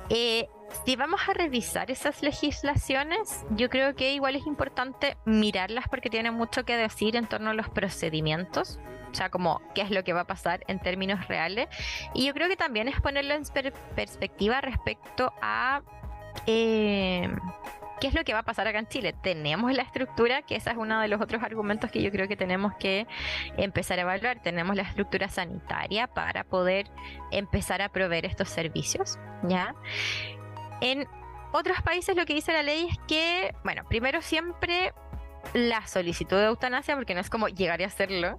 Eh, 0.10 0.48
si 0.86 0.96
vamos 0.96 1.22
a 1.28 1.34
revisar 1.34 1.92
esas 1.92 2.24
legislaciones, 2.24 3.46
yo 3.52 3.70
creo 3.70 3.96
que 3.96 4.14
igual 4.14 4.36
es 4.36 4.48
importante 4.48 5.18
mirarlas 5.26 5.86
porque 5.90 6.10
tienen 6.10 6.34
mucho 6.34 6.64
que 6.64 6.78
decir 6.78 7.16
en 7.16 7.28
torno 7.28 7.50
a 7.50 7.54
los 7.54 7.68
procedimientos 7.70 8.80
o 9.12 9.16
sea, 9.16 9.30
como 9.30 9.62
qué 9.76 9.82
es 9.82 9.92
lo 9.92 10.04
que 10.04 10.14
va 10.14 10.22
a 10.22 10.28
pasar 10.28 10.64
en 10.68 10.80
términos 10.80 11.28
reales. 11.28 11.68
Y 12.14 12.26
yo 12.26 12.34
creo 12.34 12.48
que 12.48 12.56
también 12.56 12.88
es 12.88 13.00
ponerlo 13.02 13.34
en 13.34 13.44
perspectiva 13.96 14.62
respecto 14.62 15.34
a 15.42 15.82
eh, 16.48 17.30
qué 18.00 18.08
es 18.08 18.14
lo 18.14 18.24
que 18.24 18.34
va 18.34 18.40
a 18.40 18.44
pasar 18.44 18.68
acá 18.68 18.80
en 18.80 18.88
Chile. 18.88 19.14
Tenemos 19.22 19.72
la 19.74 19.84
estructura, 19.84 20.42
que 20.42 20.56
ese 20.56 20.72
es 20.72 20.78
uno 20.78 21.00
de 21.00 21.08
los 21.08 21.22
otros 21.22 21.44
argumentos 21.44 21.92
que 21.92 22.02
yo 22.02 22.12
creo 22.12 22.28
que 22.28 22.36
tenemos 22.36 22.74
que 22.76 23.08
empezar 23.58 24.00
a 24.00 24.02
evaluar. 24.04 24.42
Tenemos 24.42 24.76
la 24.76 24.84
estructura 24.84 25.30
sanitaria 25.30 26.08
para 26.08 26.44
poder 26.44 26.88
empezar 27.32 27.82
a 27.82 27.90
proveer 27.90 28.26
estos 28.26 28.50
servicios, 28.50 29.20
¿ya? 29.44 29.76
En 30.82 31.08
otros 31.54 31.82
países 31.82 32.16
lo 32.16 32.26
que 32.26 32.34
dice 32.34 32.54
la 32.54 32.64
ley 32.64 32.88
es 32.90 32.98
que, 33.08 33.54
bueno, 33.64 33.84
primero 33.88 34.22
siempre 34.22 34.94
la 35.54 35.86
solicitud 35.88 36.38
de 36.38 36.46
eutanasia, 36.46 36.96
porque 36.96 37.14
no 37.14 37.22
es 37.22 37.30
como 37.30 37.48
llegar 37.48 37.82
a 37.82 37.86
hacerlo, 37.86 38.38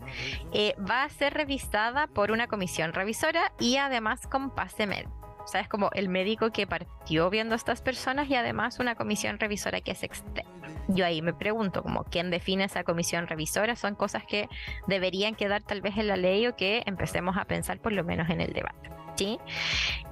eh, 0.53 0.75
va 0.79 1.05
a 1.05 1.09
ser 1.09 1.35
revisada 1.35 2.07
por 2.07 2.31
una 2.31 2.47
comisión 2.47 2.93
revisora 2.93 3.53
y 3.59 3.77
además 3.77 4.27
con 4.27 4.51
pase 4.51 4.87
med. 4.87 5.07
O 5.43 5.69
como 5.69 5.91
el 5.93 6.09
médico 6.09 6.51
que 6.53 6.67
partió 6.67 7.29
viendo 7.29 7.55
a 7.55 7.57
estas 7.57 7.83
personas 7.83 8.29
y 8.31 8.37
además 8.37 8.79
una 8.79 8.95
comisión 8.95 9.39
revisora 9.39 9.81
que 9.81 9.91
es 9.91 10.03
externa. 10.03 10.51
Yo 10.89 11.05
ahí 11.05 11.21
me 11.21 11.35
pregunto, 11.35 11.83
como, 11.83 12.05
¿quién 12.05 12.31
define 12.31 12.65
esa 12.65 12.85
comisión 12.85 13.27
revisora? 13.27 13.77
Son 13.77 13.95
cosas 13.95 14.25
que 14.25 14.49
deberían 14.87 15.35
quedar 15.35 15.63
tal 15.63 15.81
vez 15.81 15.97
en 15.97 16.09
la 16.09 16.17
ley 16.17 16.47
o 16.47 16.57
que 16.57 16.83
empecemos 16.87 17.37
a 17.37 17.45
pensar 17.45 17.81
por 17.81 17.93
lo 17.93 18.05
menos 18.05 18.31
en 18.31 18.41
el 18.41 18.53
debate. 18.53 18.91
¿Sí? 19.17 19.39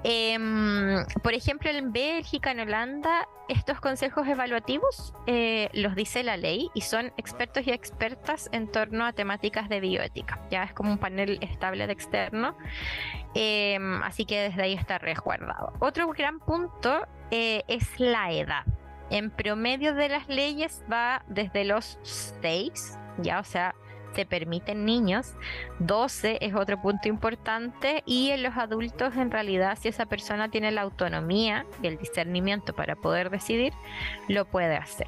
Em, 0.03 1.05
por 1.23 1.35
ejemplo, 1.35 1.71
en 1.71 1.93
Bélgica, 1.93 2.53
en 2.53 2.61
Holanda, 2.61 3.29
estos 3.49 3.81
consejos 3.81 4.27
evaluativos 4.27 5.13
eh, 5.27 5.69
los 5.73 5.95
dice 5.95 6.23
la 6.23 6.37
ley 6.37 6.71
y 6.75 6.83
son 6.83 7.13
expertos 7.17 7.67
y 7.67 7.73
expertas 7.73 8.49
en 8.53 8.69
torno 8.69 9.05
a 9.05 9.13
temáticas 9.13 9.69
de 9.69 9.81
bioética. 9.81 10.41
Ya 10.51 10.65
es 10.65 10.73
como 10.73 10.93
un 10.93 10.99
panel 10.99 11.39
estable 11.43 11.87
de 11.87 11.93
externo, 11.93 12.57
em, 13.35 14.03
así 14.03 14.25
que 14.25 14.41
desde 14.41 14.63
ahí 14.63 14.75
está 14.75 14.99
resguardado. 14.99 15.73
Otro 15.81 16.09
gran 16.09 16.39
punto 16.41 17.07
eh, 17.31 17.63
es 17.69 17.99
la 17.99 18.33
edad. 18.33 18.65
En 19.11 19.31
promedio 19.31 19.95
de 19.95 20.09
las 20.09 20.29
leyes 20.29 20.85
va 20.91 21.25
desde 21.27 21.65
los 21.65 21.99
6, 22.03 22.99
ya, 23.19 23.41
o 23.41 23.45
sea, 23.45 23.75
se 24.15 24.27
permiten 24.27 24.85
niños, 24.85 25.35
12 25.79 26.39
es 26.41 26.55
otro 26.55 26.81
punto 26.81 27.09
importante 27.09 28.03
y 28.07 28.31
en 28.31 28.43
los 28.43 28.57
adultos 28.57 29.17
en 29.17 29.31
realidad 29.31 29.79
si 29.81 29.89
esa 29.89 30.07
persona 30.07 30.51
tiene 30.51 30.71
la 30.71 30.83
autonomía 30.83 31.67
y 31.83 31.87
el 31.87 31.97
discernimiento 31.99 32.75
para 32.75 32.97
poder 32.97 33.31
decidir, 33.31 33.73
lo 34.29 34.45
puede 34.45 34.77
hacer. 34.77 35.07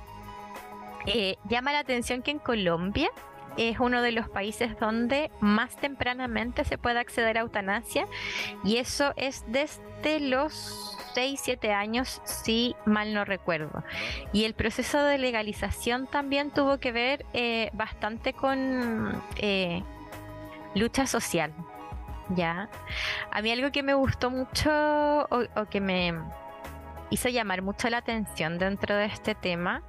Eh, 1.06 1.36
llama 1.48 1.72
la 1.72 1.80
atención 1.80 2.22
que 2.22 2.30
en 2.30 2.38
Colombia 2.38 3.10
es 3.56 3.78
uno 3.80 4.02
de 4.02 4.12
los 4.12 4.28
países 4.28 4.78
donde 4.78 5.30
más 5.40 5.76
tempranamente 5.76 6.64
se 6.64 6.78
puede 6.78 6.98
acceder 6.98 7.38
a 7.38 7.40
eutanasia 7.42 8.06
y 8.64 8.76
eso 8.76 9.12
es 9.16 9.44
desde 9.48 10.20
los 10.20 10.96
6, 11.14 11.40
7 11.42 11.72
años, 11.72 12.20
si 12.24 12.74
mal 12.86 13.12
no 13.14 13.24
recuerdo. 13.24 13.84
Y 14.32 14.44
el 14.44 14.54
proceso 14.54 15.02
de 15.02 15.18
legalización 15.18 16.06
también 16.06 16.50
tuvo 16.50 16.78
que 16.78 16.92
ver 16.92 17.26
eh, 17.32 17.70
bastante 17.72 18.32
con 18.32 19.22
eh, 19.36 19.82
lucha 20.74 21.06
social. 21.06 21.52
¿ya? 22.34 22.70
A 23.30 23.42
mí 23.42 23.52
algo 23.52 23.70
que 23.72 23.82
me 23.82 23.94
gustó 23.94 24.30
mucho 24.30 24.70
o 25.30 25.66
que 25.70 25.80
me, 25.80 26.14
hizo 27.12 27.29
llamar 27.29 27.61
mucho 27.61 27.90
la 27.90 27.98
atención 27.98 28.59
dentro 28.59 28.96
de 28.96 29.05
este 29.05 29.35
tema 29.35 29.83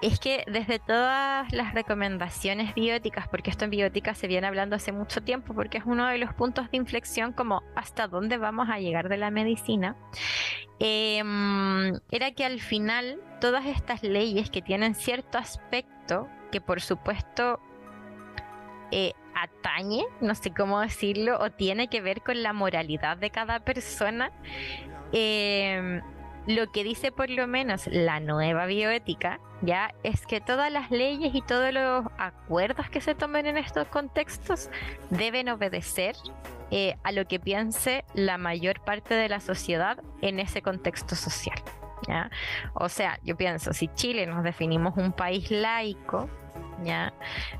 es 0.00 0.18
que 0.18 0.44
desde 0.46 0.78
todas 0.78 1.52
las 1.52 1.74
recomendaciones 1.74 2.74
bióticas, 2.74 3.28
porque 3.28 3.50
esto 3.50 3.66
en 3.66 3.70
biótica 3.70 4.14
se 4.14 4.26
viene 4.26 4.46
hablando 4.46 4.74
hace 4.74 4.90
mucho 4.90 5.22
tiempo, 5.22 5.54
porque 5.54 5.78
es 5.78 5.84
uno 5.84 6.06
de 6.06 6.16
los 6.16 6.32
puntos 6.32 6.70
de 6.70 6.78
inflexión 6.78 7.32
como 7.32 7.62
hasta 7.76 8.08
dónde 8.08 8.38
vamos 8.38 8.68
a 8.70 8.78
llegar 8.78 9.10
de 9.10 9.18
la 9.18 9.30
medicina, 9.30 9.94
em, 10.78 11.92
era 12.10 12.30
que 12.32 12.46
al 12.46 12.60
final 12.60 13.20
todas 13.40 13.66
estas 13.66 14.02
leyes 14.02 14.48
que 14.48 14.62
tienen 14.62 14.94
cierto 14.94 15.36
aspecto, 15.36 16.28
que 16.50 16.62
por 16.62 16.80
supuesto 16.80 17.60
eh, 18.90 19.12
atañe, 19.34 20.04
no 20.22 20.34
sé 20.34 20.52
cómo 20.54 20.80
decirlo, 20.80 21.38
o 21.40 21.50
tiene 21.50 21.88
que 21.88 22.00
ver 22.00 22.22
con 22.22 22.42
la 22.42 22.54
moralidad 22.54 23.18
de 23.18 23.30
cada 23.30 23.60
persona, 23.60 24.32
eh, 25.12 26.00
lo 26.46 26.70
que 26.70 26.84
dice 26.84 27.12
por 27.12 27.30
lo 27.30 27.46
menos 27.46 27.86
la 27.86 28.20
nueva 28.20 28.66
bioética, 28.66 29.40
ya, 29.62 29.94
es 30.02 30.26
que 30.26 30.40
todas 30.40 30.70
las 30.70 30.90
leyes 30.90 31.34
y 31.34 31.42
todos 31.42 31.72
los 31.72 32.04
acuerdos 32.18 32.90
que 32.90 33.00
se 33.00 33.14
tomen 33.14 33.46
en 33.46 33.56
estos 33.56 33.88
contextos 33.88 34.68
deben 35.10 35.48
obedecer 35.48 36.16
eh, 36.70 36.96
a 37.02 37.12
lo 37.12 37.26
que 37.26 37.40
piense 37.40 38.04
la 38.14 38.36
mayor 38.36 38.80
parte 38.80 39.14
de 39.14 39.28
la 39.28 39.40
sociedad 39.40 40.02
en 40.20 40.38
ese 40.38 40.60
contexto 40.60 41.14
social. 41.14 41.56
¿ya? 42.06 42.30
O 42.74 42.88
sea, 42.88 43.18
yo 43.22 43.36
pienso, 43.36 43.72
si 43.72 43.88
Chile 43.88 44.26
nos 44.26 44.42
definimos 44.42 44.96
un 44.96 45.12
país 45.12 45.50
laico, 45.50 46.28
¿ya? 46.82 47.14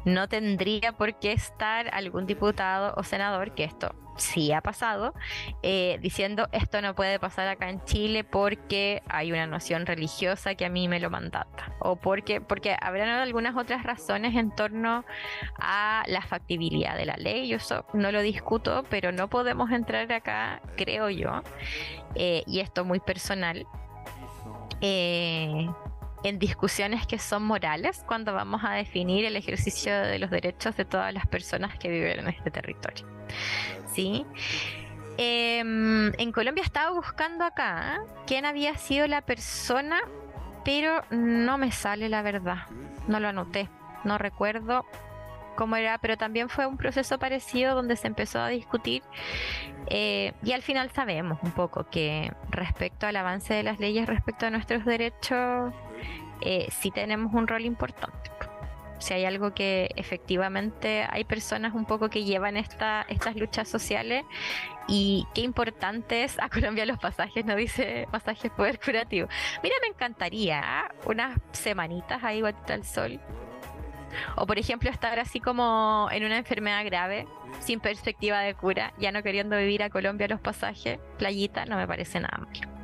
No 0.05 0.29
tendría 0.29 0.93
por 0.93 1.19
qué 1.19 1.33
estar 1.33 1.89
algún 1.95 2.27
diputado 2.27 2.93
o 2.97 3.03
senador, 3.03 3.55
que 3.55 3.65
esto 3.65 3.95
sí 4.17 4.53
ha 4.53 4.61
pasado, 4.61 5.15
eh, 5.63 5.99
diciendo 6.01 6.49
esto 6.53 6.81
no 6.83 6.95
puede 6.95 7.19
pasar 7.19 7.49
acá 7.49 7.69
en 7.69 7.85
Chile 7.85 8.25
porque 8.25 9.03
hay 9.09 9.33
una 9.33 9.47
noción 9.47 9.87
religiosa 9.87 10.55
que 10.55 10.65
a 10.65 10.69
mí 10.69 10.89
me 10.89 11.01
lo 11.01 11.11
mandata. 11.11 11.73
O 11.81 11.97
porque, 11.97 12.41
porque 12.41 12.77
habrán 12.81 13.09
algunas 13.09 13.57
otras 13.57 13.83
razones 13.83 14.35
en 14.35 14.51
torno 14.51 15.05
a 15.59 16.05
la 16.07 16.23
factibilidad 16.23 16.97
de 16.97 17.07
la 17.07 17.17
ley. 17.17 17.49
Yo 17.49 17.57
eso 17.57 17.85
no 17.93 18.13
lo 18.13 18.23
discuto, 18.23 18.85
pero 18.89 19.13
no 19.13 19.29
podemos 19.29 19.71
entrar 19.71 20.11
acá, 20.13 20.61
creo 20.77 21.11
yo, 21.11 21.43
eh, 22.15 22.43
y 22.47 22.61
esto 22.61 22.85
muy 22.85 23.01
personal. 23.01 23.67
Eh, 24.81 25.69
en 26.25 26.39
discusiones 26.39 27.07
que 27.07 27.19
son 27.19 27.45
morales 27.45 28.03
cuando 28.07 28.33
vamos 28.33 28.63
a 28.65 28.73
definir 28.73 29.27
el 29.27 29.37
ejercicio 29.37 29.95
de 29.95 30.19
los 30.19 30.31
derechos 30.31 30.75
de 30.77 30.87
todas 30.87 31.13
las 31.13 31.27
personas 31.27 31.79
que 31.79 31.89
viven 31.89 32.21
en 32.21 32.29
este 32.29 32.51
territorio. 32.51 33.07
¿Sí? 33.93 34.27
Em, 35.19 36.13
en 36.19 36.33
Colombia 36.33 36.65
estaba 36.65 36.91
buscando 36.91 37.45
acá 37.45 38.03
quién 38.27 38.47
había 38.47 38.77
sido 38.79 39.07
la 39.07 39.21
persona, 39.21 40.01
pero 40.65 41.05
no 41.11 41.59
me 41.59 41.71
sale 41.71 42.09
la 42.09 42.23
verdad. 42.23 42.67
No 43.07 43.21
lo 43.21 43.29
anoté, 43.29 43.69
no 44.03 44.17
recuerdo 44.17 44.87
cómo 45.57 45.77
era, 45.77 45.99
pero 45.99 46.17
también 46.17 46.49
fue 46.49 46.67
un 46.67 46.79
proceso 46.79 47.19
parecido 47.19 47.75
donde 47.75 47.97
se 47.97 48.09
empezó 48.09 48.41
a 48.41 48.49
discutir 48.49 49.03
eh, 49.89 50.33
y 50.43 50.53
al 50.53 50.63
final 50.63 50.91
sabemos 50.91 51.39
un 51.43 51.53
poco 51.53 51.89
que 51.91 52.33
respecto 52.51 53.07
al 53.07 53.17
avance 53.17 53.55
de 53.55 53.63
las 53.63 53.79
leyes, 53.79 54.07
respecto 54.07 54.47
a 54.47 54.51
nuestros 54.51 54.85
derechos, 54.85 55.73
eh, 56.41 56.69
sí 56.71 56.91
tenemos 56.91 57.33
un 57.35 57.47
rol 57.47 57.65
importante. 57.65 58.31
Si 58.99 59.13
hay 59.13 59.25
algo 59.25 59.53
que 59.53 59.91
efectivamente 59.97 61.07
hay 61.11 61.25
personas 61.25 61.75
un 61.75 61.85
poco 61.85 62.09
que 62.09 62.25
llevan 62.25 62.57
esta, 62.57 63.05
estas 63.09 63.37
luchas 63.37 63.69
sociales 63.69 64.25
y 64.89 65.27
qué 65.35 65.43
importante 65.43 66.25
es 66.25 66.39
a 66.41 66.49
Colombia 66.49 66.87
los 66.87 66.99
pasajes, 66.99 67.45
no 67.45 67.57
dice 67.57 68.09
pasajes 68.11 68.51
poder 68.53 68.81
curativo. 68.81 69.29
Mira, 69.63 69.75
me 69.83 69.89
encantaría 69.89 70.61
¿ah? 70.65 70.95
unas 71.07 71.39
semanitas 71.53 72.23
ahí 72.25 72.41
batita 72.41 72.75
al 72.75 72.85
sol. 72.85 73.21
O 74.37 74.47
por 74.47 74.59
ejemplo 74.59 74.91
estar 74.91 75.19
así 75.19 75.41
como 75.41 76.09
en 76.13 76.25
una 76.25 76.39
enfermedad 76.39 76.85
grave, 76.85 77.27
sin 77.61 77.81
perspectiva 77.81 78.41
de 78.41 78.55
cura, 78.55 78.93
ya 78.99 79.13
no 79.13 79.23
queriendo 79.23 79.57
vivir 79.57 79.83
a 79.83 79.91
Colombia 79.91 80.29
los 80.29 80.41
pasajes, 80.41 80.99
playita, 81.19 81.67
no 81.67 81.77
me 81.77 81.87
parece 81.87 82.21
nada 82.21 82.39
malo. 82.39 82.75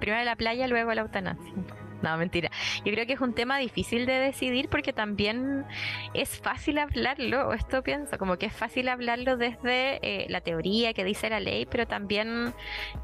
Primero 0.00 0.24
la 0.24 0.36
playa, 0.36 0.66
luego 0.66 0.92
la 0.94 1.02
eutanasia. 1.02 1.52
No, 2.10 2.16
mentira. 2.16 2.50
Yo 2.84 2.92
creo 2.92 3.06
que 3.06 3.12
es 3.14 3.20
un 3.20 3.34
tema 3.34 3.58
difícil 3.58 4.06
de 4.06 4.14
decidir 4.14 4.68
porque 4.68 4.92
también 4.92 5.66
es 6.14 6.40
fácil 6.40 6.78
hablarlo, 6.78 7.52
esto 7.52 7.82
pienso, 7.82 8.18
como 8.18 8.36
que 8.36 8.46
es 8.46 8.52
fácil 8.52 8.88
hablarlo 8.88 9.36
desde 9.36 9.98
eh, 10.02 10.26
la 10.28 10.40
teoría 10.40 10.94
que 10.94 11.04
dice 11.04 11.28
la 11.30 11.40
ley, 11.40 11.66
pero 11.66 11.86
también 11.86 12.54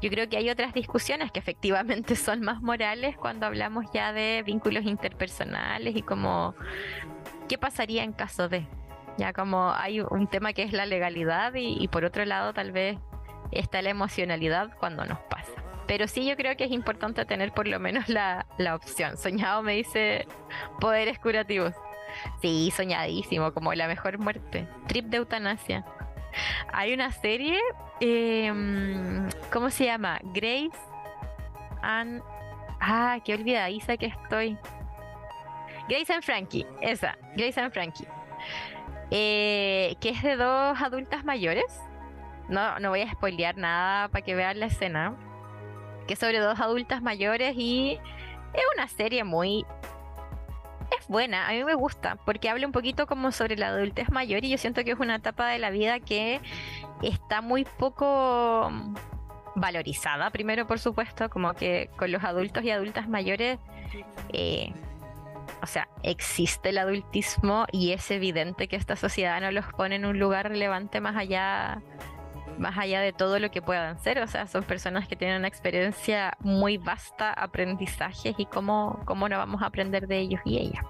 yo 0.01 0.09
creo 0.09 0.27
que 0.29 0.37
hay 0.37 0.49
otras 0.49 0.73
discusiones 0.73 1.31
que 1.31 1.39
efectivamente 1.39 2.15
son 2.15 2.41
más 2.41 2.61
morales 2.61 3.15
cuando 3.17 3.45
hablamos 3.45 3.85
ya 3.93 4.13
de 4.13 4.43
vínculos 4.45 4.85
interpersonales 4.85 5.95
y 5.95 6.01
como 6.01 6.55
qué 7.47 7.57
pasaría 7.57 8.03
en 8.03 8.13
caso 8.13 8.49
de. 8.49 8.67
Ya 9.17 9.33
como 9.33 9.71
hay 9.71 10.01
un 10.01 10.27
tema 10.27 10.53
que 10.53 10.61
es 10.61 10.73
la 10.73 10.85
legalidad 10.85 11.51
y 11.55 11.87
por 11.87 12.05
otro 12.05 12.23
lado 12.23 12.53
tal 12.53 12.71
vez 12.71 12.99
está 13.51 13.81
la 13.81 13.89
emocionalidad 13.89 14.77
cuando 14.77 15.05
nos 15.05 15.17
pasa. 15.21 15.66
Pero 15.87 16.07
sí 16.07 16.25
yo 16.25 16.35
creo 16.35 16.55
que 16.57 16.65
es 16.65 16.71
importante 16.71 17.25
tener 17.25 17.53
por 17.53 17.67
lo 17.67 17.79
menos 17.79 18.09
la, 18.09 18.45
opción. 18.75 19.17
Soñado 19.17 19.63
me 19.63 19.73
dice 19.73 20.27
poderes 20.79 21.17
curativos. 21.17 21.73
Sí, 22.41 22.71
soñadísimo, 22.75 23.53
como 23.53 23.73
la 23.73 23.87
mejor 23.87 24.17
muerte. 24.17 24.67
Trip 24.87 25.05
de 25.05 25.17
eutanasia. 25.17 25.85
Hay 26.73 26.93
una 26.93 27.11
serie, 27.11 27.59
em, 28.01 29.29
¿cómo 29.51 29.69
se 29.69 29.85
llama? 29.85 30.19
Grace 30.33 30.77
and... 31.81 32.21
Ah, 32.79 33.19
qué 33.23 33.33
olvidadiza 33.33 33.97
que 33.97 34.07
estoy. 34.07 34.57
Grace 35.89 36.13
and 36.13 36.21
Frankie, 36.21 36.65
esa, 36.81 37.17
Grace 37.35 37.59
and 37.59 37.73
Frankie. 37.73 38.07
Eh, 39.09 39.95
que 40.01 40.09
es 40.09 40.21
de 40.21 40.35
dos 40.35 40.79
adultas 40.81 41.23
mayores. 41.23 41.81
No, 42.49 42.77
no 42.79 42.89
voy 42.89 43.01
a 43.01 43.11
spoilear 43.11 43.57
nada 43.57 44.09
para 44.09 44.23
que 44.23 44.35
vean 44.35 44.59
la 44.59 44.67
escena 44.67 45.15
que 46.07 46.13
es 46.13 46.19
sobre 46.19 46.39
dos 46.39 46.59
adultas 46.59 47.01
mayores 47.01 47.55
y 47.57 47.99
es 48.53 48.63
una 48.75 48.87
serie 48.87 49.23
muy... 49.23 49.65
Es 50.97 51.07
buena, 51.09 51.49
a 51.49 51.51
mí 51.51 51.65
me 51.65 51.75
gusta, 51.75 52.15
porque 52.25 52.49
habla 52.49 52.65
un 52.65 52.71
poquito 52.71 53.07
como 53.07 53.33
sobre 53.33 53.57
la 53.57 53.67
adultez 53.67 54.09
mayor 54.09 54.45
y 54.45 54.49
yo 54.49 54.57
siento 54.57 54.85
que 54.85 54.91
es 54.91 54.99
una 54.99 55.15
etapa 55.15 55.49
de 55.49 55.59
la 55.59 55.69
vida 55.69 55.99
que 55.99 56.39
está 57.01 57.41
muy 57.41 57.65
poco 57.65 58.71
valorizada, 59.55 60.29
primero 60.29 60.65
por 60.65 60.79
supuesto, 60.79 61.29
como 61.29 61.53
que 61.53 61.89
con 61.97 62.11
los 62.11 62.23
adultos 62.23 62.63
y 62.63 62.71
adultas 62.71 63.09
mayores, 63.09 63.59
eh, 64.31 64.71
o 65.61 65.65
sea, 65.65 65.89
existe 66.03 66.69
el 66.69 66.77
adultismo 66.77 67.65
y 67.71 67.91
es 67.91 68.09
evidente 68.11 68.69
que 68.69 68.77
esta 68.77 68.95
sociedad 68.95 69.41
no 69.41 69.51
los 69.51 69.65
pone 69.73 69.95
en 69.95 70.05
un 70.05 70.19
lugar 70.19 70.47
relevante 70.47 71.01
más 71.01 71.17
allá 71.17 71.81
más 72.57 72.77
allá 72.77 73.01
de 73.01 73.13
todo 73.13 73.39
lo 73.39 73.51
que 73.51 73.61
puedan 73.61 73.99
ser, 73.99 74.19
o 74.19 74.27
sea, 74.27 74.47
son 74.47 74.63
personas 74.63 75.07
que 75.07 75.15
tienen 75.15 75.37
una 75.37 75.47
experiencia 75.47 76.37
muy 76.39 76.77
vasta, 76.77 77.31
aprendizajes 77.33 78.35
y 78.37 78.45
cómo, 78.45 79.01
cómo 79.05 79.29
no 79.29 79.37
vamos 79.37 79.61
a 79.61 79.67
aprender 79.67 80.07
de 80.07 80.19
ellos 80.19 80.41
y 80.45 80.57
ellas. 80.57 80.83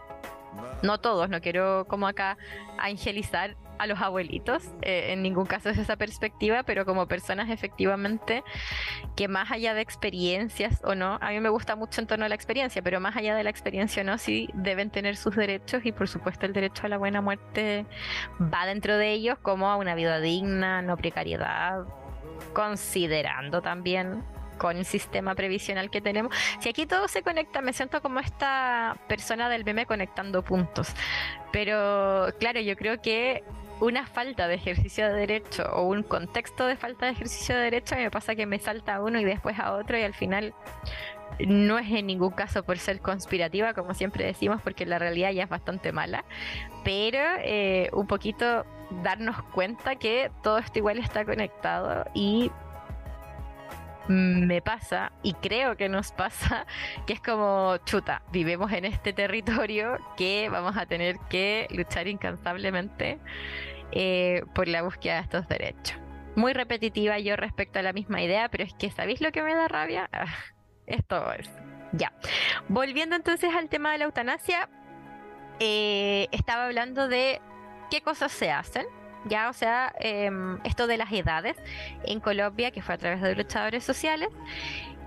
No 0.83 0.99
todos, 0.99 1.29
no 1.29 1.41
quiero 1.41 1.85
como 1.87 2.07
acá 2.07 2.37
angelizar 2.77 3.55
a 3.79 3.87
los 3.87 4.01
abuelitos, 4.01 4.63
eh, 4.81 5.13
en 5.13 5.21
ningún 5.21 5.45
caso 5.45 5.69
es 5.69 5.77
esa 5.77 5.95
perspectiva, 5.95 6.63
pero 6.63 6.85
como 6.85 7.07
personas 7.07 7.49
efectivamente 7.49 8.43
que 9.15 9.27
más 9.27 9.51
allá 9.51 9.73
de 9.73 9.81
experiencias 9.81 10.81
o 10.83 10.95
no, 10.95 11.17
a 11.21 11.29
mí 11.29 11.39
me 11.39 11.49
gusta 11.49 11.75
mucho 11.75 12.01
en 12.01 12.07
torno 12.07 12.25
a 12.25 12.29
la 12.29 12.35
experiencia, 12.35 12.81
pero 12.81 12.99
más 12.99 13.15
allá 13.15 13.35
de 13.35 13.43
la 13.43 13.49
experiencia 13.49 14.01
o 14.03 14.05
no, 14.05 14.17
sí 14.17 14.49
deben 14.53 14.89
tener 14.89 15.15
sus 15.15 15.35
derechos 15.35 15.85
y 15.85 15.91
por 15.91 16.07
supuesto 16.07 16.45
el 16.45 16.53
derecho 16.53 16.85
a 16.85 16.89
la 16.89 16.97
buena 16.97 17.21
muerte 17.21 17.85
va 18.41 18.65
dentro 18.65 18.97
de 18.97 19.11
ellos 19.11 19.37
como 19.41 19.69
a 19.69 19.75
una 19.75 19.95
vida 19.95 20.19
digna, 20.19 20.81
no 20.81 20.97
precariedad, 20.97 21.85
considerando 22.53 23.61
también 23.61 24.23
con 24.57 24.77
el 24.77 24.85
sistema 24.85 25.35
previsional 25.35 25.89
que 25.89 26.01
tenemos. 26.01 26.35
Si 26.59 26.69
aquí 26.69 26.85
todo 26.85 27.07
se 27.07 27.21
conecta, 27.21 27.61
me 27.61 27.73
siento 27.73 28.01
como 28.01 28.19
esta 28.19 28.97
persona 29.07 29.49
del 29.49 29.63
meme 29.63 29.85
conectando 29.85 30.43
puntos. 30.43 30.93
Pero 31.51 32.27
claro, 32.39 32.59
yo 32.59 32.75
creo 32.75 33.01
que 33.01 33.43
una 33.79 34.05
falta 34.05 34.47
de 34.47 34.55
ejercicio 34.55 35.07
de 35.07 35.13
derecho 35.13 35.63
o 35.73 35.83
un 35.83 36.03
contexto 36.03 36.65
de 36.65 36.75
falta 36.75 37.05
de 37.05 37.11
ejercicio 37.11 37.55
de 37.55 37.61
derecho, 37.61 37.95
me 37.95 38.09
pasa 38.11 38.35
que 38.35 38.45
me 38.45 38.59
salta 38.59 38.95
a 38.95 39.01
uno 39.01 39.19
y 39.19 39.25
después 39.25 39.59
a 39.59 39.73
otro 39.73 39.97
y 39.97 40.03
al 40.03 40.13
final 40.13 40.53
no 41.45 41.77
es 41.77 41.91
en 41.91 42.07
ningún 42.07 42.31
caso 42.31 42.63
por 42.63 42.79
ser 42.79 42.99
conspirativa, 42.99 43.73
como 43.73 43.93
siempre 43.93 44.25
decimos, 44.25 44.61
porque 44.61 44.85
la 44.85 44.97
realidad 44.97 45.31
ya 45.31 45.43
es 45.43 45.49
bastante 45.49 45.91
mala, 45.91 46.25
pero 46.83 47.19
eh, 47.39 47.89
un 47.93 48.07
poquito 48.07 48.65
darnos 49.03 49.41
cuenta 49.53 49.95
que 49.97 50.31
todo 50.41 50.57
esto 50.57 50.79
igual 50.79 50.97
está 50.97 51.25
conectado 51.25 52.05
y 52.13 52.51
me 54.07 54.61
pasa 54.61 55.11
y 55.23 55.33
creo 55.33 55.75
que 55.75 55.89
nos 55.89 56.11
pasa 56.11 56.65
que 57.05 57.13
es 57.13 57.21
como 57.21 57.77
chuta, 57.85 58.21
vivimos 58.31 58.71
en 58.71 58.85
este 58.85 59.13
territorio 59.13 59.97
que 60.15 60.49
vamos 60.49 60.77
a 60.77 60.85
tener 60.85 61.17
que 61.29 61.67
luchar 61.71 62.07
incansablemente 62.07 63.19
eh, 63.91 64.43
por 64.53 64.67
la 64.67 64.81
búsqueda 64.81 65.15
de 65.15 65.21
estos 65.21 65.47
derechos. 65.47 65.97
Muy 66.35 66.53
repetitiva 66.53 67.17
yo 67.19 67.35
respecto 67.35 67.79
a 67.79 67.81
la 67.81 67.93
misma 67.93 68.21
idea, 68.21 68.49
pero 68.49 68.63
es 68.63 68.73
que 68.73 68.91
¿sabéis 68.91 69.21
lo 69.21 69.31
que 69.31 69.41
me 69.41 69.53
da 69.53 69.67
rabia? 69.67 70.09
Ah, 70.19 70.33
esto 70.85 71.33
es. 71.33 71.49
Ya. 71.91 72.13
Volviendo 72.69 73.17
entonces 73.17 73.53
al 73.53 73.67
tema 73.67 73.91
de 73.91 73.97
la 73.97 74.05
eutanasia, 74.05 74.69
eh, 75.59 76.27
estaba 76.31 76.65
hablando 76.65 77.09
de 77.09 77.41
qué 77.89 78.01
cosas 78.01 78.31
se 78.31 78.51
hacen 78.51 78.85
ya, 79.27 79.49
o 79.49 79.53
sea, 79.53 79.93
em, 79.99 80.59
esto 80.63 80.87
de 80.87 80.97
las 80.97 81.11
edades 81.11 81.57
en 82.03 82.19
Colombia, 82.19 82.71
que 82.71 82.81
fue 82.81 82.95
a 82.95 82.97
través 82.97 83.21
de 83.21 83.35
luchadores 83.35 83.83
sociales. 83.83 84.29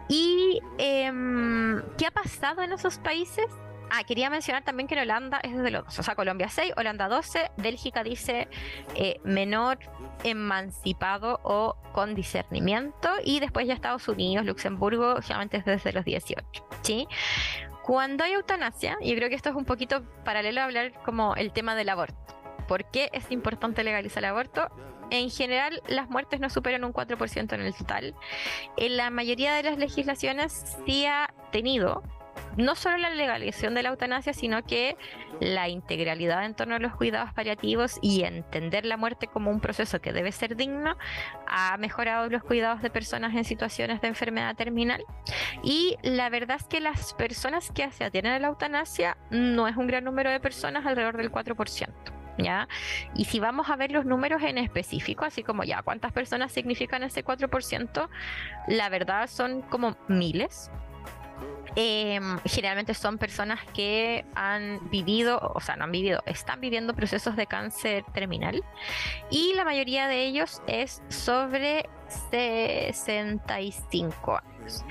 ¿Y 0.08 0.60
em, 0.78 1.82
qué 1.96 2.06
ha 2.06 2.10
pasado 2.10 2.62
en 2.62 2.72
esos 2.72 2.98
países? 2.98 3.46
Ah, 3.90 4.04
quería 4.04 4.30
mencionar 4.30 4.62
también 4.62 4.86
que 4.86 4.94
en 4.94 5.00
Holanda 5.00 5.40
es 5.42 5.52
desde 5.56 5.70
los 5.70 5.84
dos, 5.84 5.98
o 5.98 6.02
sea, 6.04 6.14
Colombia 6.14 6.48
6, 6.48 6.74
Holanda 6.76 7.08
12, 7.08 7.50
Bélgica 7.56 8.04
dice 8.04 8.48
eh, 8.94 9.20
menor 9.24 9.78
emancipado 10.22 11.40
o 11.42 11.76
con 11.92 12.14
discernimiento, 12.14 13.08
y 13.24 13.40
después 13.40 13.66
ya 13.66 13.74
Estados 13.74 14.06
Unidos, 14.06 14.46
Luxemburgo, 14.46 15.16
generalmente 15.22 15.56
es 15.56 15.64
desde 15.64 15.92
los 15.92 16.04
18, 16.04 16.44
¿sí? 16.82 17.08
Cuando 17.82 18.22
hay 18.22 18.34
eutanasia, 18.34 18.96
yo 19.02 19.16
creo 19.16 19.28
que 19.28 19.34
esto 19.34 19.48
es 19.48 19.56
un 19.56 19.64
poquito 19.64 20.04
paralelo 20.24 20.60
a 20.60 20.64
hablar 20.64 20.92
como 21.04 21.34
el 21.34 21.50
tema 21.52 21.74
del 21.74 21.88
aborto. 21.88 22.39
¿Por 22.70 22.84
qué 22.84 23.10
es 23.12 23.32
importante 23.32 23.82
legalizar 23.82 24.22
el 24.22 24.30
aborto? 24.30 24.70
En 25.10 25.28
general, 25.28 25.82
las 25.88 26.08
muertes 26.08 26.38
no 26.38 26.48
superan 26.48 26.84
un 26.84 26.92
4% 26.92 27.52
en 27.52 27.62
el 27.62 27.74
total. 27.74 28.14
En 28.76 28.96
la 28.96 29.10
mayoría 29.10 29.54
de 29.54 29.64
las 29.64 29.76
legislaciones 29.76 30.78
sí 30.86 31.04
ha 31.04 31.34
tenido 31.50 32.04
no 32.56 32.76
solo 32.76 32.96
la 32.98 33.10
legalización 33.10 33.74
de 33.74 33.82
la 33.82 33.88
eutanasia, 33.88 34.32
sino 34.34 34.62
que 34.62 34.96
la 35.40 35.68
integralidad 35.68 36.44
en 36.44 36.54
torno 36.54 36.76
a 36.76 36.78
los 36.78 36.94
cuidados 36.94 37.32
paliativos 37.34 37.98
y 38.02 38.22
entender 38.22 38.86
la 38.86 38.96
muerte 38.96 39.26
como 39.26 39.50
un 39.50 39.58
proceso 39.58 40.00
que 40.00 40.12
debe 40.12 40.30
ser 40.30 40.54
digno, 40.54 40.96
ha 41.48 41.76
mejorado 41.76 42.28
los 42.28 42.44
cuidados 42.44 42.82
de 42.82 42.90
personas 42.90 43.34
en 43.34 43.42
situaciones 43.42 44.00
de 44.00 44.06
enfermedad 44.06 44.54
terminal. 44.54 45.04
Y 45.64 45.96
la 46.04 46.30
verdad 46.30 46.58
es 46.60 46.68
que 46.68 46.78
las 46.78 47.14
personas 47.14 47.72
que 47.72 47.90
se 47.90 48.04
atienden 48.04 48.34
a 48.34 48.38
la 48.38 48.46
eutanasia 48.46 49.16
no 49.30 49.66
es 49.66 49.76
un 49.76 49.88
gran 49.88 50.04
número 50.04 50.30
de 50.30 50.38
personas, 50.38 50.86
alrededor 50.86 51.16
del 51.16 51.32
4%. 51.32 52.19
Y 53.14 53.24
si 53.24 53.40
vamos 53.40 53.70
a 53.70 53.76
ver 53.76 53.92
los 53.92 54.04
números 54.04 54.42
en 54.42 54.58
específico, 54.58 55.24
así 55.24 55.42
como 55.42 55.64
ya 55.64 55.82
cuántas 55.82 56.12
personas 56.12 56.52
significan 56.52 57.02
ese 57.02 57.24
4%, 57.24 58.08
la 58.68 58.88
verdad 58.88 59.28
son 59.28 59.62
como 59.62 59.96
miles, 60.08 60.70
Em, 61.76 62.40
generalmente 62.44 62.94
son 62.94 63.18
personas 63.18 63.60
que 63.74 64.24
han 64.34 64.90
vivido, 64.90 65.38
o 65.54 65.60
sea, 65.60 65.76
no 65.76 65.84
han 65.84 65.92
vivido, 65.92 66.20
están 66.26 66.60
viviendo 66.60 66.94
procesos 66.94 67.36
de 67.36 67.46
cáncer 67.46 68.04
terminal 68.12 68.64
y 69.30 69.54
la 69.54 69.64
mayoría 69.64 70.08
de 70.08 70.24
ellos 70.24 70.60
es 70.66 71.00
sobre 71.08 71.88
65 72.30 74.36
años. 74.36 74.84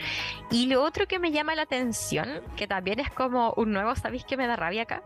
Y 0.51 0.67
lo 0.67 0.83
otro 0.83 1.05
que 1.05 1.19
me 1.19 1.31
llama 1.31 1.53
la 1.55 1.63
atención, 1.63 2.41
que 2.55 2.65
también 2.65 3.01
es 3.01 3.09
como 3.09 3.53
un 3.57 3.73
nuevo, 3.73 3.93
¿sabéis 3.95 4.23
que 4.23 4.37
me 4.37 4.47
da 4.47 4.55
rabia 4.55 4.83
acá? 4.83 5.03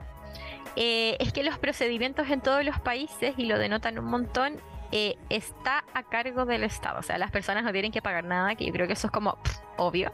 Eh, 0.76 1.17
es 1.19 1.34
que 1.34 1.43
los 1.43 1.57
procedimientos 1.57 2.30
en 2.30 2.41
todos 2.41 2.63
los 2.63 2.80
países, 2.80 3.36
y 3.38 3.45
lo 3.45 3.57
denotan 3.57 3.99
un 3.99 4.05
montón, 4.05 4.59
eh, 4.91 5.17
está 5.30 5.84
a 5.93 6.03
cargo 6.03 6.45
del 6.45 6.63
Estado. 6.63 6.99
O 6.99 7.03
sea, 7.03 7.17
las 7.17 7.32
personas 7.32 7.63
no 7.63 7.71
tienen 7.71 7.91
que 7.91 8.01
pagar 8.01 8.26
nada, 8.26 8.55
que 8.55 8.65
yo 8.65 8.71
creo 8.71 8.88
que 8.88 8.93
eso 8.93 9.07
es 9.07 9.11
como 9.11 9.38
obvio. 9.78 10.13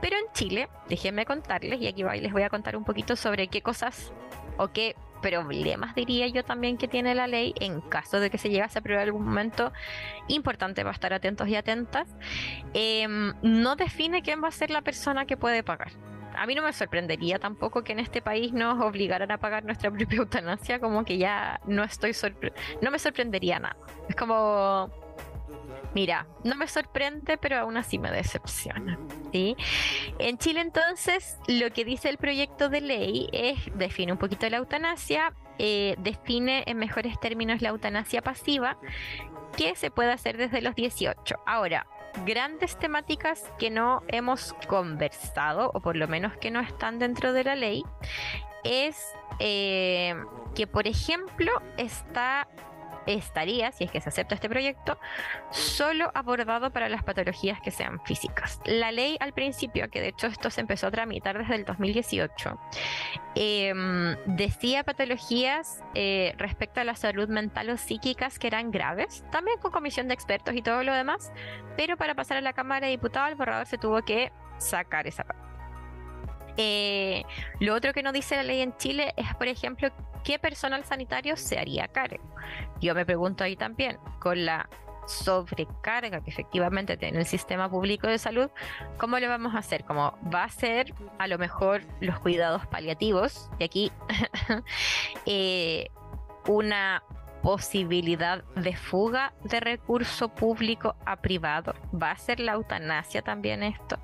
Pero 0.00 0.16
en 0.16 0.24
Chile, 0.32 0.68
déjenme 0.88 1.26
contarles, 1.26 1.80
y 1.80 1.88
aquí 1.88 2.02
les 2.02 2.32
voy 2.32 2.42
a 2.42 2.48
contar 2.48 2.76
un 2.76 2.84
poquito 2.84 3.16
sobre 3.16 3.48
qué 3.48 3.60
cosas 3.60 4.12
o 4.56 4.68
qué 4.68 4.96
problemas 5.24 5.94
diría 5.94 6.26
yo 6.26 6.44
también 6.44 6.76
que 6.76 6.86
tiene 6.86 7.14
la 7.14 7.26
ley 7.26 7.54
en 7.58 7.80
caso 7.80 8.20
de 8.20 8.28
que 8.28 8.36
se 8.36 8.50
llegase 8.50 8.78
a 8.78 8.80
aprobar 8.80 9.04
algún 9.04 9.24
momento 9.24 9.72
importante 10.28 10.84
va 10.84 10.90
a 10.90 10.92
estar 10.92 11.14
atentos 11.14 11.48
y 11.48 11.56
atentas 11.56 12.06
em, 12.74 13.32
no 13.40 13.74
define 13.74 14.20
quién 14.20 14.44
va 14.44 14.48
a 14.48 14.50
ser 14.50 14.68
la 14.68 14.82
persona 14.82 15.24
que 15.24 15.38
puede 15.38 15.62
pagar 15.62 15.92
a 16.36 16.46
mí 16.46 16.54
no 16.54 16.62
me 16.62 16.72
sorprendería 16.72 17.38
tampoco 17.38 17.82
que 17.82 17.92
en 17.92 18.00
este 18.00 18.22
país 18.22 18.52
nos 18.52 18.80
obligaran 18.82 19.30
a 19.30 19.38
pagar 19.38 19.64
nuestra 19.64 19.90
propia 19.90 20.16
eutanasia, 20.18 20.80
como 20.80 21.04
que 21.04 21.18
ya 21.18 21.60
no 21.66 21.84
estoy 21.84 22.12
no 22.80 22.90
me 22.90 22.98
sorprendería 22.98 23.58
nada. 23.58 23.76
Es 24.08 24.16
como 24.16 24.90
Mira, 25.94 26.26
no 26.42 26.56
me 26.56 26.66
sorprende, 26.66 27.38
pero 27.38 27.58
aún 27.58 27.76
así 27.76 27.98
me 27.98 28.10
decepciona. 28.10 28.98
¿sí? 29.32 29.56
En 30.18 30.38
Chile 30.38 30.60
entonces, 30.60 31.38
lo 31.46 31.70
que 31.70 31.84
dice 31.84 32.08
el 32.08 32.18
proyecto 32.18 32.68
de 32.68 32.80
ley 32.80 33.28
es, 33.32 33.58
define 33.76 34.10
un 34.10 34.18
poquito 34.18 34.48
la 34.50 34.56
eutanasia, 34.56 35.32
eh, 35.58 35.94
define 35.98 36.64
en 36.66 36.78
mejores 36.78 37.18
términos 37.20 37.62
la 37.62 37.68
eutanasia 37.68 38.22
pasiva, 38.22 38.76
que 39.56 39.76
se 39.76 39.92
puede 39.92 40.10
hacer 40.10 40.36
desde 40.36 40.60
los 40.62 40.74
18. 40.74 41.36
Ahora, 41.46 41.86
grandes 42.24 42.76
temáticas 42.78 43.44
que 43.58 43.70
no 43.70 44.02
hemos 44.08 44.54
conversado, 44.68 45.70
o 45.74 45.80
por 45.80 45.96
lo 45.96 46.08
menos 46.08 46.36
que 46.38 46.50
no 46.50 46.60
están 46.60 46.98
dentro 46.98 47.32
de 47.32 47.44
la 47.44 47.54
ley, 47.54 47.82
es 48.64 48.96
eh, 49.38 50.14
que, 50.54 50.66
por 50.66 50.86
ejemplo, 50.86 51.50
está 51.76 52.48
estaría, 53.06 53.72
si 53.72 53.84
es 53.84 53.90
que 53.90 54.00
se 54.00 54.08
acepta 54.08 54.34
este 54.34 54.48
proyecto, 54.48 54.98
solo 55.50 56.10
abordado 56.14 56.70
para 56.70 56.88
las 56.88 57.02
patologías 57.02 57.60
que 57.60 57.70
sean 57.70 58.00
físicas. 58.04 58.60
La 58.64 58.92
ley 58.92 59.16
al 59.20 59.32
principio, 59.32 59.90
que 59.90 60.00
de 60.00 60.08
hecho 60.08 60.26
esto 60.26 60.50
se 60.50 60.60
empezó 60.60 60.86
a 60.86 60.90
tramitar 60.90 61.38
desde 61.38 61.56
el 61.56 61.64
2018, 61.64 62.58
em, 63.34 64.16
decía 64.26 64.84
patologías 64.84 65.82
eh, 65.94 66.34
respecto 66.38 66.80
a 66.80 66.84
la 66.84 66.94
salud 66.94 67.28
mental 67.28 67.70
o 67.70 67.76
psíquicas 67.76 68.38
que 68.38 68.46
eran 68.46 68.70
graves, 68.70 69.24
también 69.30 69.58
con 69.58 69.70
comisión 69.70 70.08
de 70.08 70.14
expertos 70.14 70.54
y 70.54 70.62
todo 70.62 70.82
lo 70.82 70.94
demás, 70.94 71.32
pero 71.76 71.96
para 71.96 72.14
pasar 72.14 72.36
a 72.36 72.40
la 72.40 72.52
Cámara 72.52 72.86
de 72.86 72.92
Diputados 72.92 73.30
el 73.30 73.36
borrador 73.36 73.66
se 73.66 73.78
tuvo 73.78 74.02
que 74.02 74.32
sacar 74.58 75.06
esa 75.06 75.24
parte. 75.24 75.53
Eh, 76.56 77.24
lo 77.60 77.74
otro 77.74 77.92
que 77.92 78.02
no 78.02 78.12
dice 78.12 78.36
la 78.36 78.42
ley 78.42 78.60
en 78.60 78.76
Chile 78.76 79.12
es, 79.16 79.34
por 79.34 79.48
ejemplo, 79.48 79.90
qué 80.22 80.38
personal 80.38 80.84
sanitario 80.84 81.36
se 81.36 81.58
haría 81.58 81.88
cargo. 81.88 82.24
Yo 82.80 82.94
me 82.94 83.04
pregunto 83.04 83.44
ahí 83.44 83.56
también, 83.56 83.98
con 84.20 84.44
la 84.44 84.68
sobrecarga 85.06 86.22
que 86.22 86.30
efectivamente 86.30 86.96
tiene 86.96 87.18
el 87.18 87.26
sistema 87.26 87.70
público 87.70 88.06
de 88.06 88.18
salud, 88.18 88.50
¿cómo 88.98 89.18
lo 89.18 89.28
vamos 89.28 89.54
a 89.54 89.58
hacer? 89.58 89.84
¿Cómo 89.84 90.16
va 90.34 90.44
a 90.44 90.48
ser 90.48 90.94
a 91.18 91.26
lo 91.26 91.38
mejor 91.38 91.82
los 92.00 92.18
cuidados 92.20 92.66
paliativos? 92.66 93.50
Y 93.58 93.64
aquí 93.64 93.92
eh, 95.26 95.88
una 96.46 97.02
posibilidad 97.44 98.42
de 98.56 98.74
fuga 98.74 99.34
de 99.44 99.60
recurso 99.60 100.30
público 100.30 100.96
a 101.04 101.16
privado. 101.16 101.74
¿Va 101.92 102.12
a 102.12 102.16
ser 102.16 102.40
la 102.40 102.52
eutanasia 102.52 103.20
también 103.20 103.62
esto? 103.62 103.98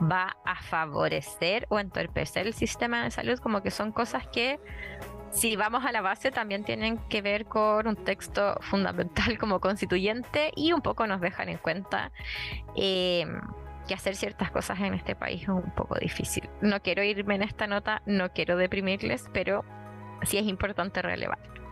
¿Va 0.00 0.38
a 0.46 0.62
favorecer 0.62 1.66
o 1.68 1.78
entorpecer 1.78 2.46
el 2.46 2.54
sistema 2.54 3.04
de 3.04 3.10
salud? 3.10 3.38
Como 3.38 3.62
que 3.62 3.70
son 3.70 3.92
cosas 3.92 4.26
que 4.28 4.58
si 5.30 5.56
vamos 5.56 5.84
a 5.84 5.92
la 5.92 6.00
base 6.00 6.30
también 6.30 6.64
tienen 6.64 6.96
que 7.10 7.20
ver 7.20 7.44
con 7.44 7.86
un 7.86 7.96
texto 7.96 8.56
fundamental 8.62 9.36
como 9.38 9.60
constituyente 9.60 10.50
y 10.56 10.72
un 10.72 10.80
poco 10.80 11.06
nos 11.06 11.20
dejan 11.20 11.50
en 11.50 11.58
cuenta 11.58 12.12
em, 12.76 13.42
que 13.86 13.92
hacer 13.92 14.16
ciertas 14.16 14.50
cosas 14.50 14.80
en 14.80 14.94
este 14.94 15.14
país 15.14 15.42
es 15.42 15.48
un 15.48 15.70
poco 15.74 15.98
difícil. 15.98 16.48
No 16.62 16.80
quiero 16.80 17.02
irme 17.02 17.34
en 17.34 17.42
esta 17.42 17.66
nota, 17.66 18.00
no 18.06 18.30
quiero 18.30 18.56
deprimirles, 18.56 19.28
pero 19.34 19.66
sí 20.22 20.38
es 20.38 20.46
importante 20.46 21.02
relevar. 21.02 21.65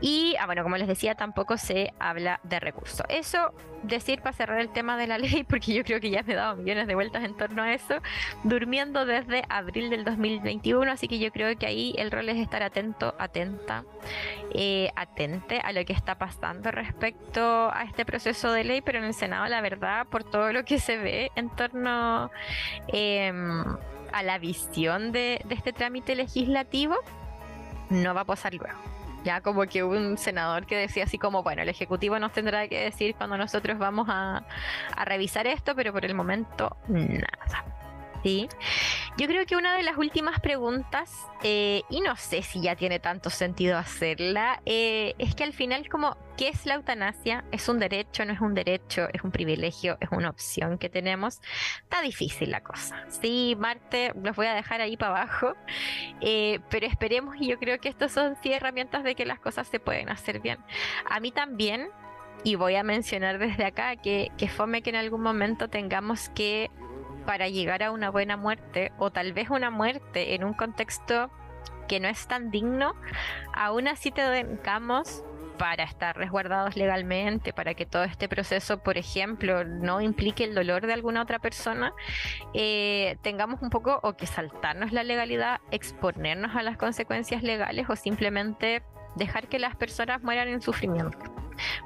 Y, 0.00 0.36
ah, 0.38 0.46
bueno, 0.46 0.62
como 0.62 0.76
les 0.76 0.88
decía, 0.88 1.14
tampoco 1.14 1.56
se 1.56 1.94
habla 1.98 2.40
de 2.42 2.60
recursos. 2.60 3.06
Eso, 3.08 3.54
decir 3.82 4.20
para 4.20 4.34
cerrar 4.34 4.60
el 4.60 4.68
tema 4.70 4.96
de 4.96 5.06
la 5.06 5.18
ley, 5.18 5.44
porque 5.44 5.72
yo 5.72 5.84
creo 5.84 6.00
que 6.00 6.10
ya 6.10 6.22
me 6.22 6.34
he 6.34 6.36
dado 6.36 6.56
millones 6.56 6.86
de 6.86 6.94
vueltas 6.94 7.24
en 7.24 7.34
torno 7.36 7.62
a 7.62 7.72
eso, 7.72 7.96
durmiendo 8.44 9.06
desde 9.06 9.44
abril 9.48 9.88
del 9.90 10.04
2021, 10.04 10.90
así 10.90 11.08
que 11.08 11.18
yo 11.18 11.30
creo 11.32 11.56
que 11.58 11.66
ahí 11.66 11.94
el 11.98 12.10
rol 12.10 12.28
es 12.28 12.36
estar 12.36 12.62
atento, 12.62 13.14
atenta, 13.18 13.84
eh, 14.52 14.90
atente 14.96 15.60
a 15.60 15.72
lo 15.72 15.84
que 15.84 15.92
está 15.92 16.18
pasando 16.18 16.70
respecto 16.70 17.70
a 17.72 17.84
este 17.84 18.04
proceso 18.04 18.52
de 18.52 18.64
ley, 18.64 18.80
pero 18.82 18.98
en 18.98 19.04
el 19.04 19.14
Senado, 19.14 19.46
la 19.46 19.60
verdad, 19.62 20.06
por 20.08 20.24
todo 20.24 20.52
lo 20.52 20.64
que 20.64 20.78
se 20.78 20.98
ve 20.98 21.30
en 21.36 21.48
torno 21.50 22.30
em, 22.88 23.64
a 24.12 24.22
la 24.22 24.38
visión 24.38 25.12
de, 25.12 25.40
de 25.44 25.54
este 25.54 25.72
trámite 25.72 26.14
legislativo, 26.14 26.96
no 27.88 28.14
va 28.14 28.22
a 28.22 28.24
pasar 28.24 28.52
luego 28.54 28.96
ya 29.26 29.40
como 29.40 29.66
que 29.66 29.82
un 29.82 30.16
senador 30.16 30.66
que 30.66 30.76
decía 30.76 31.02
así 31.02 31.18
como, 31.18 31.42
bueno, 31.42 31.62
el 31.62 31.68
Ejecutivo 31.68 32.16
nos 32.20 32.32
tendrá 32.32 32.68
que 32.68 32.80
decir 32.80 33.16
cuando 33.16 33.36
nosotros 33.36 33.76
vamos 33.76 34.06
a, 34.08 34.44
a 34.96 35.04
revisar 35.04 35.48
esto, 35.48 35.74
pero 35.74 35.92
por 35.92 36.04
el 36.04 36.14
momento 36.14 36.76
nada. 36.86 37.75
¿Sí? 38.26 38.48
Yo 39.18 39.28
creo 39.28 39.46
que 39.46 39.54
una 39.54 39.76
de 39.76 39.84
las 39.84 39.96
últimas 39.96 40.40
preguntas, 40.40 41.26
eh, 41.44 41.82
y 41.88 42.00
no 42.00 42.16
sé 42.16 42.42
si 42.42 42.60
ya 42.60 42.74
tiene 42.74 42.98
tanto 42.98 43.30
sentido 43.30 43.78
hacerla, 43.78 44.60
eh, 44.66 45.14
es 45.18 45.36
que 45.36 45.44
al 45.44 45.52
final 45.52 45.88
como, 45.88 46.16
¿qué 46.36 46.48
es 46.48 46.66
la 46.66 46.74
eutanasia? 46.74 47.44
¿Es 47.52 47.68
un 47.68 47.78
derecho? 47.78 48.24
¿No 48.24 48.32
es 48.32 48.40
un 48.40 48.54
derecho? 48.54 49.08
¿Es 49.12 49.22
un 49.22 49.30
privilegio? 49.30 49.96
¿Es 50.00 50.08
una 50.10 50.28
opción 50.28 50.76
que 50.76 50.88
tenemos? 50.88 51.40
Está 51.82 52.02
difícil 52.02 52.50
la 52.50 52.62
cosa. 52.64 53.04
Sí, 53.08 53.54
Marte, 53.56 54.12
los 54.20 54.34
voy 54.34 54.46
a 54.46 54.54
dejar 54.54 54.80
ahí 54.80 54.96
para 54.96 55.22
abajo, 55.22 55.54
eh, 56.20 56.58
pero 56.68 56.86
esperemos 56.86 57.36
y 57.38 57.46
yo 57.46 57.60
creo 57.60 57.78
que 57.78 57.88
estas 57.88 58.10
son 58.10 58.36
sí 58.42 58.52
herramientas 58.52 59.04
de 59.04 59.14
que 59.14 59.24
las 59.24 59.38
cosas 59.38 59.68
se 59.68 59.78
pueden 59.78 60.08
hacer 60.08 60.40
bien. 60.40 60.58
A 61.08 61.20
mí 61.20 61.30
también, 61.30 61.90
y 62.42 62.56
voy 62.56 62.74
a 62.74 62.82
mencionar 62.82 63.38
desde 63.38 63.64
acá 63.64 63.94
que, 63.94 64.32
que 64.36 64.48
fome 64.48 64.82
que 64.82 64.90
en 64.90 64.96
algún 64.96 65.22
momento 65.22 65.68
tengamos 65.68 66.28
que 66.30 66.70
para 67.26 67.48
llegar 67.48 67.82
a 67.82 67.90
una 67.90 68.10
buena 68.10 68.36
muerte 68.36 68.92
o 68.98 69.10
tal 69.10 69.32
vez 69.32 69.50
una 69.50 69.70
muerte 69.70 70.34
en 70.34 70.44
un 70.44 70.54
contexto 70.54 71.30
que 71.88 72.00
no 72.00 72.08
es 72.08 72.26
tan 72.26 72.50
digno, 72.50 72.94
aún 73.52 73.88
así 73.88 74.10
te 74.10 74.22
dedicamos 74.22 75.22
para 75.56 75.84
estar 75.84 76.16
resguardados 76.16 76.76
legalmente, 76.76 77.52
para 77.52 77.74
que 77.74 77.86
todo 77.86 78.04
este 78.04 78.28
proceso, 78.28 78.78
por 78.78 78.98
ejemplo, 78.98 79.64
no 79.64 80.00
implique 80.00 80.44
el 80.44 80.54
dolor 80.54 80.86
de 80.86 80.92
alguna 80.92 81.22
otra 81.22 81.38
persona, 81.38 81.92
eh, 82.54 83.16
tengamos 83.22 83.62
un 83.62 83.70
poco 83.70 83.98
o 84.02 84.16
que 84.16 84.26
saltarnos 84.26 84.92
la 84.92 85.02
legalidad, 85.02 85.60
exponernos 85.70 86.54
a 86.56 86.62
las 86.62 86.76
consecuencias 86.76 87.42
legales 87.42 87.88
o 87.88 87.96
simplemente 87.96 88.82
dejar 89.16 89.48
que 89.48 89.58
las 89.58 89.74
personas 89.76 90.22
mueran 90.22 90.48
en 90.48 90.62
sufrimiento. 90.62 91.18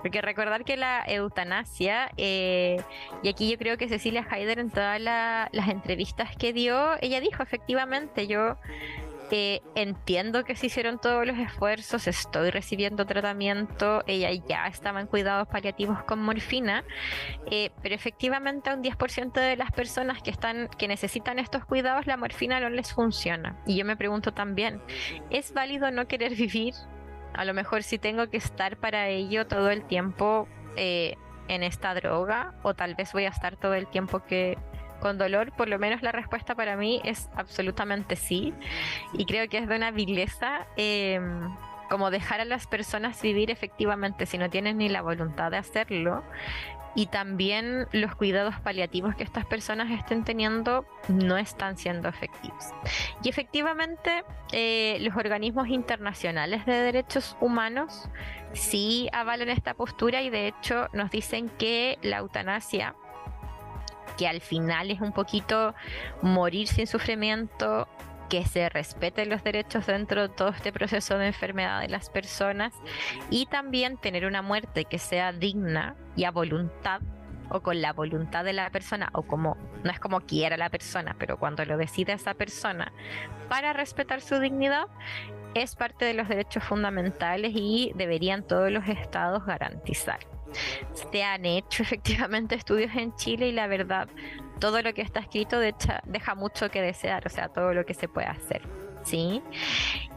Porque 0.03 0.21
recordar 0.21 0.65
que 0.65 0.77
la 0.77 1.05
eutanasia, 1.07 2.11
eh, 2.17 2.83
y 3.23 3.29
aquí 3.29 3.51
yo 3.51 3.57
creo 3.57 3.79
que 3.79 3.89
Cecilia 3.89 4.27
Haider 4.29 4.59
en 4.59 4.71
todas 4.71 5.01
las 5.01 5.69
entrevistas 5.69 6.37
que 6.37 6.53
dio, 6.53 6.97
ella 7.01 7.21
dijo 7.21 7.43
efectivamente, 7.43 8.27
yo 8.27 8.57
Eh, 9.33 9.61
entiendo 9.77 10.43
que 10.45 10.57
se 10.57 10.67
hicieron 10.67 10.99
todos 10.99 11.25
los 11.25 11.39
esfuerzos, 11.39 12.09
estoy 12.09 12.51
recibiendo 12.51 13.07
tratamiento, 13.07 14.03
ella 14.09 14.31
ya 14.49 14.67
estaba 14.67 15.01
en 15.01 15.07
cuidados 15.07 15.47
paliativos 15.47 16.03
con 16.03 16.21
morfina, 16.21 16.83
eh, 17.49 17.71
pero 17.81 17.95
efectivamente 17.95 18.71
a 18.71 18.75
un 18.75 18.83
10% 18.83 19.41
de 19.41 19.57
las 19.57 19.71
personas 19.71 20.21
que 20.21 20.31
están 20.31 20.69
que 20.77 20.89
necesitan 20.89 21.39
estos 21.39 21.65
cuidados 21.65 22.09
la 22.09 22.17
morfina 22.17 22.59
no 22.59 22.71
les 22.71 22.93
funciona. 22.93 23.57
Y 23.67 23.77
yo 23.77 23.85
me 23.85 23.97
pregunto 23.97 24.33
también, 24.33 24.83
¿es 25.31 25.53
válido 25.55 25.93
no 25.93 26.09
querer 26.09 26.35
vivir? 26.35 26.75
A 27.35 27.45
lo 27.45 27.55
mejor 27.55 27.83
si 27.83 27.99
tengo 27.99 28.29
que 28.29 28.37
estar 28.37 28.77
para 28.77 29.09
ello 29.09 29.47
todo 29.47 29.71
el 29.71 29.85
tiempo 29.85 30.49
eh, 30.77 31.17
en 31.49 31.63
esta 31.63 31.95
droga 31.95 32.55
o 32.63 32.75
tal 32.75 32.95
vez 32.95 33.13
voy 33.13 33.25
a 33.25 33.29
estar 33.29 33.57
todo 33.57 33.75
el 33.75 33.87
tiempo 33.87 34.25
que 34.25 34.57
con 35.01 35.19
dolor, 35.19 35.53
por 35.53 35.69
lo 35.69 35.79
menos 35.79 36.03
la 36.03 36.13
respuesta 36.13 36.55
para 36.55 36.77
mí 36.77 37.01
es 37.05 37.29
absolutamente 37.35 38.17
sí. 38.17 38.55
Y 39.15 39.25
creo 39.25 39.49
que 39.49 39.59
es 39.59 39.69
de 39.69 39.75
una 39.75 39.91
vileza 39.91 40.67
em, 40.77 41.51
como 41.89 42.11
dejar 42.11 42.41
a 42.41 42.45
las 42.45 42.67
personas 42.67 43.21
vivir 43.21 43.51
efectivamente 43.51 44.27
si 44.27 44.39
no 44.39 44.49
tienen 44.49 44.79
ni 44.79 44.89
la 44.89 45.03
voluntad 45.03 45.51
de 45.51 45.57
hacerlo. 45.57 46.23
Y 46.95 47.07
también 47.07 47.87
los 47.93 48.15
cuidados 48.17 48.59
paliativos 48.61 49.15
que 49.15 49.23
estas 49.23 49.47
personas 49.47 49.91
estén 49.91 50.25
teniendo 50.25 50.85
no 51.09 51.37
están 51.37 51.77
siendo 51.77 52.09
efectivos. 52.09 52.65
Y 53.23 53.29
efectivamente 53.29 54.25
eh, 54.53 54.99
los 55.01 55.17
organismos 55.17 55.69
internacionales 55.69 56.67
de 56.67 56.73
derechos 56.73 57.37
humanos 57.41 58.09
sí 58.53 59.09
avalan 59.13 59.51
esta 59.51 59.75
postura 59.75 60.23
y 60.23 60.31
de 60.31 60.49
hecho 60.49 60.89
nos 60.93 61.11
dicen 61.11 61.49
que 61.49 61.99
la 62.03 62.19
eutanasia 62.19 62.95
que 64.17 64.29
al 64.29 64.41
final 64.41 64.91
es 64.91 65.01
un 65.01 65.13
poquito 65.13 65.75
morir 66.21 66.69
sin 66.69 66.87
sufrimiento, 66.87 67.89
que 68.31 68.47
se 68.47 68.69
respeten 68.69 69.29
los 69.29 69.45
derechos 69.45 69.87
dentro 69.87 70.23
de 70.23 70.29
todo 70.31 70.49
este 70.49 70.73
proceso 70.73 71.19
de 71.19 71.27
enfermedad 71.27 71.81
de 71.81 71.89
las 71.89 72.09
personas 72.09 72.73
y 73.29 73.47
también 73.47 73.99
tener 73.99 74.25
una 74.25 74.41
muerte 74.41 74.87
que 74.87 74.99
sea 74.99 75.33
digna 75.33 75.97
y 76.17 76.25
a 76.25 76.31
voluntad 76.31 77.03
o 77.51 77.61
con 77.61 77.83
la 77.83 77.93
voluntad 77.93 78.45
de 78.45 78.53
la 78.53 78.71
persona 78.71 79.11
o 79.13 79.23
como 79.23 79.57
no 79.83 79.91
es 79.91 79.99
como 79.99 80.21
quiera 80.21 80.57
la 80.57 80.71
persona, 80.71 81.17
pero 81.19 81.39
cuando 81.39 81.65
lo 81.65 81.77
decide 81.77 82.13
esa 82.13 82.35
persona 82.35 82.93
para 83.49 83.73
respetar 83.73 84.21
su 84.21 84.39
dignidad 84.39 84.87
es 85.55 85.75
parte 85.75 86.05
de 86.05 86.15
los 86.15 86.29
derechos 86.29 86.63
fundamentales 86.63 87.53
y 87.55 87.93
deberían 87.97 88.47
todos 88.47 88.71
los 88.71 88.87
estados 88.87 89.45
garantizar. 89.45 90.21
Se 91.11 91.25
han 91.25 91.45
hecho 91.45 91.83
efectivamente 91.83 92.55
estudios 92.55 92.95
en 92.95 93.15
Chile 93.17 93.49
y 93.49 93.53
la 93.53 93.67
verdad, 93.67 94.09
todo 94.61 94.83
lo 94.83 94.95
que 94.95 95.03
está 95.03 95.21
escrito 95.21 95.59
deja 95.59 96.35
mucho 96.35 96.71
que 96.71 96.83
desear, 96.83 97.27
o 97.27 97.31
sea, 97.31 97.49
todo 97.49 97.75
lo 97.75 97.85
que 97.85 97.95
se 97.95 98.09
puede 98.09 98.29
hacer. 98.29 98.63
¿sí? 99.03 99.43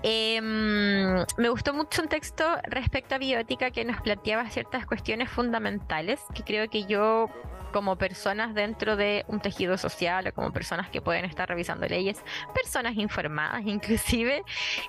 Em, 0.04 1.26
me 1.38 1.50
gustó 1.50 1.74
mucho 1.74 2.02
un 2.02 2.10
texto 2.10 2.44
respecto 2.64 3.16
a 3.16 3.18
biótica 3.18 3.72
que 3.72 3.86
nos 3.86 4.02
planteaba 4.02 4.50
ciertas 4.50 4.86
cuestiones 4.86 5.30
fundamentales 5.30 6.20
que 6.34 6.44
creo 6.44 6.70
que 6.70 6.86
yo 6.86 7.30
como 7.72 7.96
personas 7.98 8.54
dentro 8.54 8.96
de 8.96 9.26
un 9.28 9.40
tejido 9.40 9.78
social 9.80 10.28
o 10.28 10.34
como 10.34 10.54
personas 10.54 10.90
que 10.90 11.02
pueden 11.02 11.26
estar 11.26 11.50
revisando 11.50 11.88
leyes, 11.88 12.24
personas 12.54 12.96
informadas 12.98 13.64
inclusive, 13.66 14.44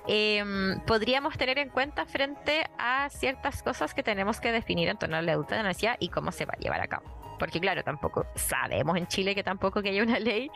em, 0.07 0.79
podríamos 0.81 1.39
tener 1.39 1.59
en 1.59 1.71
cuenta 1.71 2.05
frente 2.05 2.67
a 2.79 3.09
ciertas 3.09 3.63
cosas 3.63 3.95
que 3.95 4.03
tenemos 4.03 4.41
que 4.41 4.53
definir 4.53 4.89
en 4.89 4.99
torno 4.99 5.17
a 5.17 5.23
la 5.23 5.33
eutanasia 5.33 5.97
y 5.99 6.11
cómo 6.11 6.31
se 6.31 6.45
va 6.45 6.55
a 6.55 6.61
llevar 6.61 6.81
a 6.81 6.89
cabo 6.89 7.24
porque 7.39 7.61
claro, 7.61 7.83
tampoco 7.83 8.27
sabemos 8.35 8.97
en 8.97 9.07
Chile 9.07 9.35
que 9.35 9.43
tampoco 9.43 9.83
que 9.83 9.91
haya 9.91 10.03
una 10.03 10.19
ley 10.19 10.51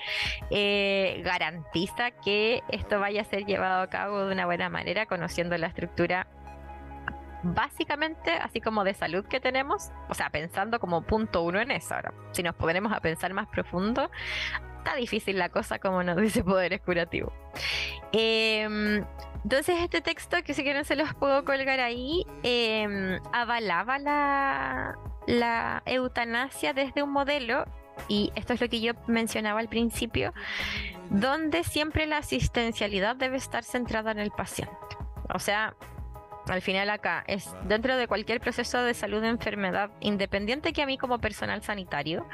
eh, 0.51 1.21
garantiza 1.25 2.11
que 2.11 2.63
esto 2.69 3.01
vaya 3.01 3.23
a 3.23 3.25
ser 3.25 3.45
llevado 3.45 3.83
a 3.83 3.89
cabo 3.89 4.27
de 4.27 4.33
una 4.33 4.47
buena 4.47 4.69
manera, 4.69 5.07
conociendo 5.07 5.57
la 5.57 5.69
estructura 5.69 6.27
básicamente 7.43 8.33
así 8.33 8.61
como 8.61 8.85
de 8.85 8.95
salud 8.95 9.25
que 9.25 9.41
tenemos, 9.41 9.91
o 10.09 10.15
sea, 10.15 10.31
pensando 10.31 10.81
como 10.81 11.03
punto 11.03 11.43
uno 11.43 11.61
en 11.61 11.71
eso. 11.71 11.95
Ahora, 11.95 12.13
si 12.33 12.43
nos 12.43 12.55
ponemos 12.55 12.93
a 12.93 13.01
pensar 13.01 13.33
más 13.33 13.47
profundo, 13.49 14.11
difícil 14.97 15.39
la 15.39 15.49
cosa 15.49 15.79
como 15.79 16.03
nos 16.03 16.17
dice 16.17 16.45
Poderes 16.45 16.81
Curativo. 16.81 17.33
Em, 18.13 19.05
entonces 19.43 19.77
este 19.81 20.01
texto, 20.01 20.37
que 20.45 20.55
si 20.55 20.63
quieren 20.63 20.85
se 20.85 20.97
los 20.97 21.15
puedo 21.15 21.45
colgar 21.45 21.81
ahí, 21.81 22.27
em, 22.43 23.19
avalaba 23.33 23.99
la, 23.99 24.97
la 25.27 25.83
eutanasia 25.87 26.73
desde 26.73 27.03
un 27.03 27.11
modelo, 27.11 27.65
y 28.09 28.33
esto 28.35 28.53
es 28.53 28.61
lo 28.61 28.69
que 28.69 28.81
yo 28.81 28.93
mencionaba 29.07 29.61
al 29.61 29.69
principio, 29.69 30.33
donde 31.11 31.65
siempre 31.65 32.07
la 32.07 32.19
asistencialidad 32.19 33.17
debe 33.17 33.37
estar 33.37 33.65
centrada 33.65 34.11
en 34.11 34.19
el 34.19 34.31
paciente. 34.31 34.75
O 35.35 35.39
sea, 35.39 35.75
al 36.51 36.63
final 36.63 36.91
acá, 36.91 37.25
es 37.27 37.55
dentro 37.65 37.97
de 37.97 38.09
cualquier 38.09 38.41
proceso 38.41 38.83
de 38.83 38.95
salud 38.95 39.23
o 39.23 39.27
enfermedad, 39.27 39.91
independiente 40.01 40.73
que 40.73 40.83
a 40.83 40.87
mí 40.87 40.99
como 40.99 41.19
personal 41.19 41.63
sanitario, 41.63 42.27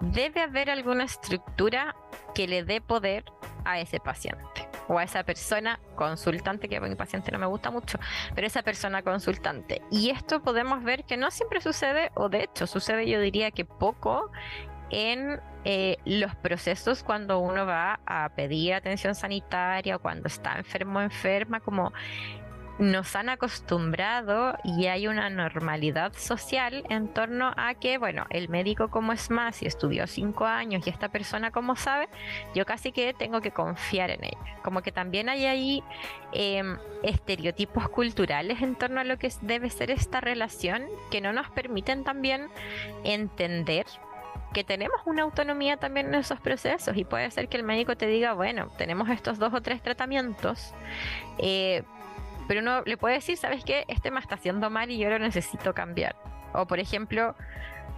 debe 0.00 0.42
haber 0.42 0.70
alguna 0.70 1.04
estructura 1.04 1.96
que 2.34 2.46
le 2.46 2.64
dé 2.64 2.80
poder 2.80 3.24
a 3.64 3.80
ese 3.80 3.98
paciente 4.00 4.68
o 4.88 4.98
a 4.98 5.02
esa 5.02 5.24
persona 5.24 5.80
consultante, 5.96 6.68
que 6.68 6.76
a 6.76 6.80
mi 6.80 6.94
paciente 6.94 7.32
no 7.32 7.38
me 7.38 7.46
gusta 7.46 7.70
mucho, 7.70 7.98
pero 8.34 8.46
esa 8.46 8.62
persona 8.62 9.02
consultante. 9.02 9.82
Y 9.90 10.10
esto 10.10 10.42
podemos 10.42 10.84
ver 10.84 11.04
que 11.04 11.16
no 11.16 11.30
siempre 11.30 11.60
sucede, 11.60 12.10
o 12.14 12.28
de 12.28 12.44
hecho 12.44 12.66
sucede 12.66 13.08
yo 13.08 13.20
diría 13.20 13.50
que 13.50 13.64
poco 13.64 14.30
en 14.90 15.40
eh, 15.64 15.96
los 16.04 16.34
procesos 16.36 17.02
cuando 17.02 17.40
uno 17.40 17.66
va 17.66 17.98
a 18.06 18.28
pedir 18.30 18.74
atención 18.74 19.16
sanitaria 19.16 19.96
o 19.96 19.98
cuando 19.98 20.28
está 20.28 20.56
enfermo 20.56 21.00
o 21.00 21.02
enferma, 21.02 21.58
como 21.58 21.92
nos 22.78 23.16
han 23.16 23.28
acostumbrado 23.28 24.56
y 24.62 24.86
hay 24.86 25.08
una 25.08 25.30
normalidad 25.30 26.12
social 26.14 26.84
en 26.90 27.08
torno 27.08 27.52
a 27.56 27.74
que, 27.74 27.98
bueno, 27.98 28.26
el 28.30 28.48
médico 28.48 28.88
como 28.88 29.12
es 29.12 29.30
más 29.30 29.62
y 29.62 29.66
estudió 29.66 30.06
cinco 30.06 30.44
años 30.44 30.86
y 30.86 30.90
esta 30.90 31.08
persona 31.08 31.50
como 31.50 31.76
sabe, 31.76 32.08
yo 32.54 32.66
casi 32.66 32.92
que 32.92 33.14
tengo 33.14 33.40
que 33.40 33.50
confiar 33.50 34.10
en 34.10 34.24
ella. 34.24 34.58
Como 34.62 34.82
que 34.82 34.92
también 34.92 35.28
hay 35.28 35.46
ahí 35.46 35.82
em, 36.32 36.78
estereotipos 37.02 37.88
culturales 37.88 38.60
en 38.60 38.74
torno 38.74 39.00
a 39.00 39.04
lo 39.04 39.18
que 39.18 39.32
debe 39.42 39.70
ser 39.70 39.90
esta 39.90 40.20
relación 40.20 40.84
que 41.10 41.20
no 41.20 41.32
nos 41.32 41.48
permiten 41.50 42.04
también 42.04 42.48
entender 43.04 43.86
que 44.52 44.64
tenemos 44.64 44.98
una 45.04 45.22
autonomía 45.22 45.76
también 45.76 46.06
en 46.08 46.14
esos 46.14 46.40
procesos 46.40 46.96
y 46.96 47.04
puede 47.04 47.30
ser 47.30 47.48
que 47.48 47.58
el 47.58 47.62
médico 47.62 47.96
te 47.96 48.06
diga, 48.06 48.32
bueno, 48.32 48.70
tenemos 48.78 49.10
estos 49.10 49.38
dos 49.38 49.52
o 49.52 49.60
tres 49.60 49.82
tratamientos, 49.82 50.72
eh, 51.38 51.82
pero 52.48 52.60
uno 52.60 52.82
le 52.84 52.96
puede 52.96 53.16
decir, 53.16 53.36
¿sabes 53.36 53.64
qué? 53.64 53.84
Este 53.88 54.10
me 54.10 54.20
está 54.20 54.36
haciendo 54.36 54.70
mal 54.70 54.90
y 54.90 54.98
yo 54.98 55.10
lo 55.10 55.18
necesito 55.18 55.74
cambiar. 55.74 56.16
O 56.52 56.66
por 56.66 56.78
ejemplo, 56.78 57.34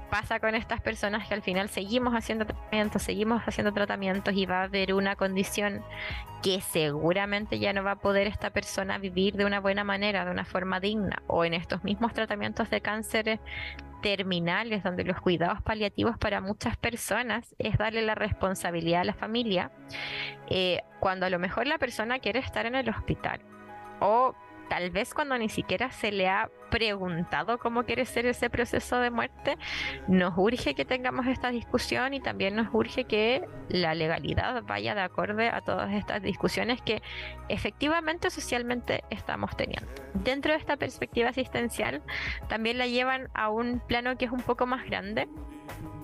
pasa 0.09 0.41
con 0.41 0.55
estas 0.55 0.81
personas 0.81 1.29
que 1.29 1.35
al 1.35 1.43
final 1.43 1.69
seguimos 1.69 2.15
haciendo 2.15 2.47
tratamientos, 2.47 3.03
seguimos 3.03 3.43
haciendo 3.47 3.73
tratamientos 3.73 4.35
y 4.35 4.47
va 4.47 4.61
a 4.61 4.65
haber 4.65 4.95
una 4.95 5.17
condición 5.17 5.83
que 6.43 6.61
seguramente 6.61 7.59
ya 7.59 7.73
no 7.73 7.85
va 7.85 7.93
a 7.93 7.97
poder 7.97 8.27
esta 8.27 8.51
persona 8.51 8.99
vivir 8.99 9.35
de 9.35 9.45
una 9.45 9.61
buena 9.61 9.85
manera, 9.85 10.25
de 10.25 10.31
una 10.31 10.45
forma 10.45 10.81
digna. 10.81 11.23
O 11.27 11.45
en 11.45 11.55
estos 11.55 11.85
mismos 11.85 12.13
tratamientos 12.15 12.71
de 12.71 12.81
cánceres 12.81 13.41
terminales, 14.03 14.85
donde 14.85 15.05
los 15.05 15.21
cuidados 15.21 15.61
paliativos 15.63 16.17
para 16.19 16.41
muchas 16.41 16.77
personas 16.77 17.55
es 17.59 17.77
darle 17.77 18.03
la 18.03 18.15
responsabilidad 18.15 19.01
a 19.01 19.05
la 19.05 19.15
familia, 19.15 19.73
eh, 20.49 20.83
cuando 21.01 21.27
a 21.27 21.31
lo 21.31 21.39
mejor 21.39 21.67
la 21.67 21.79
persona 21.79 22.21
quiere 22.21 22.39
estar 22.39 22.67
en 22.67 22.77
el 22.77 22.89
hospital 22.89 23.41
o 24.01 24.35
tal 24.69 24.91
vez 24.91 25.15
cuando 25.15 25.37
ni 25.39 25.49
siquiera 25.49 25.91
se 25.91 26.13
le 26.13 26.29
ha 26.29 26.51
preguntado 26.71 27.59
cómo 27.59 27.85
quiere 27.85 28.05
ser 28.05 28.27
ese 28.27 28.51
proceso 28.51 29.01
de 29.01 29.11
muerte, 29.11 29.57
nos 30.07 30.35
urge 30.37 30.75
que 30.75 30.85
tengamos 30.85 31.27
esta 31.27 31.51
discusión 31.51 32.15
y 32.15 32.21
también 32.21 32.57
nos 32.57 32.69
urge 32.73 33.05
que 33.05 33.49
la 33.69 33.95
legalidad 33.95 34.63
vaya 34.65 34.95
de 34.95 35.01
acorde 35.01 35.49
a 35.49 35.63
todas 35.63 35.93
estas 35.93 36.23
discusiones 36.23 36.83
que 36.83 37.03
efectivamente 37.49 38.31
socialmente 38.31 39.05
estamos 39.11 39.57
teniendo. 39.57 39.91
Dentro 40.15 40.53
de 40.53 40.59
esta 40.59 40.77
perspectiva 40.77 41.31
asistencial, 41.31 42.03
también 42.49 42.79
la 42.79 42.87
llevan 42.87 43.31
a 43.35 43.49
un 43.49 43.81
plano 43.81 44.17
que 44.19 44.27
es 44.27 44.31
un 44.31 44.43
poco 44.43 44.67
más 44.67 44.85
grande, 44.85 45.29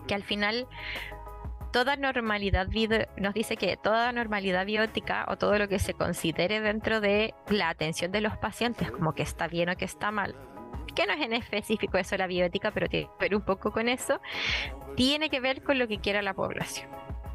que 0.07 0.15
al 0.15 0.23
final 0.23 0.67
toda 1.75 1.97
normalidad 1.97 2.69
nos 3.17 3.35
dice 3.35 3.57
que 3.57 3.77
toda 3.77 4.13
normalidad 4.13 4.65
biótica 4.65 5.27
o 5.27 5.37
todo 5.37 5.59
lo 5.59 5.67
que 5.67 5.81
se 5.81 5.93
considere 5.93 6.61
dentro 6.61 7.01
de 7.01 7.35
la 7.49 7.69
atención 7.69 8.13
de 8.13 8.21
los 8.21 8.37
pacientes 8.37 8.93
como 8.93 9.13
que 9.13 9.25
está 9.25 9.49
bien 9.49 9.69
o 9.69 9.77
que 9.77 9.85
está 9.85 10.13
mal, 10.13 10.37
que 10.95 11.05
no 11.05 11.15
es 11.15 11.23
en 11.23 11.33
específico 11.33 11.99
eso 11.99 12.17
la 12.17 12.29
biótica, 12.29 12.71
pero 12.71 12.89
tiene 12.89 13.09
que 13.19 13.25
ver 13.25 13.35
un 13.35 13.43
poco 13.43 13.73
con 13.73 13.89
eso, 13.89 14.21
tiene 14.95 15.29
que 15.31 15.41
ver 15.41 15.65
con 15.65 15.81
lo 15.81 15.89
que 15.89 15.99
quiera 15.99 16.23
la 16.23 16.33
población. 16.33 16.89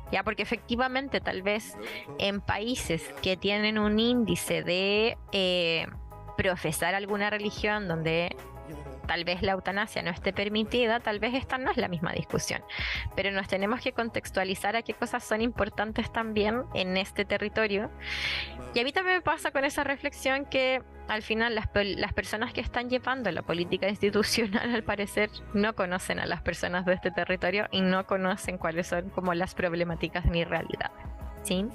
Ya, 0.10 0.24
porque 0.24 0.44
efectivamente 0.44 1.20
tal 1.20 1.42
vez 1.42 1.78
en 2.18 2.40
países 2.40 3.14
que 3.22 3.36
tienen 3.36 3.78
un 3.78 4.00
índice 4.00 4.64
de 4.64 5.18
eh, 5.34 5.86
profesar 6.38 6.96
alguna 6.96 7.30
religión 7.30 7.90
donde 7.90 8.38
tal 9.10 9.24
vez 9.24 9.42
la 9.42 9.54
eutanasia 9.54 10.04
no 10.04 10.12
esté 10.12 10.34
permitida, 10.34 11.00
tal 11.00 11.20
vez 11.20 11.34
esta 11.34 11.58
no 11.58 11.72
es 11.72 11.78
la 11.78 11.88
misma 11.88 12.14
discusión. 12.14 12.62
Pero 13.16 13.32
nos 13.32 13.48
tenemos 13.48 13.82
que 13.82 13.92
contextualizar 13.92 14.76
a 14.76 14.84
qué 14.84 14.94
cosas 14.94 15.24
son 15.24 15.42
importantes 15.42 16.14
también 16.14 16.66
en 16.76 16.96
este 16.96 17.26
territorio. 17.26 17.90
Y 18.76 18.80
a 18.80 18.84
mí 18.84 18.92
también 18.92 19.18
me 19.18 19.22
pasa 19.24 19.50
con 19.50 19.66
esa 19.66 19.84
reflexión 19.84 20.46
que 20.46 20.84
al 21.08 21.24
final 21.24 21.56
las, 21.56 21.70
las 21.74 22.14
personas 22.14 22.54
que 22.54 22.62
están 22.62 22.88
llevando 22.88 23.32
la 23.32 23.42
política 23.42 23.90
institucional 23.90 24.70
al 24.76 24.84
parecer 24.84 25.32
no 25.56 25.74
conocen 25.74 26.20
a 26.20 26.28
las 26.28 26.44
personas 26.44 26.86
de 26.86 26.94
este 26.94 27.10
territorio 27.10 27.68
y 27.72 27.82
no 27.82 28.06
conocen 28.06 28.60
cuáles 28.60 28.86
son 28.86 29.10
como 29.10 29.34
las 29.34 29.56
problemáticas 29.56 30.26
ni 30.26 30.44
realidades. 30.44 31.04
¿sí? 31.42 31.66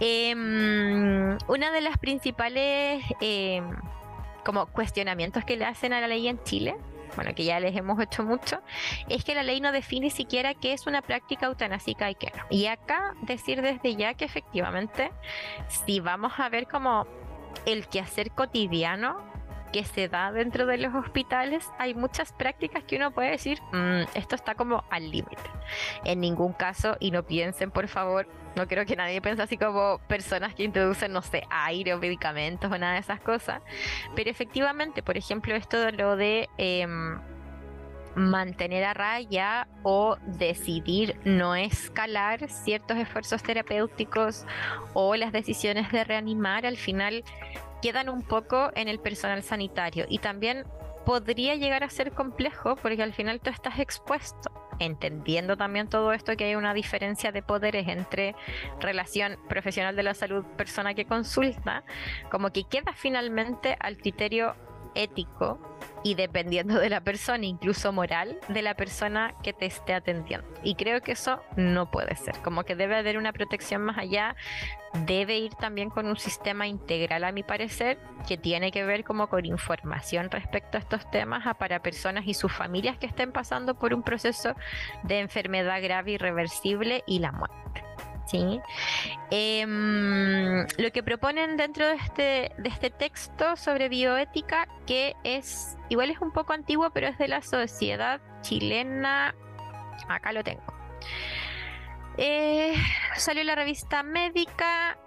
Em, 0.00 1.38
una 1.48 1.72
de 1.72 1.80
las 1.80 1.96
principales 1.96 3.02
em, 3.22 3.70
como 4.44 4.66
cuestionamientos 4.66 5.44
que 5.44 5.56
le 5.56 5.64
hacen 5.64 5.92
a 5.92 6.00
la 6.00 6.08
ley 6.08 6.28
en 6.28 6.42
Chile, 6.44 6.76
bueno, 7.14 7.34
que 7.34 7.44
ya 7.44 7.60
les 7.60 7.76
hemos 7.76 8.00
hecho 8.00 8.22
mucho, 8.22 8.60
es 9.08 9.24
que 9.24 9.34
la 9.34 9.42
ley 9.42 9.60
no 9.60 9.72
define 9.72 10.10
siquiera 10.10 10.54
qué 10.54 10.72
es 10.72 10.86
una 10.86 11.02
práctica 11.02 11.46
eutanásica 11.46 12.10
y 12.10 12.14
qué 12.14 12.32
no. 12.36 12.44
Y 12.50 12.66
acá 12.66 13.14
decir 13.22 13.60
desde 13.62 13.96
ya 13.96 14.14
que 14.14 14.24
efectivamente, 14.24 15.10
si 15.68 16.00
vamos 16.00 16.32
a 16.38 16.48
ver 16.48 16.66
como 16.66 17.06
el 17.66 17.86
quehacer 17.86 18.30
cotidiano 18.30 19.31
que 19.72 19.84
se 19.84 20.08
da 20.08 20.30
dentro 20.32 20.66
de 20.66 20.78
los 20.78 20.94
hospitales, 20.94 21.68
hay 21.78 21.94
muchas 21.94 22.32
prácticas 22.32 22.84
que 22.84 22.96
uno 22.96 23.10
puede 23.10 23.30
decir, 23.30 23.60
mm, 23.72 24.02
esto 24.14 24.34
está 24.34 24.54
como 24.54 24.84
al 24.90 25.10
límite. 25.10 25.42
En 26.04 26.20
ningún 26.20 26.52
caso, 26.52 26.96
y 27.00 27.10
no 27.10 27.22
piensen 27.24 27.70
por 27.70 27.88
favor, 27.88 28.28
no 28.54 28.68
creo 28.68 28.84
que 28.84 28.96
nadie 28.96 29.20
piense 29.20 29.42
así 29.42 29.56
como 29.56 29.98
personas 30.08 30.54
que 30.54 30.64
introducen, 30.64 31.12
no 31.12 31.22
sé, 31.22 31.44
aire 31.50 31.94
o 31.94 31.98
medicamentos 31.98 32.70
o 32.70 32.78
nada 32.78 32.94
de 32.94 33.00
esas 33.00 33.20
cosas. 33.20 33.62
Pero 34.14 34.30
efectivamente, 34.30 35.02
por 35.02 35.16
ejemplo, 35.16 35.54
esto 35.54 35.80
de 35.80 35.92
lo 35.92 36.16
de 36.16 36.48
em, 36.58 37.18
mantener 38.14 38.84
a 38.84 38.94
raya 38.94 39.68
o 39.82 40.16
decidir 40.26 41.18
no 41.24 41.54
escalar 41.54 42.48
ciertos 42.48 42.98
esfuerzos 42.98 43.42
terapéuticos 43.42 44.44
o 44.92 45.16
las 45.16 45.32
decisiones 45.32 45.90
de 45.90 46.04
reanimar, 46.04 46.66
al 46.66 46.76
final 46.76 47.24
quedan 47.82 48.08
un 48.08 48.22
poco 48.22 48.70
en 48.74 48.88
el 48.88 48.98
personal 48.98 49.42
sanitario. 49.42 50.06
Y 50.08 50.18
también 50.18 50.64
podría 51.04 51.56
llegar 51.56 51.84
a 51.84 51.90
ser 51.90 52.12
complejo 52.12 52.76
porque 52.76 53.02
al 53.02 53.12
final 53.12 53.40
tú 53.40 53.50
estás 53.50 53.78
expuesto, 53.78 54.50
entendiendo 54.78 55.56
también 55.56 55.88
todo 55.88 56.12
esto 56.12 56.36
que 56.36 56.44
hay 56.44 56.54
una 56.54 56.74
diferencia 56.74 57.32
de 57.32 57.42
poderes 57.42 57.88
entre 57.88 58.34
relación 58.80 59.36
profesional 59.48 59.96
de 59.96 60.04
la 60.04 60.14
salud, 60.14 60.44
persona 60.56 60.94
que 60.94 61.04
consulta, 61.04 61.84
como 62.30 62.50
que 62.50 62.64
queda 62.64 62.92
finalmente 62.94 63.76
al 63.80 63.96
criterio 63.96 64.54
ético 64.94 65.58
y 66.04 66.14
dependiendo 66.14 66.78
de 66.78 66.88
la 66.88 67.00
persona, 67.00 67.46
incluso 67.46 67.92
moral, 67.92 68.38
de 68.48 68.62
la 68.62 68.74
persona 68.74 69.34
que 69.42 69.52
te 69.52 69.66
esté 69.66 69.94
atendiendo. 69.94 70.46
Y 70.62 70.74
creo 70.74 71.00
que 71.00 71.12
eso 71.12 71.40
no 71.56 71.90
puede 71.90 72.16
ser, 72.16 72.36
como 72.42 72.64
que 72.64 72.74
debe 72.74 72.96
haber 72.96 73.18
una 73.18 73.32
protección 73.32 73.82
más 73.82 73.98
allá, 73.98 74.34
debe 75.06 75.38
ir 75.38 75.54
también 75.54 75.90
con 75.90 76.06
un 76.06 76.16
sistema 76.16 76.66
integral, 76.66 77.24
a 77.24 77.32
mi 77.32 77.42
parecer, 77.42 77.98
que 78.26 78.36
tiene 78.36 78.72
que 78.72 78.84
ver 78.84 79.04
como 79.04 79.28
con 79.28 79.44
información 79.46 80.30
respecto 80.30 80.76
a 80.76 80.80
estos 80.80 81.10
temas 81.10 81.44
para 81.56 81.82
personas 81.82 82.26
y 82.26 82.34
sus 82.34 82.52
familias 82.52 82.98
que 82.98 83.06
estén 83.06 83.32
pasando 83.32 83.74
por 83.74 83.94
un 83.94 84.02
proceso 84.02 84.54
de 85.04 85.20
enfermedad 85.20 85.82
grave, 85.82 86.12
irreversible 86.12 87.04
y 87.06 87.20
la 87.20 87.32
muerte. 87.32 87.91
¿Sí? 88.26 88.60
Em, 89.30 90.66
lo 90.78 90.90
que 90.92 91.02
proponen 91.02 91.56
dentro 91.56 91.86
de 91.86 91.94
este, 91.94 92.52
de 92.58 92.68
este 92.68 92.90
texto 92.90 93.56
sobre 93.56 93.88
bioética, 93.88 94.68
que 94.86 95.14
es, 95.24 95.76
igual 95.88 96.10
es 96.10 96.20
un 96.20 96.32
poco 96.32 96.52
antiguo, 96.52 96.90
pero 96.90 97.08
es 97.08 97.18
de 97.18 97.28
la 97.28 97.42
sociedad 97.42 98.20
chilena, 98.42 99.34
acá 100.08 100.32
lo 100.32 100.42
tengo. 100.44 100.62
Eh, 102.18 102.74
salió 103.16 103.42
la 103.44 103.54
revista 103.54 104.02
médica 104.02 104.98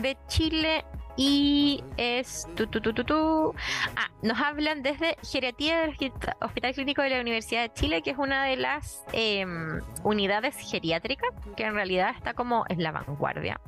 de 0.00 0.16
Chile 0.28 0.84
y 1.16 1.82
es. 1.96 2.46
Tu, 2.54 2.66
tu, 2.66 2.80
tu, 2.80 3.54
ah, 3.96 4.10
nos 4.22 4.38
hablan 4.40 4.82
desde 4.82 5.16
geriatría 5.22 5.80
del 5.80 6.12
Hospital 6.40 6.74
Clínico 6.74 7.02
de 7.02 7.10
la 7.10 7.20
Universidad 7.20 7.62
de 7.62 7.72
Chile, 7.74 8.02
que 8.02 8.10
es 8.10 8.18
una 8.18 8.44
de 8.44 8.56
las 8.56 9.04
em, 9.12 9.80
unidades 10.04 10.56
geriátricas 10.56 11.30
que 11.56 11.64
en 11.64 11.74
realidad 11.74 12.14
está 12.16 12.34
como 12.34 12.64
en 12.68 12.82
la 12.82 12.92
vanguardia 12.92 13.60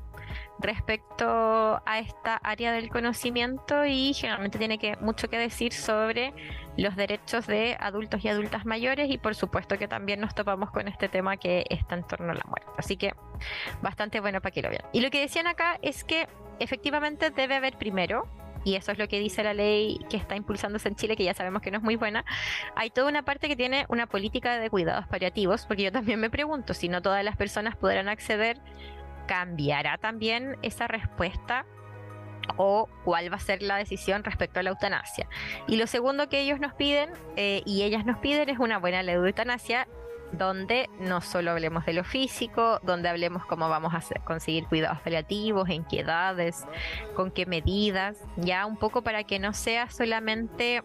respecto 0.58 1.82
a 1.84 1.98
esta 1.98 2.36
área 2.36 2.72
del 2.72 2.88
conocimiento 2.88 3.84
y 3.84 4.14
generalmente 4.14 4.58
tiene 4.58 4.78
que, 4.78 4.96
mucho 4.96 5.28
que 5.28 5.38
decir 5.38 5.72
sobre 5.72 6.32
los 6.76 6.96
derechos 6.96 7.46
de 7.46 7.76
adultos 7.78 8.24
y 8.24 8.28
adultas 8.28 8.64
mayores 8.64 9.10
y 9.10 9.18
por 9.18 9.34
supuesto 9.34 9.78
que 9.78 9.88
también 9.88 10.20
nos 10.20 10.34
topamos 10.34 10.70
con 10.70 10.88
este 10.88 11.08
tema 11.08 11.36
que 11.36 11.64
está 11.68 11.94
en 11.94 12.04
torno 12.04 12.32
a 12.32 12.34
la 12.34 12.44
muerte. 12.46 12.70
Así 12.78 12.96
que 12.96 13.14
bastante 13.82 14.20
bueno 14.20 14.40
para 14.40 14.52
que 14.52 14.62
lo 14.62 14.70
vean. 14.70 14.84
Y 14.92 15.00
lo 15.00 15.10
que 15.10 15.20
decían 15.20 15.46
acá 15.46 15.78
es 15.82 16.04
que 16.04 16.28
efectivamente 16.58 17.30
debe 17.30 17.56
haber 17.56 17.76
primero 17.76 18.28
y 18.64 18.76
eso 18.76 18.92
es 18.92 18.98
lo 18.98 19.08
que 19.08 19.18
dice 19.18 19.42
la 19.42 19.54
ley 19.54 19.98
que 20.08 20.16
está 20.16 20.36
impulsándose 20.36 20.88
en 20.88 20.96
Chile, 20.96 21.16
que 21.16 21.24
ya 21.24 21.34
sabemos 21.34 21.62
que 21.62 21.70
no 21.70 21.78
es 21.78 21.82
muy 21.82 21.96
buena, 21.96 22.24
hay 22.76 22.90
toda 22.90 23.08
una 23.08 23.24
parte 23.24 23.48
que 23.48 23.56
tiene 23.56 23.86
una 23.88 24.06
política 24.06 24.58
de 24.58 24.70
cuidados 24.70 25.06
paliativos, 25.08 25.66
porque 25.66 25.84
yo 25.84 25.92
también 25.92 26.20
me 26.20 26.30
pregunto 26.30 26.74
si 26.74 26.88
no 26.88 27.02
todas 27.02 27.24
las 27.24 27.36
personas 27.36 27.76
podrán 27.76 28.08
acceder 28.08 28.60
¿cambiará 29.26 29.98
también 29.98 30.56
esa 30.62 30.86
respuesta 30.86 31.66
o 32.56 32.88
cuál 33.04 33.32
va 33.32 33.36
a 33.36 33.40
ser 33.40 33.62
la 33.62 33.76
decisión 33.76 34.24
respecto 34.24 34.60
a 34.60 34.62
la 34.62 34.70
eutanasia. 34.70 35.28
Y 35.68 35.76
lo 35.76 35.86
segundo 35.86 36.28
que 36.28 36.40
ellos 36.40 36.60
nos 36.60 36.74
piden 36.74 37.10
eh, 37.36 37.62
y 37.64 37.82
ellas 37.82 38.04
nos 38.04 38.18
piden 38.18 38.48
es 38.48 38.58
una 38.58 38.78
buena 38.78 39.02
ley 39.02 39.14
de 39.16 39.28
eutanasia 39.28 39.88
donde 40.32 40.88
no 40.98 41.20
solo 41.20 41.50
hablemos 41.50 41.84
de 41.84 41.92
lo 41.92 42.04
físico, 42.04 42.80
donde 42.82 43.08
hablemos 43.08 43.44
cómo 43.44 43.68
vamos 43.68 43.92
a 43.94 44.20
conseguir 44.20 44.66
cuidados 44.66 44.98
paliativos, 45.00 45.68
en 45.68 45.84
qué 45.84 46.00
edades, 46.00 46.64
con 47.14 47.30
qué 47.30 47.44
medidas, 47.44 48.16
ya 48.36 48.64
un 48.64 48.78
poco 48.78 49.02
para 49.02 49.24
que 49.24 49.38
no 49.38 49.52
sea 49.52 49.90
solamente 49.90 50.82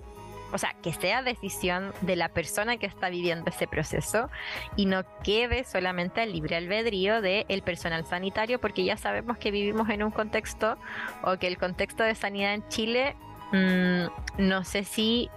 o 0.51 0.57
sea, 0.57 0.75
que 0.81 0.93
sea 0.93 1.21
decisión 1.21 1.93
de 2.01 2.15
la 2.15 2.29
persona 2.29 2.77
que 2.77 2.85
está 2.85 3.09
viviendo 3.09 3.49
ese 3.49 3.67
proceso 3.67 4.29
y 4.75 4.85
no 4.85 5.03
quede 5.23 5.63
solamente 5.63 6.21
al 6.21 6.31
libre 6.31 6.55
albedrío 6.55 7.21
del 7.21 7.61
personal 7.63 8.05
sanitario, 8.05 8.59
porque 8.59 8.83
ya 8.83 8.97
sabemos 8.97 9.37
que 9.37 9.51
vivimos 9.51 9.89
en 9.89 10.03
un 10.03 10.11
contexto 10.11 10.77
o 11.23 11.37
que 11.37 11.47
el 11.47 11.57
contexto 11.57 12.03
de 12.03 12.15
sanidad 12.15 12.53
en 12.53 12.67
Chile, 12.69 13.15
mm, 13.51 14.05
no 14.39 14.63
sé 14.63 14.83
si 14.83 15.29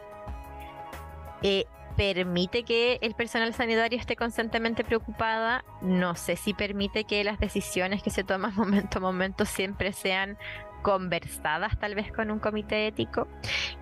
eh, 1.42 1.64
permite 1.96 2.62
que 2.62 2.98
el 3.02 3.14
personal 3.14 3.52
sanitario 3.52 3.98
esté 3.98 4.16
constantemente 4.16 4.84
preocupada, 4.84 5.64
no 5.82 6.14
sé 6.14 6.36
si 6.36 6.54
permite 6.54 7.04
que 7.04 7.22
las 7.24 7.38
decisiones 7.38 8.02
que 8.02 8.11
se 8.11 8.24
toman 8.24 8.54
momento 8.56 8.98
a 8.98 9.00
momento 9.00 9.44
siempre 9.44 9.92
sean 9.92 10.38
conversadas 10.83 11.78
tal 11.78 11.95
vez 11.95 12.12
con 12.12 12.31
un 12.31 12.39
comité 12.39 12.87
ético. 12.87 13.28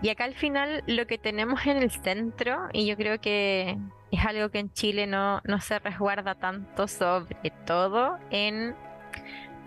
Y 0.03 0.09
acá 0.09 0.25
al 0.25 0.35
final 0.35 0.83
lo 0.87 1.07
que 1.07 1.19
tenemos 1.19 1.67
en 1.67 1.79
el 1.79 1.91
centro, 1.91 2.69
y 2.73 2.87
yo 2.87 2.97
creo 2.97 3.21
que 3.21 3.79
es 4.11 4.25
algo 4.25 4.51
que 4.51 4.59
en 4.59 4.73
Chile 4.73 5.07
no, 5.07 5.41
no 5.45 5.61
se 5.61 5.79
resguarda 5.79 6.35
tanto, 6.35 6.89
sobre 6.89 7.51
todo 7.67 8.19
en 8.31 8.75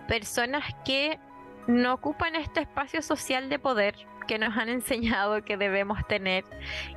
personas 0.08 0.64
que 0.84 1.18
no 1.66 1.94
ocupan 1.94 2.34
este 2.34 2.60
espacio 2.60 3.02
social 3.02 3.48
de 3.48 3.58
poder 3.58 3.94
que 4.26 4.38
nos 4.38 4.56
han 4.56 4.68
enseñado 4.68 5.44
que 5.44 5.56
debemos 5.56 6.06
tener. 6.06 6.44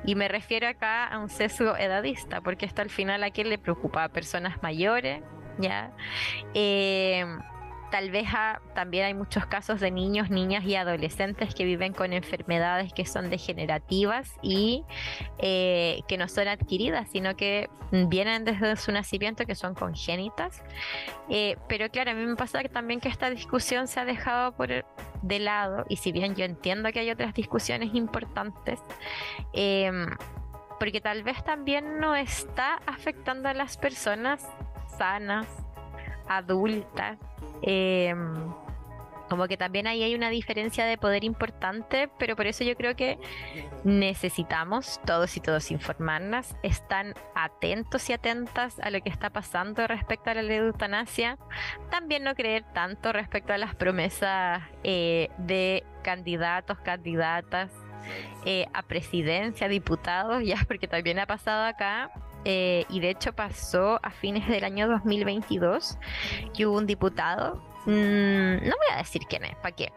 Y 0.04 0.14
me 0.14 0.28
refiero 0.28 0.68
acá 0.68 1.06
a 1.06 1.18
un 1.18 1.28
sesgo 1.28 1.76
edadista, 1.76 2.40
porque 2.40 2.66
esto 2.66 2.82
al 2.82 2.90
final 2.90 3.22
a 3.22 3.30
quién 3.30 3.48
le 3.48 3.58
preocupa, 3.58 4.04
a 4.04 4.08
personas 4.08 4.62
mayores, 4.62 5.22
¿ya? 5.58 5.92
Eh, 6.54 7.24
tal 7.90 8.10
vez 8.10 8.28
también 8.74 9.04
hay 9.04 9.14
muchos 9.14 9.46
casos 9.46 9.80
de 9.80 9.90
niños, 9.90 10.30
niñas 10.30 10.64
y 10.64 10.76
adolescentes 10.76 11.54
que 11.54 11.64
viven 11.64 11.92
con 11.92 12.12
enfermedades 12.12 12.92
que 12.92 13.06
son 13.06 13.30
degenerativas 13.30 14.34
y 14.42 14.84
eh, 15.38 16.00
que 16.08 16.18
no 16.18 16.28
son 16.28 16.48
adquiridas, 16.48 17.08
sino 17.10 17.36
que 17.36 17.68
vienen 17.90 18.44
desde 18.44 18.76
su 18.76 18.92
nacimiento, 18.92 19.46
que 19.46 19.54
son 19.54 19.74
congénitas. 19.74 20.62
Eh, 21.28 21.56
pero 21.68 21.88
claro, 21.90 22.10
a 22.10 22.14
mí 22.14 22.24
me 22.24 22.36
pasa 22.36 22.62
también 22.64 23.00
que 23.00 23.08
esta 23.08 23.30
discusión 23.30 23.86
se 23.88 24.00
ha 24.00 24.04
dejado 24.04 24.52
por 24.52 24.84
de 25.22 25.38
lado, 25.38 25.84
y 25.88 25.96
si 25.96 26.12
bien 26.12 26.34
yo 26.34 26.44
entiendo 26.44 26.90
que 26.92 27.00
hay 27.00 27.10
otras 27.10 27.34
discusiones 27.34 27.94
importantes, 27.94 28.80
em, 29.52 30.06
porque 30.78 31.00
tal 31.00 31.22
vez 31.22 31.42
también 31.44 31.98
no 31.98 32.14
está 32.14 32.80
afectando 32.86 33.48
a 33.48 33.54
las 33.54 33.76
personas 33.76 34.46
sanas, 34.98 35.46
adultas, 36.28 37.18
Em, 37.62 38.52
como 39.28 39.48
que 39.48 39.56
también 39.56 39.88
ahí 39.88 40.04
hay 40.04 40.14
una 40.14 40.30
diferencia 40.30 40.84
de 40.84 40.98
poder 40.98 41.24
importante, 41.24 42.08
pero 42.16 42.36
por 42.36 42.46
eso 42.46 42.62
yo 42.62 42.76
creo 42.76 42.94
que 42.94 43.18
necesitamos 43.82 45.00
todos 45.04 45.36
y 45.36 45.40
todos 45.40 45.72
informarnos, 45.72 46.54
están 46.62 47.14
atentos 47.34 48.08
y 48.08 48.12
atentas 48.12 48.78
a 48.78 48.90
lo 48.90 49.00
que 49.00 49.08
está 49.08 49.30
pasando 49.30 49.84
respecto 49.88 50.30
a 50.30 50.34
la 50.34 50.42
ley 50.42 50.58
de 50.60 50.66
eutanasia, 50.66 51.38
también 51.90 52.22
no 52.22 52.36
creer 52.36 52.64
tanto 52.72 53.12
respecto 53.12 53.52
a 53.52 53.58
las 53.58 53.74
promesas 53.74 54.62
eh, 54.84 55.28
de 55.38 55.82
candidatos, 56.04 56.78
candidatas 56.78 57.72
eh, 58.44 58.66
a 58.72 58.82
presidencia, 58.82 59.66
diputados, 59.66 60.40
ya, 60.44 60.64
porque 60.68 60.86
también 60.86 61.18
ha 61.18 61.26
pasado 61.26 61.64
acá. 61.64 62.12
Eh, 62.48 62.84
y 62.88 63.00
de 63.00 63.10
hecho 63.10 63.32
pasó 63.32 63.98
a 64.04 64.10
fines 64.10 64.46
del 64.46 64.62
año 64.62 64.86
2022 64.86 65.98
que 66.54 66.64
hubo 66.64 66.78
un 66.78 66.86
diputado, 66.86 67.56
mm, 67.86 68.68
no 68.68 68.74
voy 68.76 68.94
a 68.94 68.98
decir 68.98 69.22
quién 69.28 69.44
es, 69.44 69.56
¿para 69.56 69.74
qué? 69.74 69.92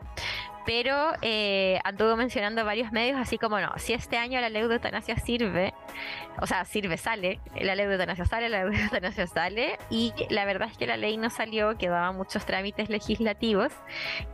pero 0.69 1.13
eh, 1.23 1.79
anduvo 1.83 2.15
mencionando 2.15 2.63
varios 2.63 2.91
medios, 2.91 3.19
así 3.19 3.39
como 3.39 3.59
no, 3.59 3.71
si 3.77 3.93
este 3.93 4.17
año 4.17 4.39
la 4.39 4.49
ley 4.49 4.61
de 4.67 4.75
eutanasia 4.75 5.17
sirve, 5.17 5.73
o 6.39 6.45
sea, 6.45 6.63
sirve, 6.63 6.97
sale, 6.97 7.39
la 7.59 7.73
ley 7.73 7.87
de 7.87 7.93
eutanasia 7.93 8.25
sale, 8.25 8.49
la 8.49 8.65
ley 8.65 8.77
de 8.77 8.83
eutanasia 8.83 9.25
sale, 9.25 9.79
y 9.89 10.13
la 10.29 10.45
verdad 10.45 10.69
es 10.71 10.77
que 10.77 10.85
la 10.85 10.95
ley 10.95 11.17
no 11.17 11.31
salió, 11.31 11.75
quedaban 11.75 12.15
muchos 12.15 12.45
trámites 12.45 12.87
legislativos, 12.89 13.71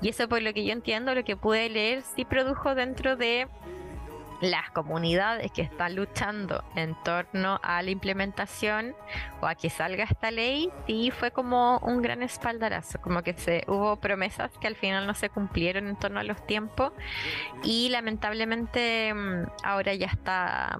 y 0.01 0.09
eso 0.09 0.27
por 0.27 0.41
lo 0.41 0.53
que 0.53 0.65
yo 0.65 0.73
entiendo, 0.73 1.15
lo 1.15 1.23
que 1.23 1.37
pude 1.37 1.69
leer, 1.69 2.01
sí 2.01 2.25
produjo 2.25 2.75
dentro 2.75 3.15
de 3.15 3.47
las 4.41 4.69
comunidades 4.71 5.51
que 5.51 5.61
están 5.61 5.95
luchando 5.95 6.63
en 6.75 6.95
torno 7.03 7.59
a 7.63 7.81
la 7.81 7.89
implementación 7.89 8.95
o 9.41 9.47
a 9.47 9.55
que 9.55 9.69
salga 9.69 10.03
esta 10.03 10.31
ley, 10.31 10.69
sí 10.87 11.11
fue 11.11 11.31
como 11.31 11.79
un 11.79 12.01
gran 12.01 12.23
espaldarazo, 12.23 12.99
como 13.01 13.23
que 13.23 13.33
se 13.33 13.63
hubo 13.67 13.95
promesas 13.97 14.51
que 14.59 14.67
al 14.67 14.75
final 14.75 15.07
no 15.07 15.13
se 15.13 15.29
cumplieron 15.29 15.87
en 15.87 15.95
torno 15.95 16.19
a 16.19 16.23
los 16.23 16.45
tiempos 16.45 16.91
y 17.63 17.89
lamentablemente 17.89 19.13
mm, 19.13 19.45
ahora 19.63 19.93
ya 19.93 20.07
está 20.07 20.79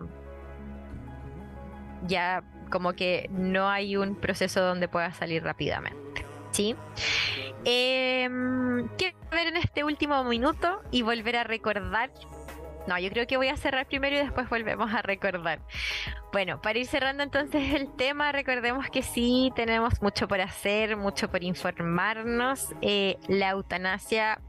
ya 2.08 2.44
como 2.70 2.94
que 2.94 3.30
no 3.32 3.70
hay 3.70 3.96
un 3.96 4.16
proceso 4.16 4.62
donde 4.62 4.88
pueda 4.88 5.14
salir 5.14 5.44
rápidamente. 5.44 6.26
¿Sí? 6.52 6.76
Eh, 7.66 8.30
quiero 8.98 9.18
ver 9.32 9.48
en 9.48 9.58
este 9.58 9.84
último 9.84 10.24
minuto 10.24 10.82
y 10.92 11.02
volver 11.02 11.36
a 11.36 11.44
recordar 11.44 12.12
no, 12.88 13.00
yo 13.00 13.10
creo 13.10 13.26
que 13.26 13.38
voy 13.38 13.48
a 13.48 13.58
cerrar 13.58 13.88
primero 13.88 14.16
y 14.16 14.20
después 14.20 14.50
volvemos 14.50 14.94
a 14.94 15.02
recordar. 15.02 15.60
Bueno, 16.32 16.62
para 16.62 16.78
ir 16.78 16.86
cerrando 16.86 17.24
entonces 17.24 17.74
el 17.76 17.92
tema, 17.96 18.32
recordemos 18.32 18.90
que 18.90 19.02
sí 19.02 19.52
tenemos 19.56 20.02
mucho 20.02 20.28
por 20.28 20.42
hacer, 20.42 20.98
mucho 20.98 21.30
por 21.30 21.44
informarnos. 21.44 22.74
Eh, 22.82 23.18
la 23.28 23.52
eutanasia, 23.52 24.40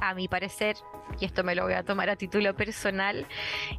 a 0.00 0.14
mi 0.14 0.28
parecer, 0.28 0.76
y 1.20 1.24
esto 1.24 1.44
me 1.44 1.54
lo 1.54 1.64
voy 1.64 1.74
a 1.74 1.84
tomar 1.84 2.10
a 2.10 2.16
título 2.16 2.54
personal, 2.56 3.26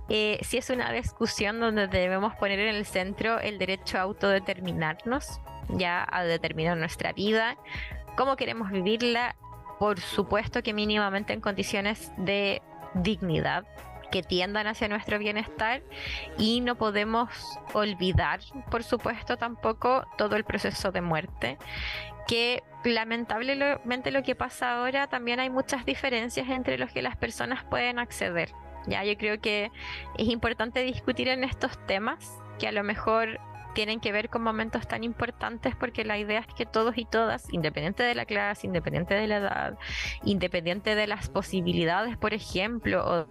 eh, 0.10 0.40
sí 0.42 0.58
es 0.58 0.70
una 0.70 0.92
discusión 0.92 1.60
donde 1.60 1.88
debemos 1.88 2.36
poner 2.36 2.60
en 2.60 2.76
el 2.76 2.86
centro 2.86 3.40
el 3.40 3.58
derecho 3.58 3.98
a 3.98 4.02
autodeterminarnos, 4.02 5.42
ya 5.70 6.08
a 6.10 6.24
determinar 6.24 6.78
nuestra 6.78 7.12
vida, 7.14 7.58
cómo 8.16 8.36
queremos 8.36 8.72
vivirla, 8.72 9.36
por 9.80 10.00
supuesto 10.00 10.64
que 10.64 10.74
mínimamente 10.74 11.34
en 11.34 11.42
condiciones 11.42 12.14
de 12.18 12.62
dignidad, 12.94 13.66
que 14.12 14.24
tiendan 14.24 14.68
hacia 14.68 14.88
nuestro 14.88 15.20
bienestar 15.20 15.82
y 16.38 16.62
no 16.62 16.76
podemos 16.76 17.30
olvidar, 17.74 18.40
por 18.70 18.84
supuesto, 18.84 19.38
tampoco 19.38 20.06
todo 20.18 20.36
el 20.36 20.44
proceso 20.44 20.92
de 20.92 21.02
muerte, 21.02 21.58
que 22.28 22.64
lamentablemente 22.84 24.12
lo 24.12 24.24
que 24.24 24.36
pasa 24.36 24.78
ahora 24.78 25.08
también 25.08 25.40
hay 25.40 25.50
muchas 25.50 25.86
diferencias 25.86 26.50
entre 26.50 26.78
los 26.78 26.92
que 26.92 27.02
las 27.02 27.16
personas 27.18 27.64
pueden 27.64 28.00
acceder. 28.00 28.52
Ya, 28.88 29.04
yo 29.04 29.18
creo 29.18 29.40
que 29.40 29.72
es 30.18 30.28
importante 30.28 30.82
discutir 30.84 31.28
en 31.28 31.44
estos 31.44 31.78
temas 31.88 32.40
que 32.60 32.68
a 32.68 32.72
lo 32.72 32.84
mejor 32.84 33.40
tienen 33.74 34.00
que 34.00 34.12
ver 34.12 34.30
con 34.30 34.42
momentos 34.42 34.88
tan 34.88 35.04
importantes 35.04 35.76
porque 35.76 36.06
la 36.06 36.18
idea 36.18 36.40
es 36.40 36.48
que 36.48 36.66
todos 36.66 36.98
y 36.98 37.06
todas, 37.06 37.52
independiente 37.54 38.04
de 38.04 38.16
la 38.16 38.26
clase, 38.26 38.66
independiente 38.66 39.14
de 39.14 39.28
la 39.28 39.38
edad, 39.38 39.78
independiente 40.24 40.96
de 40.96 41.08
las 41.08 41.30
posibilidades, 41.30 42.18
por 42.18 42.34
ejemplo, 42.34 43.06
o 43.06 43.28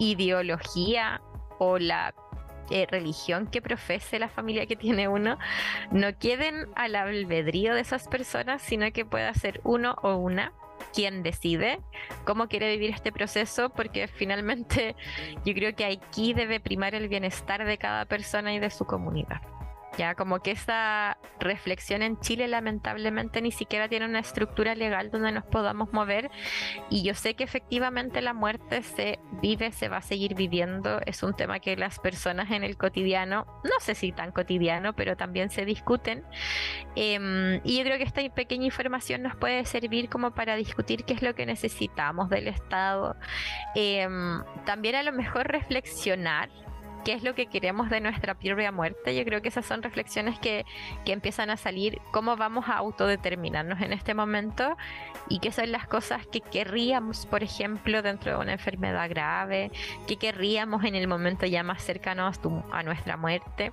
ideología 0.00 1.20
o 1.58 1.78
la 1.78 2.14
eh, 2.70 2.86
religión 2.90 3.46
que 3.46 3.60
profese 3.60 4.18
la 4.18 4.28
familia 4.28 4.66
que 4.66 4.76
tiene 4.76 5.08
uno, 5.08 5.38
no 5.92 6.16
queden 6.18 6.68
al 6.74 6.96
albedrío 6.96 7.74
de 7.74 7.80
esas 7.80 8.08
personas, 8.08 8.62
sino 8.62 8.90
que 8.92 9.04
pueda 9.04 9.32
ser 9.34 9.60
uno 9.62 9.96
o 10.02 10.16
una 10.16 10.52
quien 10.94 11.22
decide 11.22 11.78
cómo 12.24 12.48
quiere 12.48 12.70
vivir 12.70 12.90
este 12.90 13.12
proceso, 13.12 13.70
porque 13.70 14.08
finalmente 14.08 14.96
yo 15.44 15.54
creo 15.54 15.74
que 15.76 15.84
aquí 15.84 16.32
debe 16.32 16.60
primar 16.60 16.94
el 16.94 17.08
bienestar 17.08 17.64
de 17.64 17.76
cada 17.76 18.06
persona 18.06 18.54
y 18.54 18.58
de 18.58 18.70
su 18.70 18.84
comunidad. 18.84 19.40
Ya 20.00 20.14
como 20.14 20.40
que 20.40 20.52
esa 20.52 21.18
reflexión 21.40 22.00
en 22.00 22.18
Chile 22.20 22.48
lamentablemente 22.48 23.42
ni 23.42 23.52
siquiera 23.52 23.86
tiene 23.86 24.06
una 24.06 24.20
estructura 24.20 24.74
legal 24.74 25.10
donde 25.10 25.30
nos 25.30 25.44
podamos 25.44 25.92
mover. 25.92 26.30
Y 26.88 27.02
yo 27.02 27.12
sé 27.12 27.34
que 27.34 27.44
efectivamente 27.44 28.22
la 28.22 28.32
muerte 28.32 28.82
se 28.82 29.18
vive, 29.42 29.72
se 29.72 29.90
va 29.90 29.98
a 29.98 30.02
seguir 30.02 30.34
viviendo, 30.34 31.02
es 31.04 31.22
un 31.22 31.34
tema 31.34 31.60
que 31.60 31.76
las 31.76 31.98
personas 31.98 32.50
en 32.50 32.64
el 32.64 32.78
cotidiano, 32.78 33.44
no 33.62 33.78
sé 33.80 33.94
si 33.94 34.10
tan 34.10 34.32
cotidiano, 34.32 34.94
pero 34.94 35.18
también 35.18 35.50
se 35.50 35.66
discuten. 35.66 36.24
Em, 36.96 37.60
y 37.62 37.76
yo 37.76 37.84
creo 37.84 37.98
que 37.98 38.04
esta 38.04 38.26
pequeña 38.30 38.64
información 38.64 39.20
nos 39.20 39.36
puede 39.36 39.66
servir 39.66 40.08
como 40.08 40.30
para 40.30 40.56
discutir 40.56 41.04
qué 41.04 41.12
es 41.12 41.20
lo 41.20 41.34
que 41.34 41.44
necesitamos 41.44 42.30
del 42.30 42.48
Estado, 42.48 43.16
em, 43.74 44.42
también 44.64 44.94
a 44.94 45.02
lo 45.02 45.12
mejor 45.12 45.48
reflexionar 45.48 46.48
qué 47.04 47.12
es 47.12 47.22
lo 47.22 47.34
que 47.34 47.46
queremos 47.46 47.90
de 47.90 48.00
nuestra 48.00 48.34
propia 48.34 48.72
muerte. 48.72 49.14
Yo 49.16 49.24
creo 49.24 49.42
que 49.42 49.48
esas 49.48 49.66
son 49.66 49.82
reflexiones 49.82 50.38
que, 50.38 50.64
que, 51.04 51.12
empiezan 51.12 51.50
a 51.50 51.56
salir, 51.56 52.00
cómo 52.10 52.36
vamos 52.36 52.68
a 52.68 52.74
autodeterminarnos 52.74 53.80
en 53.80 53.92
este 53.92 54.14
momento 54.14 54.76
y 55.28 55.38
qué 55.38 55.52
son 55.52 55.72
las 55.72 55.86
cosas 55.86 56.26
que 56.26 56.40
querríamos, 56.40 57.26
por 57.26 57.42
ejemplo, 57.42 58.02
dentro 58.02 58.32
de 58.32 58.38
una 58.38 58.52
enfermedad 58.52 59.08
grave, 59.08 59.70
que 60.06 60.16
querríamos 60.16 60.84
en 60.84 60.94
el 60.94 61.08
momento 61.08 61.46
ya 61.46 61.62
más 61.62 61.82
cercano 61.82 62.26
a, 62.26 62.32
a 62.78 62.82
nuestra 62.82 63.16
muerte 63.16 63.72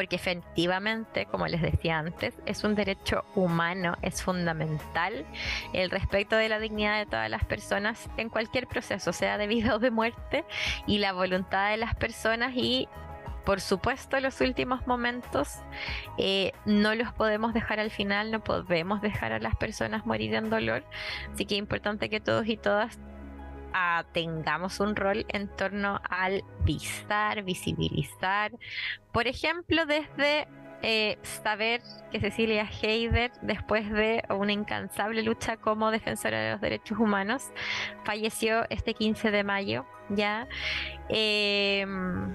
porque 0.00 0.16
efectivamente, 0.16 1.26
como 1.26 1.46
les 1.46 1.60
decía 1.60 1.98
antes, 1.98 2.32
es 2.46 2.64
un 2.64 2.74
derecho 2.74 3.22
humano, 3.34 3.98
es 4.00 4.22
fundamental 4.22 5.26
el 5.74 5.90
respeto 5.90 6.36
de 6.36 6.48
la 6.48 6.58
dignidad 6.58 6.96
de 6.96 7.04
todas 7.04 7.28
las 7.28 7.44
personas 7.44 8.08
en 8.16 8.30
cualquier 8.30 8.66
proceso, 8.66 9.12
sea 9.12 9.36
de 9.36 9.46
vida 9.46 9.74
o 9.76 9.78
de 9.78 9.90
muerte, 9.90 10.46
y 10.86 11.00
la 11.00 11.12
voluntad 11.12 11.68
de 11.68 11.76
las 11.76 11.94
personas 11.96 12.52
y 12.56 12.88
por 13.44 13.60
supuesto 13.60 14.18
los 14.20 14.40
últimos 14.40 14.86
momentos 14.86 15.58
eh, 16.16 16.52
no 16.64 16.94
los 16.94 17.12
podemos 17.12 17.52
dejar 17.52 17.78
al 17.78 17.90
final, 17.90 18.30
no 18.30 18.42
podemos 18.42 19.02
dejar 19.02 19.34
a 19.34 19.38
las 19.38 19.54
personas 19.56 20.06
morir 20.06 20.34
en 20.34 20.48
dolor, 20.48 20.82
así 21.30 21.44
que 21.44 21.56
es 21.56 21.58
importante 21.58 22.08
que 22.08 22.20
todos 22.20 22.46
y 22.46 22.56
todas 22.56 22.98
tengamos 24.12 24.80
un 24.80 24.96
rol 24.96 25.26
en 25.28 25.48
torno 25.48 26.00
al 26.08 26.44
visar, 26.64 27.42
visibilizar, 27.42 28.52
por 29.12 29.26
ejemplo, 29.26 29.86
desde 29.86 30.46
eh, 30.82 31.18
saber 31.22 31.82
que 32.10 32.20
Cecilia 32.20 32.66
Heider, 32.82 33.32
después 33.42 33.90
de 33.90 34.24
una 34.30 34.52
incansable 34.52 35.22
lucha 35.22 35.58
como 35.58 35.90
defensora 35.90 36.40
de 36.40 36.52
los 36.52 36.60
derechos 36.60 36.98
humanos, 36.98 37.50
falleció 38.04 38.64
este 38.70 38.94
15 38.94 39.30
de 39.30 39.44
mayo, 39.44 39.84
ya. 40.08 40.48
Em, 41.08 42.34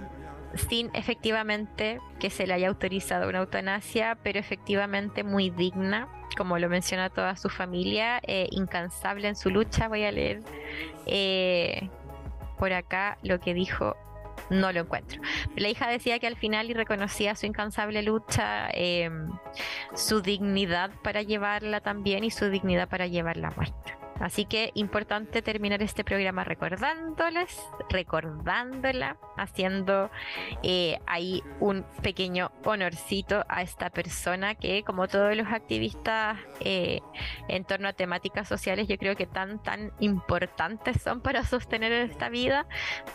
sin 0.70 0.90
efectivamente 0.94 2.00
que 2.20 2.30
se 2.30 2.48
le 2.48 2.54
haya 2.54 2.68
autorizado 2.68 3.28
una 3.28 3.40
eutanasia, 3.40 4.18
pero 4.24 4.40
efectivamente 4.40 5.24
muy 5.24 5.50
digna, 5.50 6.08
como 6.38 6.60
lo 6.60 6.70
menciona 6.70 7.10
toda 7.10 7.36
su 7.36 7.50
familia, 7.50 8.20
eh, 8.28 8.48
incansable 8.52 9.28
en 9.28 9.36
su 9.36 9.50
lucha. 9.50 9.88
Voy 9.88 10.04
a 10.04 10.12
leer 10.12 10.44
eh, 11.06 11.90
por 12.58 12.74
acá 12.74 13.18
lo 13.24 13.40
que 13.40 13.54
dijo. 13.54 13.96
No 14.50 14.72
lo 14.72 14.82
encuentro. 14.82 15.22
La 15.56 15.70
hija 15.70 15.88
decía 15.88 16.20
que 16.20 16.28
al 16.28 16.36
final 16.36 16.70
y 16.70 16.74
reconocía 16.74 17.36
su 17.36 17.48
incansable 17.48 18.04
lucha, 18.04 18.70
em, 18.74 19.32
su 19.96 20.22
dignidad 20.22 20.92
para 21.04 21.24
llevarla 21.24 21.82
también 21.82 22.24
y 22.24 22.30
su 22.30 22.50
dignidad 22.50 22.88
para 22.88 23.08
llevarla 23.08 23.48
a 23.48 23.52
muerte. 23.52 24.05
Así 24.20 24.46
que 24.46 24.72
importante 24.76 25.42
terminar 25.42 25.82
este 25.82 26.04
programa 26.04 26.46
recordándoles, 26.46 27.60
recordándola, 27.90 29.18
haciendo 29.36 30.10
eh, 30.64 31.00
ahí 31.06 31.44
un 31.60 31.86
pequeño 32.02 32.52
honorcito 32.64 33.44
a 33.50 33.62
esta 33.62 33.90
persona 33.90 34.56
que, 34.56 34.84
como 34.84 35.10
todos 35.10 35.36
los 35.36 35.48
activistas 35.48 36.40
eh, 36.62 37.02
en 37.50 37.66
torno 37.66 37.90
a 37.90 37.94
temáticas 37.94 38.48
sociales, 38.48 38.88
yo 38.88 38.98
creo 38.98 39.18
que 39.18 39.28
tan, 39.28 39.62
tan 39.62 39.92
importantes 40.00 41.02
son 41.02 41.20
para 41.20 41.44
sostener 41.44 41.92
esta 41.92 42.30
vida. 42.30 42.66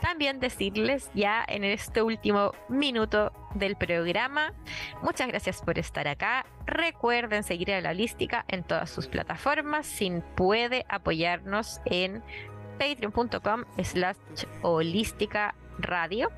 También 0.03 0.39
decirles 0.39 1.11
ya 1.15 1.45
en 1.49 1.65
este 1.65 2.03
último 2.03 2.53
minuto 2.69 3.33
del 3.55 3.77
programa, 3.77 4.53
muchas 5.03 5.29
gracias 5.29 5.63
por 5.63 5.79
estar 5.79 6.07
acá. 6.07 6.47
Recuerden 6.67 7.43
seguir 7.43 7.73
a 7.73 7.81
la 7.81 7.91
holística 7.91 8.45
en 8.49 8.63
todas 8.63 8.91
sus 8.91 9.09
plataformas. 9.09 9.87
Sin 9.87 10.23
puede 10.37 10.85
apoyarnos 10.91 11.81
en 11.87 12.23
patreon.com 12.79 13.65
slash 13.83 14.17
holística 14.63 15.55
radio. 15.79 16.31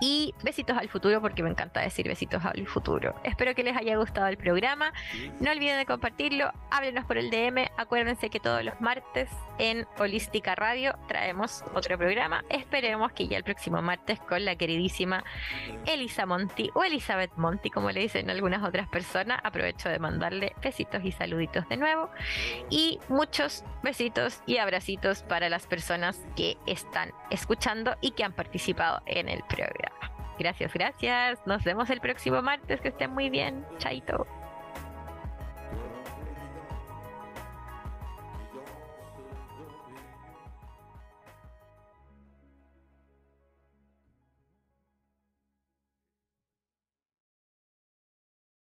Y 0.00 0.34
besitos 0.42 0.76
al 0.76 0.88
futuro 0.88 1.20
porque 1.20 1.42
me 1.42 1.50
encanta 1.50 1.80
decir 1.80 2.06
besitos 2.06 2.44
al 2.44 2.66
futuro. 2.66 3.14
Espero 3.24 3.54
que 3.54 3.64
les 3.64 3.76
haya 3.76 3.96
gustado 3.96 4.26
el 4.26 4.36
programa. 4.36 4.92
No 5.40 5.50
olviden 5.50 5.78
de 5.78 5.86
compartirlo, 5.86 6.52
háblenos 6.70 7.04
por 7.04 7.18
el 7.18 7.30
DM. 7.30 7.68
Acuérdense 7.76 8.30
que 8.30 8.40
todos 8.40 8.64
los 8.64 8.80
martes 8.80 9.30
en 9.58 9.86
Holística 9.98 10.54
Radio 10.54 10.96
traemos 11.08 11.64
otro 11.74 11.96
programa. 11.98 12.44
Esperemos 12.50 13.12
que 13.12 13.28
ya 13.28 13.38
el 13.38 13.44
próximo 13.44 13.80
martes 13.82 14.20
con 14.20 14.44
la 14.44 14.56
queridísima 14.56 15.24
Elisa 15.86 16.26
Monti 16.26 16.70
o 16.74 16.84
Elizabeth 16.84 17.32
Monti, 17.36 17.70
como 17.70 17.90
le 17.90 18.00
dicen 18.00 18.30
algunas 18.30 18.62
otras 18.62 18.88
personas. 18.88 19.40
Aprovecho 19.42 19.88
de 19.88 19.98
mandarle 19.98 20.52
besitos 20.62 21.04
y 21.04 21.12
saluditos 21.12 21.68
de 21.68 21.76
nuevo. 21.76 22.10
Y 22.70 23.00
muchos 23.08 23.64
besitos 23.82 24.42
y 24.46 24.58
abracitos 24.58 25.22
para 25.22 25.48
las 25.48 25.66
personas 25.66 26.20
que 26.36 26.56
están 26.66 27.12
escuchando 27.30 27.96
y 28.00 28.12
que 28.12 28.24
han 28.24 28.32
participado 28.32 29.02
en 29.06 29.28
el 29.28 29.42
programa. 29.44 29.95
Gracias, 30.38 30.72
gracias. 30.72 31.38
Nos 31.46 31.64
vemos 31.64 31.90
el 31.90 32.00
próximo 32.00 32.42
martes. 32.42 32.80
Que 32.80 32.88
estén 32.88 33.10
muy 33.12 33.30
bien. 33.30 33.64
Chaito. 33.78 34.26